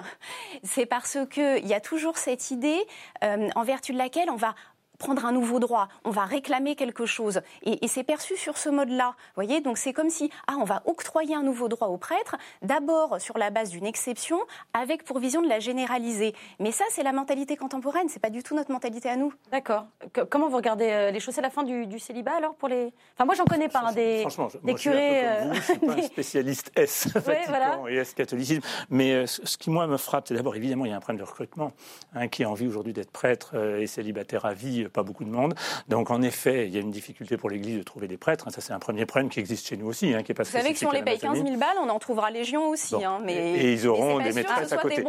[0.62, 2.86] c'est parce que il y a toujours cette idée
[3.24, 4.54] euh, en vertu de laquelle on va
[5.00, 7.40] prendre un nouveau droit, on va réclamer quelque chose.
[7.64, 9.16] Et, c'est perçu sur ce mode-là.
[9.34, 13.20] voyez Donc c'est comme si, ah, on va octroyer un nouveau droit aux prêtres, d'abord
[13.20, 14.38] sur la base d'une exception,
[14.72, 16.34] avec pour vision de la généraliser.
[16.60, 19.32] Mais ça, c'est la mentalité contemporaine, c'est pas du tout notre mentalité à nous.
[19.50, 19.86] D'accord.
[20.28, 21.34] Comment vous regardez euh, les choses?
[21.34, 22.92] C'est la fin du, célibat alors pour les?
[23.14, 24.24] Enfin, moi, j'en connais pas hein, des,
[24.62, 25.24] des curés.
[25.54, 28.62] Je suis, suis pas un spécialiste S, Vatican et S catholicisme.
[28.90, 31.24] Mais euh, ce qui, moi, me frappe, c'est d'abord, évidemment, il y a un problème
[31.24, 31.72] de recrutement.
[32.14, 35.30] Hein, qui a envie aujourd'hui d'être prêtre euh, et célibataire à vie pas beaucoup de
[35.30, 35.54] monde.
[35.88, 38.50] Donc en effet, il y a une difficulté pour l'Église de trouver des prêtres.
[38.50, 40.50] Ça, c'est un premier problème qui existe chez nous aussi, hein, qui est pas Vous
[40.50, 42.96] savez que si on les paye 15 000 balles, on en trouvera légion aussi.
[43.04, 43.54] Hein, mais...
[43.54, 45.04] Et, ils auront des maîtresses à côté.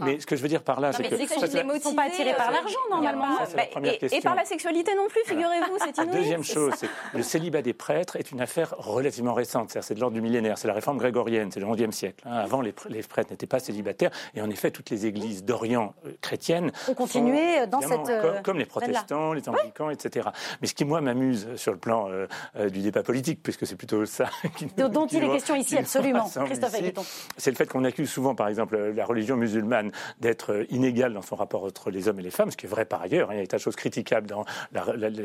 [0.00, 1.14] mais, ce que je veux dire par là, c'est que...
[1.14, 3.38] Ils ne sont pas attirés par l'argent, normalement.
[4.10, 6.16] Et par la sexualité non plus, figurez-vous, c'est inouï.
[6.16, 9.76] Deuxième chose, c'est le célibat des prêtres est une affaire relativement récente.
[9.80, 10.58] C'est de l'ordre du millénaire.
[10.58, 12.24] C'est la réforme grégorienne, c'est le XIe siècle.
[12.26, 12.36] Hein.
[12.36, 14.10] Avant, les prêtres n'étaient pas célibataires.
[14.34, 18.42] Et en effet, toutes les églises d'Orient euh, chrétiennes ont continué dans cette.
[18.42, 20.28] Comme, les protestants, les anglicans, etc.
[20.60, 22.26] Mais ce qui, moi, m'amuse sur le plan euh,
[22.56, 26.28] euh, du débat politique, puisque c'est plutôt ça qui Dont il est question ici, absolument.
[26.46, 26.76] Christophe
[27.36, 31.36] C'est le fait qu'on accuse souvent, par exemple, la religion musulmane d'être inégale dans son
[31.36, 33.30] rapport entre les hommes et les femmes, ce qui est vrai par ailleurs.
[33.30, 33.34] Hein.
[33.34, 34.82] Il y a des tas de choses critiquables dans la,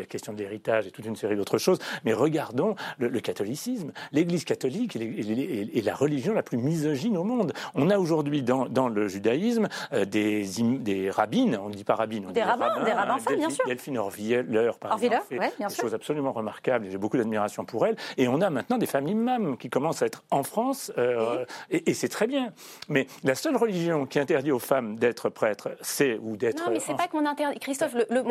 [0.07, 1.79] question de l'héritage et toute une série d'autres choses.
[2.05, 3.91] Mais regardons le, catholicisme.
[4.11, 7.53] L'Église catholique est, la religion la plus misogyne au monde.
[7.73, 10.45] On a aujourd'hui dans, dans, le judaïsme des,
[10.79, 13.49] des rabbines, on ne dit pas rabbines, on des dit rabbins, des rabbins femmes, bien
[13.49, 13.65] sûr.
[13.87, 14.43] Delphine Orviller,
[14.79, 16.87] par exemple, fait des choses absolument remarquables.
[16.89, 17.95] J'ai beaucoup d'admiration pour elle.
[18.17, 21.93] Et on a maintenant des femmes imams qui commencent à être en France, euh, et,
[21.93, 22.53] c'est très bien.
[22.89, 26.65] Mais la seule religion qui interdit aux femmes d'être prêtres, c'est ou d'être.
[26.65, 27.59] Non, mais c'est pas qu'on interdit.
[27.59, 28.23] Christophe, le,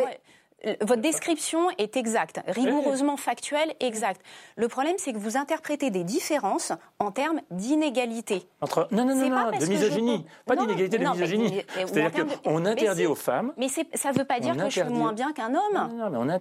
[0.81, 4.21] votre description est exacte, rigoureusement factuelle, exacte.
[4.57, 8.47] Le problème, c'est que vous interprétez des différences en termes d'inégalité.
[8.61, 8.89] Entre...
[8.91, 10.27] Non, non, non, non de misogynie.
[10.45, 11.63] Pas d'inégalité, de misogynie.
[11.75, 13.53] C'est-à-dire qu'on interdit aux femmes.
[13.57, 15.75] Mais ça ne veut pas dire que je suis moins bien qu'un homme.
[15.75, 16.35] Non, non, mais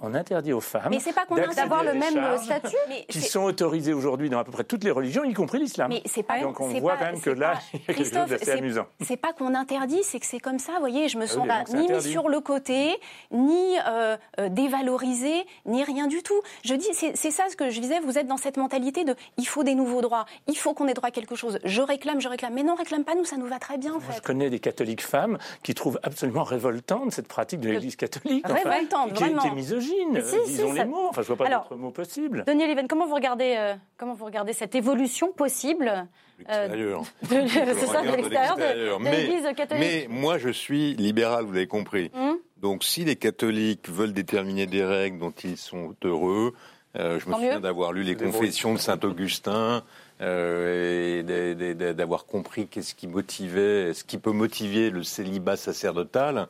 [0.00, 0.88] on, interdit aux femmes.
[0.90, 2.76] Mais c'est pas qu'on d'avoir le même statut.
[3.08, 5.88] qui sont autorisés aujourd'hui dans à peu près toutes les religions, y compris l'islam.
[5.90, 6.40] Mais c'est pas.
[6.40, 8.86] Donc on voit quand même que là, il y a quelque chose d'assez amusant.
[9.00, 10.72] C'est pas qu'on interdit, c'est que c'est comme ça.
[10.74, 12.98] Vous voyez, je me ah sens ni mis sur le côté,
[13.30, 16.40] ni ni euh, euh, dévalorisé, ni rien du tout.
[16.64, 19.46] Je dis, c'est ça ce que je disais, vous êtes dans cette mentalité de il
[19.46, 21.58] faut des nouveaux droits, il faut qu'on ait droit à quelque chose.
[21.64, 22.54] Je réclame, je réclame.
[22.54, 24.16] Mais non, réclame pas, nous, ça nous va très bien, en fait.
[24.16, 28.46] je connais des catholiques femmes qui trouvent absolument révoltante cette pratique de l'Église catholique.
[28.46, 29.42] Révoltante, qui, vraiment.
[29.42, 31.08] Qui est misogyne, disons les mots.
[31.10, 32.44] Enfin, je vois pas d'autres mots possibles.
[32.46, 36.06] Denis Leven, comment vous regardez, euh, comment vous regardez cette évolution possible
[36.38, 37.02] L'extérieur.
[37.28, 39.80] c'est ça, de l'extérieur de, l'Église catholique.
[39.80, 42.10] Mais moi, je suis libéral, vous l'avez compris.
[42.14, 46.54] Hum donc si les catholiques veulent déterminer des règles dont ils sont heureux,
[46.96, 49.82] euh, je me souviens d'avoir lu les confessions de Saint Augustin
[50.20, 56.48] euh, et d'avoir compris qu'est-ce qui motivait, ce qui peut motiver le célibat sacerdotal.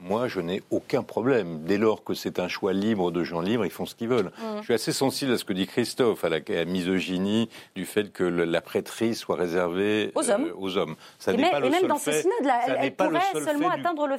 [0.00, 1.62] Moi, je n'ai aucun problème.
[1.64, 4.32] Dès lors que c'est un choix libre de gens libres, ils font ce qu'ils veulent.
[4.38, 4.58] Mm.
[4.58, 8.24] Je suis assez sensible à ce que dit Christophe, à la, misogynie du fait que
[8.24, 10.44] la prêtrise soit réservée aux hommes.
[10.44, 10.96] Euh, aux hommes.
[11.18, 12.34] Ça n'est pas le même dans ce synode,
[12.66, 14.16] elle, pourrait seulement atteindre le,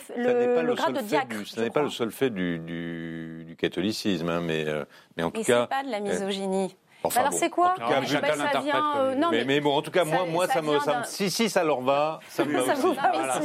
[0.64, 1.36] le, grade de diacre.
[1.46, 4.86] Ce n'est pas le seul fait du, du, catholicisme, hein, mais, euh,
[5.18, 5.68] mais en tout cas.
[5.68, 6.76] pas de la misogynie.
[7.08, 9.82] Enfin, alors c'est quoi en tout cas, ça vient, euh, non, mais, mais, bon, en
[9.82, 12.74] tout cas, moi, moi, ça, me, ça si, si, ça leur va, ça me va,
[12.74, 12.82] aussi.
[12.82, 13.40] Voilà.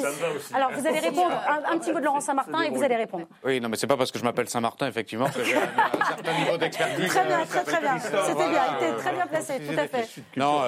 [0.54, 3.26] Alors, vous allez répondre un, un petit mot de Laurent Saint-Martin et vous allez répondre.
[3.44, 6.38] Oui, non, mais c'est pas parce que je m'appelle Saint-Martin, effectivement, que j'ai un, certain
[6.38, 7.08] niveau d'expertise.
[7.08, 7.98] Très bien, très très bien.
[7.98, 10.22] C'était bien, était très bien placé, tout à fait.
[10.36, 10.62] Non,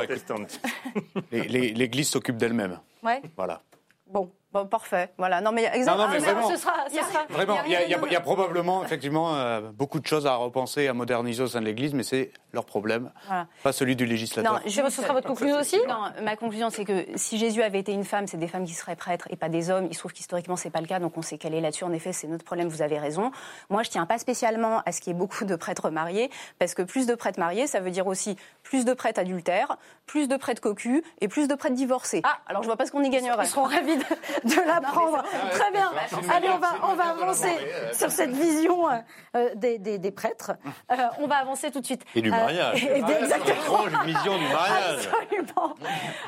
[1.31, 2.79] l'Église s'occupe d'elle-même.
[3.03, 3.23] Ouais.
[3.37, 3.61] Voilà.
[4.07, 4.31] Bon.
[4.53, 5.11] Bon, parfait.
[5.17, 5.41] Voilà.
[5.41, 6.09] Non, mais exactement.
[6.09, 9.35] Non, vraiment, ce sera, ce sera, vraiment, il y, a, y, y, a probablement effectivement
[9.35, 12.67] euh, beaucoup de choses à repenser, à moderniser au sein de l'Église, mais c'est leur
[12.67, 13.47] problème, voilà.
[13.63, 14.53] pas celui du législateur.
[14.53, 17.79] Non, je, ce sera votre conclusion aussi Non, ma conclusion, c'est que si Jésus avait
[17.79, 19.87] été une femme, c'est des femmes qui seraient prêtres et pas des hommes.
[19.91, 21.85] Il se trouve qu'historiquement, c'est pas le cas, donc on sait qu'elle est là-dessus.
[21.85, 22.69] En effet, c'est notre problème.
[22.69, 23.31] Vous avez raison.
[23.71, 26.75] Moi, je tiens pas spécialement à ce qu'il y ait beaucoup de prêtres mariés, parce
[26.75, 30.37] que plus de prêtres mariés, ça veut dire aussi plus de prêtres adultères, plus de
[30.37, 32.21] prêtres cocus et plus de prêtres divorcés.
[32.25, 33.45] Ah, alors je vois pas ce qu'on y gagnerait.
[33.45, 34.05] Ils seront ravis de,
[34.45, 35.23] de l'apprendre.
[35.51, 35.93] Très bien.
[36.31, 37.57] Allez, on va, on va avancer
[37.93, 38.99] sur cette vision euh,
[39.37, 40.53] euh, des, des, prêtres.
[40.91, 42.05] Euh, on va avancer tout de suite.
[42.15, 42.85] Et du mariage.
[42.85, 43.85] Et, exactement.
[44.05, 45.09] vision du mariage.
[45.09, 45.75] Absolument.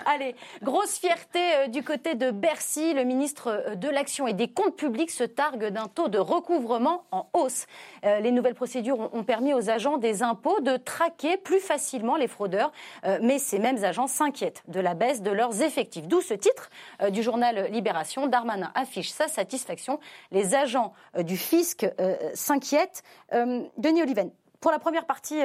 [0.07, 2.95] Allez, grosse fierté du côté de Bercy.
[2.95, 7.29] Le ministre de l'Action et des Comptes Publics se targue d'un taux de recouvrement en
[7.33, 7.67] hausse.
[8.03, 12.29] les nouvelles procédures ont, ont, permis aux agents des impôts de traquer plus facilement les
[12.29, 12.73] fraudeurs.
[13.21, 16.07] mais ces mêmes agents s'inquiètent de la baisse de leurs effectifs.
[16.07, 16.71] D'où ce titre
[17.11, 18.04] du journal Libération.
[18.29, 20.01] Darmanin affiche sa satisfaction.
[20.31, 23.03] Les agents euh, du fisc euh, s'inquiètent.
[23.33, 25.41] Euh, Denis Oliven, pour la première partie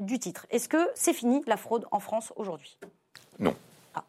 [0.00, 2.78] du, titre, est-ce que c'est fini la fraude en France aujourd'hui?
[3.38, 3.54] Non.
[3.94, 4.02] Ah.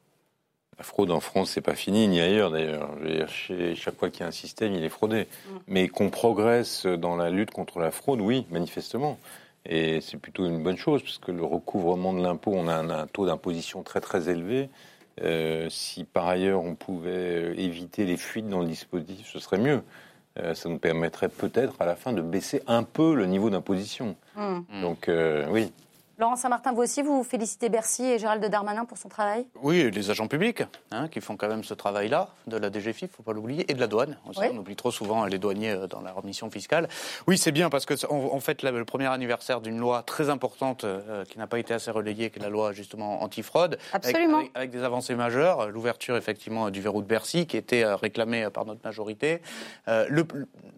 [0.77, 2.91] La fraude en France, c'est pas fini, ni ailleurs d'ailleurs.
[3.27, 5.23] Chaque fois qu'il y a un système, il est fraudé.
[5.23, 5.57] Mm.
[5.67, 9.19] Mais qu'on progresse dans la lutte contre la fraude, oui, manifestement.
[9.65, 13.07] Et c'est plutôt une bonne chose, parce que le recouvrement de l'impôt, on a un
[13.07, 14.69] taux d'imposition très très élevé.
[15.23, 19.57] Euh, si par ailleurs on pouvait euh, éviter les fuites dans le dispositif, ce serait
[19.57, 19.81] mieux.
[20.37, 24.15] Euh, ça nous permettrait peut-être à la fin de baisser un peu le niveau d'imposition.
[24.35, 24.61] Hmm.
[24.81, 25.09] Donc
[25.49, 25.71] oui.
[26.19, 29.45] Laurent Saint-Martin, vous aussi, vous félicitez Bercy et Gérald Darmanin pour son travail?
[29.61, 33.05] Oui, les agents publics, hein, qui font quand même ce travail-là, de la DGFIP, il
[33.05, 34.39] ne faut pas l'oublier, et de la douane aussi.
[34.51, 36.87] On oublie trop souvent les douaniers euh, dans leur mission fiscale.
[37.27, 41.37] Oui, c'est bien, parce qu'on fait le premier anniversaire d'une loi très importante euh, qui
[41.37, 43.77] n'a pas été assez relayée, qui est la loi justement anti-fraude.
[43.93, 44.41] Absolument.
[44.55, 48.65] Avec, des avancées majeures, l'ouverture effectivement du verrou de Bercy, qui était euh, réclamé par
[48.65, 49.39] notre majorité.
[49.85, 50.25] le,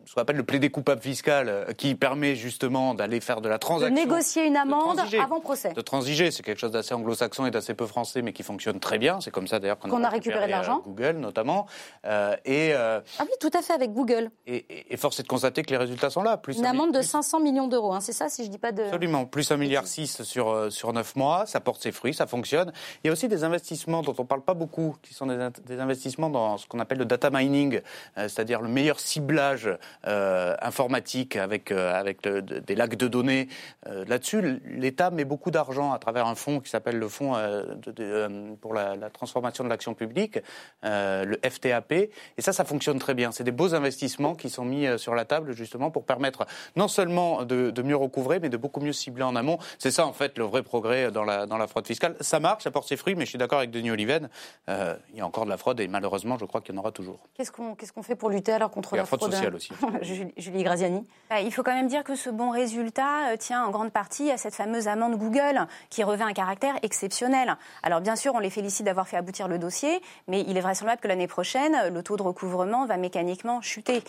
[0.05, 3.95] ce qu'on appelle le plaidé coupable fiscal, qui permet justement d'aller faire de la transaction.
[3.95, 4.99] De négocier une amende
[5.39, 5.73] procès.
[5.73, 8.97] De transiger, c'est quelque chose d'assez anglo-saxon et d'assez peu français, mais qui fonctionne très
[8.97, 9.21] bien.
[9.21, 10.81] C'est comme ça d'ailleurs qu'on a, récupéré, de l'argent.
[10.83, 11.67] Google notamment.
[12.05, 14.31] Euh, et, euh, ah oui, tout à fait avec Google.
[14.47, 16.37] Et, force est de constater que les résultats sont là.
[16.37, 18.83] Plus Une amende de 500 millions d'euros, hein, c'est ça si je dis pas de.
[18.83, 22.71] Absolument, plus 1,6 milliard sur, euh, sur 9 mois, ça porte ses fruits, ça fonctionne.
[23.03, 25.79] Il y a aussi des investissements dont on ne parle pas beaucoup, qui sont des,
[25.79, 27.81] investissements dans ce qu'on appelle le data mining,
[28.15, 29.69] c'est-à-dire le meilleur ciblage
[30.03, 33.47] informatique avec, avec des lacs de données.
[33.85, 37.63] Là-dessus, l'État met beaucoup d'argent à travers un fonds qui s'appelle le Fonds euh,
[37.99, 40.39] euh, pour la, transformation de l'action publique,
[40.85, 41.91] euh, le FTAP.
[41.91, 42.09] Et
[42.39, 43.31] ça, ça fonctionne très bien.
[43.31, 47.43] C'est des beaux investissements qui sont mis sur la table justement pour permettre non seulement
[47.43, 49.57] de, mieux recouvrer, mais de beaucoup mieux cibler en amont.
[49.77, 52.15] C'est ça, en fait, le vrai progrès dans la, dans la fraude fiscale.
[52.21, 54.29] Ça marche, ça porte ses fruits, mais je suis d'accord avec Denis Oliven.
[54.67, 56.91] il y a encore de la fraude et malheureusement, je crois qu'il y en aura
[56.91, 57.19] toujours.
[57.33, 59.71] Qu'est-ce qu'on qu'est-ce qu'on fait pour lutter alors contre la, fraude, sociale aussi
[60.37, 61.05] Julie Graziani.
[61.41, 64.55] Il faut quand même dire que ce bon résultat tient en grande partie à cette
[64.55, 67.55] fameuse amende Google qui revêt un caractère exceptionnel.
[67.83, 71.01] Alors bien sûr, on les félicite d'avoir fait aboutir le dossier, mais il est vraisemblable
[71.01, 74.03] que l'année prochaine, le taux de recouvrement va mécaniquement chuter.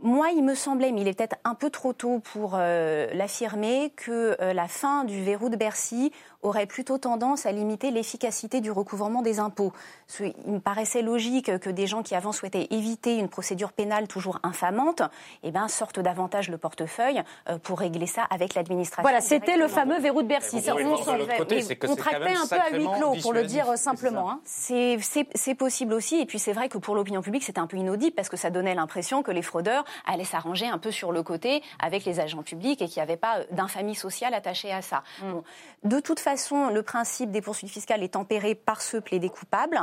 [0.00, 3.92] Moi, il me semblait, mais il est peut-être un peu trop tôt pour euh, l'affirmer,
[3.96, 6.12] que euh, la fin du verrou de Bercy
[6.44, 9.72] aurait plutôt tendance à limiter l'efficacité du recouvrement des impôts.
[10.20, 14.38] Il me paraissait logique que des gens qui avant souhaitaient éviter une procédure pénale toujours
[14.42, 15.02] infamante
[15.42, 19.02] eh ben, sortent davantage le portefeuille euh, pour régler ça avec l'administration.
[19.02, 20.62] Voilà, c'était le fameux verrou de Bercy.
[20.68, 24.30] on, on tractait un peu à huis clos, pour le dire simplement.
[24.30, 24.40] Hein.
[24.44, 26.20] C'est possible aussi.
[26.20, 28.50] Et puis c'est vrai que pour l'opinion publique, c'était un peu inaudible parce que ça
[28.50, 32.42] donnait l'impression que les fraudeurs allaient s'arranger un peu sur le côté avec les agents
[32.42, 35.02] publics et qu'il n'y avait pas d'infamie sociale attachée à ça.
[35.22, 35.88] Mm.
[35.88, 39.78] de toute façon, façon, le principe des poursuites fiscales est tempéré par ce plaidé coupable.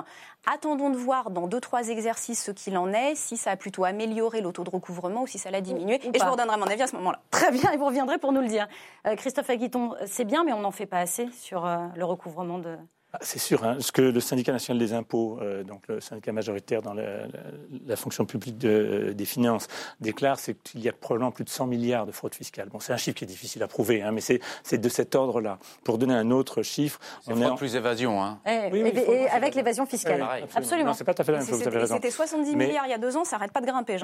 [0.52, 3.84] Attendons de voir dans deux, trois exercices ce qu'il en est, si ça a plutôt
[3.84, 5.96] amélioré le taux de recouvrement ou si ça l'a diminué.
[5.96, 7.22] et je vous redonnerai mon avis à ce moment-là.
[7.32, 8.68] Très bien, et vous reviendrez pour nous le dire.
[9.08, 12.60] Euh, Christophe Aguiton, c'est bien, mais on n'en fait pas assez sur euh, le recouvrement
[12.60, 12.78] de,
[13.20, 13.64] c'est sûr.
[13.64, 13.78] Hein.
[13.80, 18.26] Ce que le syndicat national des impôts, euh, donc le syndicat majoritaire dans la, fonction
[18.26, 19.68] publique des finances,
[20.00, 22.70] déclare, c'est qu'il y a probablement plus de 100 milliards de fraude fiscale.
[22.70, 25.60] Bon, c'est un chiffre qui est difficile à prouver, hein, mais c'est de cet ordre-là.
[25.84, 27.56] Pour donner un autre chiffre, on est en...
[27.56, 28.24] plus évasion.
[28.24, 28.40] Hein.
[28.48, 30.26] Eh, oui, et, avec l'évasion fiscale.
[30.56, 30.94] absolument.
[30.94, 31.62] c'est pas tout à fait la même chose.
[31.62, 31.96] Vous avez raison.
[31.96, 33.98] C'était 70 milliards il y a deux ans, ça n'arrête pas de grimper,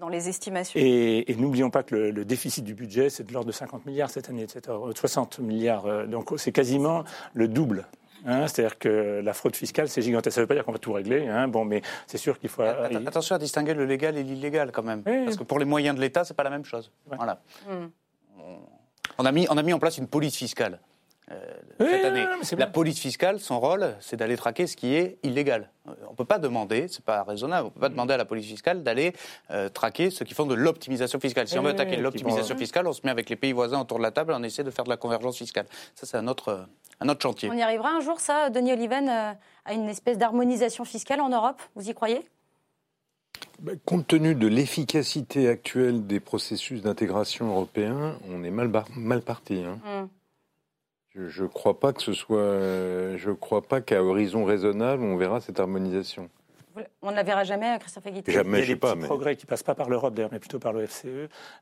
[0.00, 0.80] dans les estimations.
[0.82, 4.30] Et, n'oublions pas que le, déficit du budget, c'est de l'ordre de 50 milliards cette
[4.30, 4.76] année, etc.
[4.94, 5.86] 60 milliards.
[5.86, 7.04] Euh, donc c'est quasiment
[7.34, 7.86] le double.
[8.26, 10.34] Hein, c'est-à-dire que la fraude fiscale, c'est gigantesque.
[10.34, 11.26] Ça ne veut pas dire qu'on va tout régler.
[11.26, 12.62] Hein, bon, mais c'est sûr qu'il faut.
[12.62, 16.00] Attention à distinguer le légal et l'illégal quand même, parce que pour les moyens de
[16.00, 16.92] l'État, c'est pas la même chose.
[17.06, 17.40] Voilà.
[17.68, 17.86] Hmm.
[19.18, 20.78] On a mis, on a mis en place une police fiscale.
[21.30, 21.38] Euh,
[21.78, 22.26] cette année.
[22.58, 25.70] la police fiscale, son rôle, c'est d'aller traquer ce qui est illégal.
[25.88, 28.16] Euh, on ne peut pas demander, c'est pas raisonnable, on ne peut pas demander à
[28.16, 29.14] la police fiscale d'aller
[29.50, 31.48] euh, traquer ceux qui font de l'optimisation fiscale.
[31.48, 34.02] Si on veut attaquer l'optimisation fiscale, on se met avec les pays voisins autour de
[34.02, 35.66] la table et on essaie de faire de la convergence fiscale.
[35.94, 36.66] Ça, c'est un autre,
[37.02, 37.50] un autre chantier.
[37.50, 41.60] On y arrivera un jour, ça, Denis Oliven, à une espèce d'harmonisation fiscale en Europe
[41.74, 42.26] Vous y croyez?
[43.60, 49.62] Bah, Compte tenu de l'efficacité actuelle des processus d'intégration européens, on est mal, mal parti.
[49.64, 49.78] Hein.
[49.84, 50.08] Hmm.
[51.14, 53.16] Je ne crois pas que ce soit.
[53.16, 56.30] Je crois pas qu'à horizon raisonnable, on verra cette harmonisation.
[57.02, 59.46] On ne la verra jamais, Christophe Aguiton Jamais, Il y a des pas, progrès qui
[59.46, 61.06] passent pas par l'Europe d'ailleurs, mais plutôt par l'OFCE,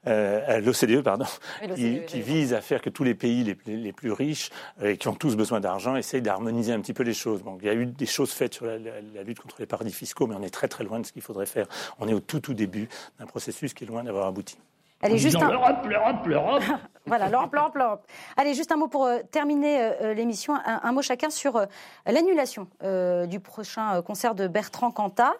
[0.06, 1.26] euh, l'OCDE, pardon,
[1.74, 4.50] qui, qui vise à faire que tous les pays les, les plus riches
[4.82, 7.42] euh, et qui ont tous besoin d'argent essayent d'harmoniser un petit peu les choses.
[7.42, 9.92] Bon, il y a eu des choses faites sur la, la, lutte contre les paradis
[9.92, 11.66] fiscaux, mais on est très très loin de ce qu'il faudrait faire.
[11.98, 12.88] On est au tout tout début
[13.18, 14.58] d'un processus qui est loin d'avoir abouti.
[15.02, 15.50] Allez, juste un...
[15.50, 16.62] L'Europe, l'Europe, l'Europe.
[17.06, 18.06] Voilà, l'Europe, l'Europe, l'Europe.
[18.36, 21.66] Allez, juste un mot pour euh, terminer euh, euh, l'émission, un, mot chacun sur
[22.06, 22.68] l'annulation
[23.26, 25.32] du prochain concert de Bertrand Cantat.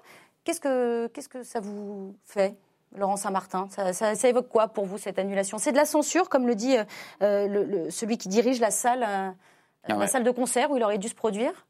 [0.43, 2.57] Qu'est-ce que, qu'est-ce que ça vous fait
[2.97, 5.59] Laurent Saint-Martin, ça, ça, évoque quoi pour vous cette annulation?
[5.59, 6.75] C'est de la censure, comme le dit
[7.21, 9.35] le, celui qui dirige la salle, ah
[9.87, 11.67] la salle de concert où il aurait dû se produire?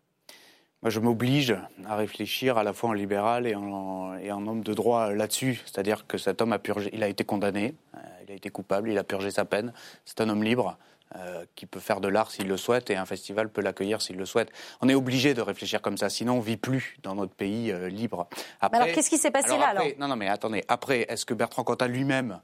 [0.83, 1.55] Moi, je m'oblige
[1.87, 5.61] à réfléchir à la fois en libéral et en, et en homme de droit là-dessus.
[5.67, 8.91] C'est-à-dire que cet homme a purgé, il a été condamné, euh, il a été coupable,
[8.91, 9.75] il a purgé sa peine.
[10.05, 10.79] C'est un homme libre.
[11.17, 14.15] Euh, qui peut faire de l'art s'il le souhaite et un festival peut l'accueillir s'il
[14.17, 14.49] le souhaite.
[14.81, 17.89] On est obligé de réfléchir comme ça, sinon on vit plus dans notre pays euh,
[17.89, 18.29] libre.
[18.61, 20.63] alors qu'est-ce qui s'est passé là alors Non, non, mais attendez.
[20.69, 22.39] Après, est-ce que Bertrand Cantat lui-même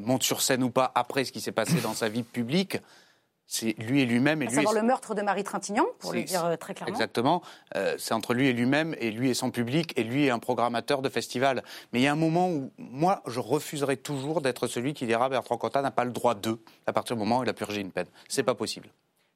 [0.00, 2.78] monte sur scène ou pas après ce qui s'est passé dans sa vie publique
[3.46, 4.42] c'est lui et lui-même.
[4.42, 6.92] Et à savoir le meurtre de Marie Trintignant, pour le dire euh, très clairement.
[6.92, 7.42] Exactement.
[7.76, 10.38] Euh, c'est entre lui et lui-même, et lui et son public, et lui et un
[10.38, 11.62] programmateur de festival.
[11.92, 15.28] Mais il y a un moment où, moi, je refuserai toujours d'être celui qui dira
[15.28, 17.80] Bertrand Cantat n'a pas le droit d'eux à partir du moment où il a purgé
[17.80, 18.08] une peine.
[18.28, 18.88] C'est pas possible.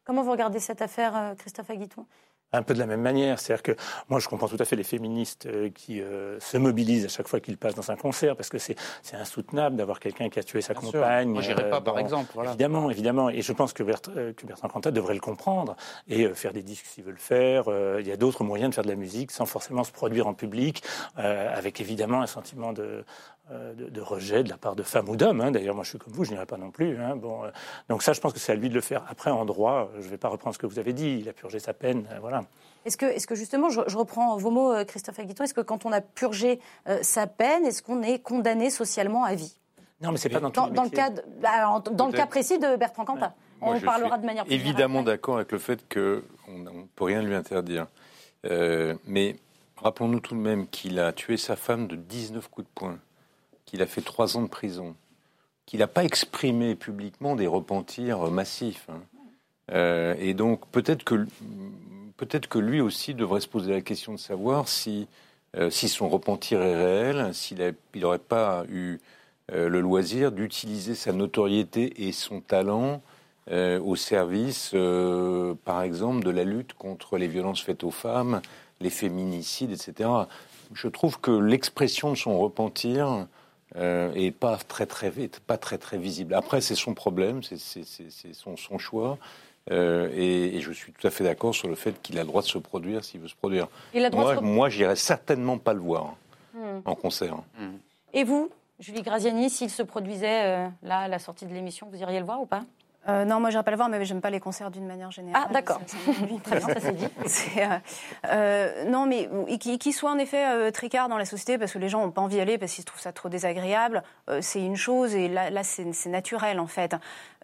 [0.05, 2.07] Comment vous regardez cette affaire, euh, Christophe Aguiton?
[2.53, 3.39] Un peu de la même manière.
[3.39, 3.77] C'est-à-dire que
[4.09, 7.29] moi, je comprends tout à fait les féministes euh, qui euh, se mobilisent à chaque
[7.29, 8.77] fois qu'ils passent dans un concert, parce que c'est
[9.13, 11.29] insoutenable d'avoir quelqu'un qui a tué sa compagne.
[11.29, 12.33] Moi, j'irai pas, euh, par exemple.
[12.45, 13.31] Évidemment, évidemment.
[13.31, 15.77] Et je pense que, que Bertrand Cantat devrait le comprendre
[16.09, 17.65] et faire des disques s'il veut le faire.
[17.99, 20.35] il y a d'autres moyens de faire de la musique sans forcément se produire en
[20.35, 20.83] public,
[21.17, 23.05] avec évidemment un sentiment de,
[23.51, 25.41] de, rejet de la part de femmes ou d'hommes.
[25.41, 25.51] Hein.
[25.51, 26.97] D'ailleurs, moi, je suis comme vous, je n'irai pas non plus.
[26.99, 27.17] Hein.
[27.17, 27.43] Bon,
[27.89, 29.05] donc ça, je pense que c'est à lui de le faire.
[29.09, 31.19] Après, en droit, je ne vais pas reprendre ce que vous avez dit.
[31.21, 32.07] Il a purgé sa peine.
[32.21, 32.45] voilà.
[32.87, 35.85] Est-ce que, est que, justement, je, reprends vos mots, euh, Christophe Aguiton, est-ce que quand
[35.85, 39.55] on a purgé euh, sa peine, est-ce qu'on est condamné socialement à vie?
[40.01, 41.11] Non, mais c'est pas dans, dans, dans le cas
[41.43, 43.35] bah, dans le cas précis de Bertrand Cantat.
[43.61, 47.35] on parlera de manière plus évidemment d'accord avec le fait qu'on ne peut rien lui
[47.35, 47.87] interdire.
[48.47, 49.37] Euh, mais
[49.77, 52.99] rappelons-nous tout de même qu'il a tué sa femme de 19 coups de poing,
[53.71, 54.97] qu'il a fait trois ans de prison,
[55.65, 58.89] qu'il n'a pas exprimé publiquement des repentirs massifs.
[58.89, 60.15] Hein.
[60.19, 61.27] et donc peut-être que
[62.17, 65.09] peut-être que lui aussi devrait se poser la question de savoir si,
[65.57, 68.99] euh, si son repentir est réel, s'il n'aurait pas eu
[69.53, 73.01] euh, le loisir d'utiliser sa notoriété et son talent
[73.51, 74.75] euh, au service,
[75.65, 78.43] par exemple, de la lutte contre les violences faites aux femmes,
[78.81, 80.11] les féminicides, etc.
[80.75, 83.27] Je trouve que l'expression de son repentir
[83.77, 85.13] est pas très très
[85.47, 86.35] pas très très visible.
[86.35, 87.57] Après, c'est son problème, c'est
[88.33, 89.19] son, son, choix.
[89.71, 92.43] Euh, et, je suis tout à fait d'accord sur le fait qu'il a le droit
[92.43, 93.69] de se produire s'il veut se produire.
[94.13, 96.17] moi, moi j'irai certainement pas le voir
[96.55, 96.81] hmm.
[96.85, 97.37] en concert.
[97.59, 97.77] Hmm.
[98.13, 102.01] Et vous, Julie Graziani, s'il se produisait euh, là à la sortie de l'émission, vous
[102.01, 102.63] iriez le voir ou pas?
[103.09, 105.45] Euh, non, moi je pas le voir, mais j'aime pas les concerts d'une manière générale.
[105.49, 105.81] Ah, d'accord.
[106.45, 107.09] Très bien, ça s'est dit.
[108.91, 109.29] non, mais
[109.59, 112.37] qu'il soit en effet tricard dans la société parce que les gens n'ont pas envie
[112.37, 114.03] d'y aller parce qu'ils trouvent ça trop désagréable,
[114.41, 116.95] c'est une chose et là, là c'est naturel en fait.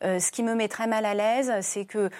[0.03, 2.11] ce qui me met très mal à l'aise, c'est que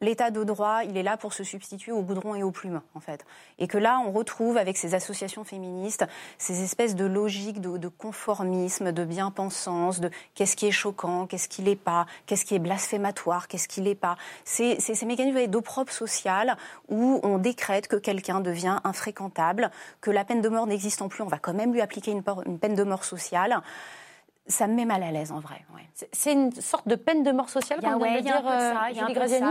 [0.00, 3.00] l'état de droit, il est là pour se substituer au goudron et aux plumes, en
[3.00, 3.24] fait.
[3.58, 6.04] Et que là, on retrouve avec ces associations féministes
[6.38, 11.62] ces espèces de logiques de, conformisme, de bien-pensance, de qu'est-ce qui est choquant, qu'est-ce qui
[11.62, 14.16] l'est pas, qu'est-ce qui est blasphématoire, qu'est-ce qui l'est pas.
[14.44, 16.56] C'est ces mécanismes d'opprobre social
[16.88, 19.70] où on décrète que quelqu'un devient infréquentable,
[20.00, 22.74] que la peine de mort n'existant plus, on va quand même lui appliquer une peine
[22.74, 23.62] de mort sociale
[24.48, 25.64] ça me met mal à l'aise en vrai.
[26.12, 28.72] C'est une sorte de peine de mort sociale, comme ouais, dire euh,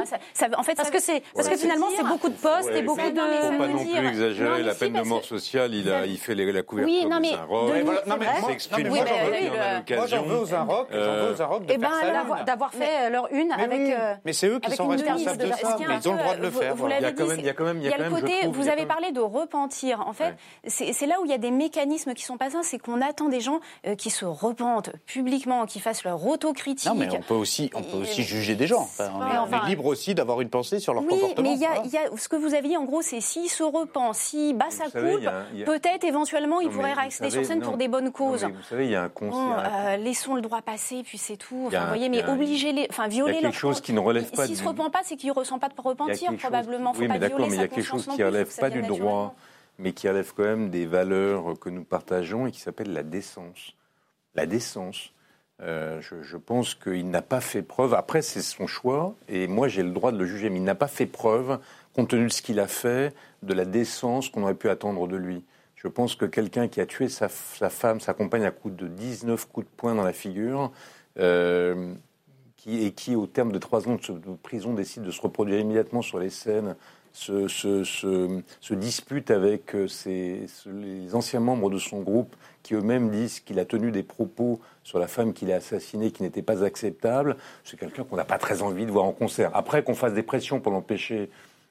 [0.05, 2.81] ça, ça, En fait, parce que c'est parce que finalement c'est beaucoup de postes et
[2.81, 3.05] beaucoup de.
[3.05, 5.73] Il ne faut pas non plus exagérer la peine de mort sociale.
[5.73, 8.05] Il a il fait la couverture oui, non, mais, rock.
[8.07, 8.87] Non mais s'exprime.
[8.87, 10.87] Moi j'en veux aux un rock.
[10.91, 11.63] J'en veux aux un rock.
[11.69, 11.89] Eh ben
[12.45, 13.81] d'avoir fait leur une avec.
[13.81, 15.77] Euh, mais c'est eux qui sont responsables de ça.
[15.79, 16.75] Ils ont le droit de le faire.
[16.97, 18.47] Il y a quand même il y a quand même il y a le côté.
[18.47, 20.07] Vous avez parlé de repentir.
[20.07, 22.79] En fait, c'est là où il y a des mécanismes qui sont pas sains, c'est
[22.79, 26.89] qu'on attend des gens euh, qui se repentent publiquement qui fassent leur autocritique.
[26.89, 28.89] Non, mais on peut aussi, on peut aussi juger des gens.
[28.99, 31.49] on, est, libre aussi d'avoir une pensée sur leur oui, comportement.
[31.49, 33.49] mais il y, a, y, a ce que vous avez dit, en gros, c'est s'il
[33.49, 37.87] se repent, s'il bat sa coupe, peut-être éventuellement il pourrait rester sur scène pour des
[37.87, 38.43] bonnes causes.
[38.43, 39.39] vous savez, il y a un conseil.
[39.39, 41.65] Euh, laissons le droit passer, puis c'est tout.
[41.67, 43.99] Enfin, vous voyez, mais obliger les, enfin, violer Il y a quelque chose qui ne
[43.99, 44.45] relève pas.
[44.45, 46.93] S'il ne se repent pas, c'est qu'il ne ressent pas de repentir, probablement.
[46.97, 49.35] Oui, mais d'accord, mais il y a quelque chose qui ne relève pas du droit,
[49.79, 53.73] mais qui relève quand même des valeurs que nous partageons et qui s'appelle la décence.
[54.37, 55.11] La décence.
[55.63, 57.95] Euh, je, pense qu'il n'a pas fait preuve.
[57.95, 60.75] Après, c'est son choix, et moi j'ai le droit de le juger, mais il n'a
[60.75, 61.59] pas fait preuve,
[61.95, 65.17] compte tenu de ce qu'il a fait, de la décence qu'on aurait pu attendre de
[65.17, 65.43] lui.
[65.75, 69.47] Je pense que quelqu'un qui a tué sa, femme, sa compagne à coups de 19
[69.47, 70.71] coups de poing dans la figure,
[71.17, 71.93] euh,
[72.55, 76.03] qui, et qui, au terme de trois ans de, prison, décide de se reproduire immédiatement
[76.03, 76.75] sur les scènes,
[77.17, 83.59] se, se, dispute avec euh, les anciens membres de son groupe qui eux-mêmes disent qu'il
[83.59, 87.37] a tenu des propos sur la femme qu'il a assassinée qui n'étaient pas acceptables.
[87.63, 89.51] C'est quelqu'un qu'on n'a pas très envie de voir en concert.
[89.55, 91.29] Après, qu'on fasse des pressions pour l'empêcher,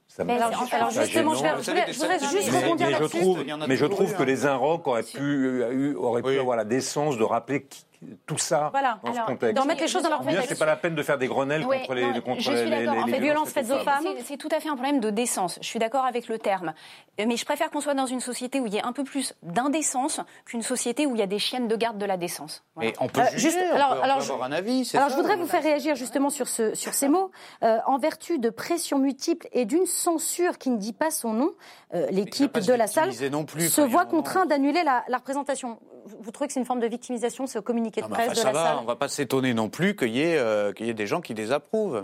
[0.09, 3.87] ça me alors, alors justement, je, voudrais, juste mais, rebondir mais je trouve, mais je
[3.87, 7.85] trouve que les Inrocks auraient pu, euh, auraient pu avoir la décence de rappeler qui,
[8.27, 8.99] tout ça voilà.
[9.05, 9.57] dans ce contexte.
[9.57, 10.49] D'en mettre les choses dans leur contexte.
[10.49, 13.21] C'est pas la peine de faire des grenelles contre les, non, contre les, les, les,
[13.21, 14.07] violences faites aux femmes.
[14.25, 15.59] C'est tout à fait un problème de décence.
[15.61, 16.75] Je suis d'accord avec le terme,
[17.19, 19.35] mais je préfère qu'on soit dans une société où il y ait un peu plus
[19.43, 22.65] d'indécence qu'une société où il y a des chiennes de garde de la décence.
[22.75, 22.93] Voilà.
[23.01, 24.91] on peut euh, juste, alors, peut, alors, avoir un avis.
[24.95, 27.31] Alors, je voudrais vous faire réagir justement sur ce, sur ces mots.
[27.63, 31.51] Euh, en vertu de pressions multiples et d'une censure qui ne dit pas son nom,
[31.95, 35.79] euh, l'équipe de la salle se voit contraint d'annuler la, la représentation.
[36.21, 38.77] Vous trouvez que c'est une forme de victimisation, ce communiqué de presse de la salle
[38.79, 41.35] on ne va pas s'étonner non plus qu'il y, euh, y, ait des gens qui
[41.35, 42.03] désapprouvent.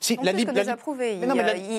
[0.00, 0.70] Si, la liberté.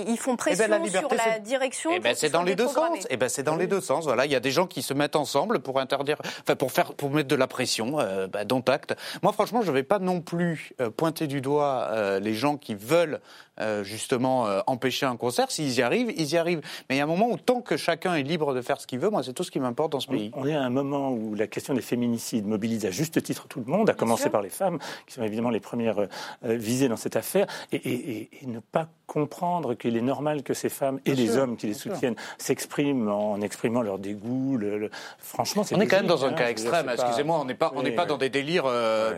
[0.08, 1.92] Ils, font pression eh ben, sur la direction.
[1.94, 3.08] Eh ben, c'est dans les deux sens.
[3.10, 4.06] Eh ben, c'est dans les deux sens.
[4.06, 6.94] Voilà, il y a des gens qui se mettent ensemble pour interdire, enfin, pour faire,
[6.94, 8.96] pour mettre de la pression, euh, bah, dont acte.
[9.22, 12.58] Moi, franchement, je ne vais pas non plus euh, pointer du doigt euh, les gens
[12.58, 13.20] qui veulent
[13.61, 15.49] euh, justement euh, empêcher un concert.
[15.49, 16.61] S'ils y arrivent, ils y arrivent.
[16.90, 18.86] Mais il y a un moment où tant que chacun est libre de faire ce
[18.86, 20.30] qu'il veut, moi c'est tout ce qui m'importe dans ce pays.
[20.34, 23.64] On est à un moment où la question des féminicides mobilise à juste titre tout
[23.65, 24.77] le monde, à commencer par les femmes,
[25.07, 26.07] qui sont évidemment les premières euh,
[26.44, 31.15] visées dans cette affaire, et, ne pas comprendre qu'il est normal que ces femmes et
[31.15, 34.57] les hommes qui les soutiennent s'expriment en exprimant leur dégoût.
[34.57, 36.90] Le, Franchement, c'est on est quand même dans un hein, cas extrême.
[36.91, 38.69] Excusez-moi, on n'est pas, on n'est pas dans des délires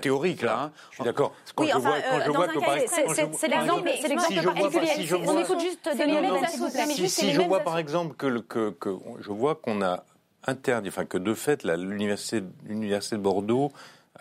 [0.01, 0.59] théoriques là.
[0.61, 0.71] Hein.
[0.91, 1.33] Je suis d'accord.
[1.57, 1.95] Oui, enfin,
[3.33, 3.89] c'est l'exemple,
[4.27, 5.43] si je vois, si je vois,
[7.07, 10.03] si, je vois par exemple que, que, que je vois qu'on a
[10.45, 13.71] interdit, enfin que de fait l'université de Bordeaux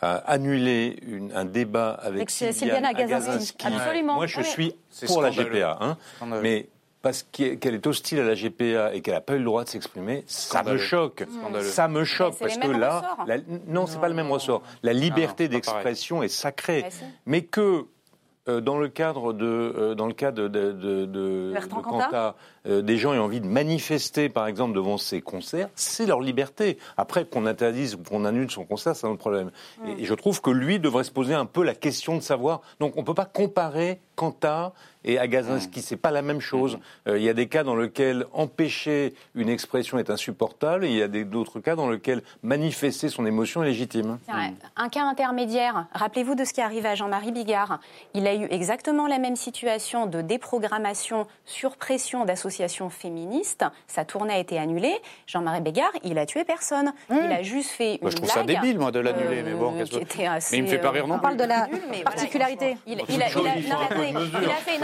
[0.00, 3.66] a annulé une, un débat avec, Sylviane Agazinski.
[3.66, 4.14] Absolument.
[4.14, 4.74] Moi, je suis
[5.06, 5.96] pour la GPA, hein,
[6.42, 6.68] mais
[7.02, 9.68] parce qu'elle est hostile à la GPA et qu'elle n'a pas eu le droit de
[9.68, 11.24] s'exprimer, ça me choque.
[11.62, 13.36] Ça me choque parce que là, la,
[13.68, 14.62] non, c'est pas le même ressort.
[14.82, 16.84] La liberté d'expression est sacrée,
[17.24, 17.86] mais que
[18.48, 21.54] euh, dans le cadre de, euh, dans le cadre de, de, de,
[22.66, 26.78] euh, des gens aient envie de manifester, par exemple, devant ces concerts, c'est leur liberté.
[26.96, 29.50] Après, qu'on interdise ou qu'on annule son concert, c'est un autre problème.
[29.86, 32.60] Et, je trouve que lui devrait se poser un peu la question de savoir.
[32.78, 34.72] Donc, on ne peut pas comparer Quanta
[35.04, 36.78] et Agazinski, c'est pas la même chose.
[37.06, 41.02] Il y a des cas dans lesquels empêcher une expression est insupportable, et il y
[41.02, 44.18] a d'autres cas dans lesquels manifester son émotion est légitime.
[44.76, 45.86] Un cas intermédiaire.
[45.92, 47.78] Rappelez-vous de ce qui arrive à Jean-Marie Bigard.
[48.14, 53.64] Il a eu exactement la même situation de déprogrammation sur pression d'associations féministes.
[53.86, 54.96] Sa tournée a été annulée.
[55.26, 56.92] Jean-Marie Bigard, il a tué personne.
[57.10, 59.72] Il a juste fait une Je trouve ça débile, moi, de l'annuler, mais bon.
[59.76, 59.84] Euh,
[60.50, 61.16] mais il me fait pas rire non.
[61.16, 61.68] On parle de la
[62.04, 62.76] particularité.
[62.86, 63.26] Il, a,
[64.12, 64.76] fait,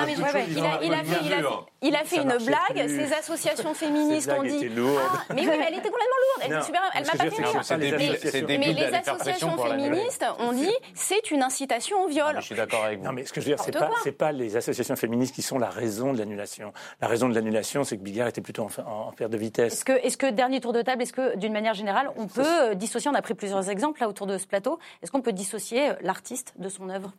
[1.83, 2.89] il a fait une blague.
[2.89, 4.69] Ces associations féministes ont dit.
[4.69, 6.53] Ah, mais oui, mais elle était complètement lourde.
[6.53, 8.59] Elle, super, elle m'a pas fait rire.
[8.59, 12.37] Mais les associations féministes ont dit c'est une incitation au viol.
[12.37, 13.05] Je suis d'accord avec vous.
[13.05, 15.43] Non, mais ce que je veux dire, c'est pas, c'est pas les associations féministes qui
[15.43, 16.73] sont la raison de l'annulation.
[17.01, 19.75] La raison de l'annulation, c'est que Bigard était plutôt en, perte de vitesse.
[19.75, 22.43] Est-ce que, est-ce que dernier tour de table, est-ce que d'une manière générale, on peut
[22.45, 24.79] euh, dissocier On a pris plusieurs exemples là autour de ce plateau.
[25.03, 27.13] Est-ce qu'on peut dissocier euh, l'artiste de son œuvre?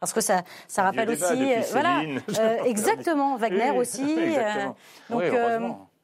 [0.00, 2.02] Parce que ça, ça rappelle aussi, euh, voilà,
[2.66, 4.16] exactement, Wagner aussi.
[5.10, 5.30] donc, oui,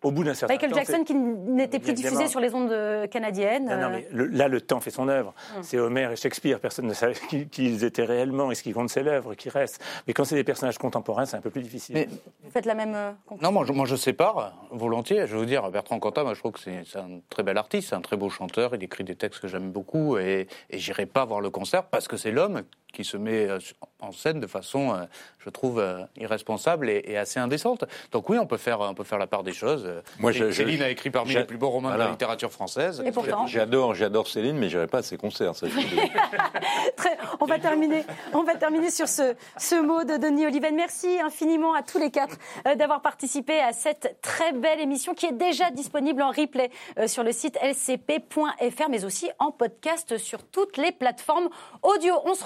[0.02, 3.66] au bout d'un certain Michael Jackson qui n'était plus diffusé sur les ondes euh, canadiennes.
[3.66, 5.32] Non, mais là, le temps fait son œuvre.
[5.56, 5.62] Hum.
[5.62, 6.59] C'est Homer et Shakespeare.
[6.59, 7.14] Personne ne savait
[7.51, 9.82] qui, ils étaient réellement et ce qui compte, c'est l'œuvre qui reste.
[10.06, 12.09] Mais quand c'est des personnages contemporains, c'est un peu plus difficile.
[12.43, 15.27] Vous faites la même euh, Non, moi je, moi je sépare volontiers.
[15.27, 18.01] Je veux dire, Bertrand Cantat, moi, je trouve que c'est un très bel artiste, un
[18.01, 18.74] très beau chanteur.
[18.74, 22.09] Il écrit des textes que j'aime beaucoup et, et j'irai pas voir le concert parce
[22.09, 22.62] que c'est l'homme
[22.93, 23.59] qui se met euh,
[24.01, 25.05] en scène de façon, euh,
[25.39, 27.85] je trouve, euh, irresponsable et, assez indécente.
[28.12, 29.89] Donc oui, on peut faire, on peut faire la part des choses.
[30.19, 33.02] Moi, Céline a écrit parmi les plus beaux romans de la littérature française.
[33.05, 35.52] Et pourtant, j'adore, j'adore Céline, mais j'irai pas à ses concerts.
[36.97, 40.74] Très, on va terminer, on va terminer sur ce, ce mot de Denis Oliven.
[40.74, 42.36] Merci infiniment à tous les quatre
[42.77, 46.70] d'avoir participé à cette très belle émission qui est déjà disponible en replay
[47.06, 51.48] sur le site lcp.fr, mais aussi en podcast sur toutes les plateformes
[51.82, 52.14] audio.
[52.24, 52.44] On se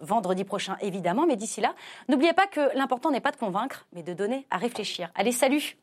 [0.00, 1.26] vendredi prochain, évidemment.
[1.26, 1.74] Mais d'ici là,
[2.08, 5.10] n'oubliez pas que l'important n'est pas de convaincre, mais de donner à réfléchir.
[5.14, 5.76] Allez, salut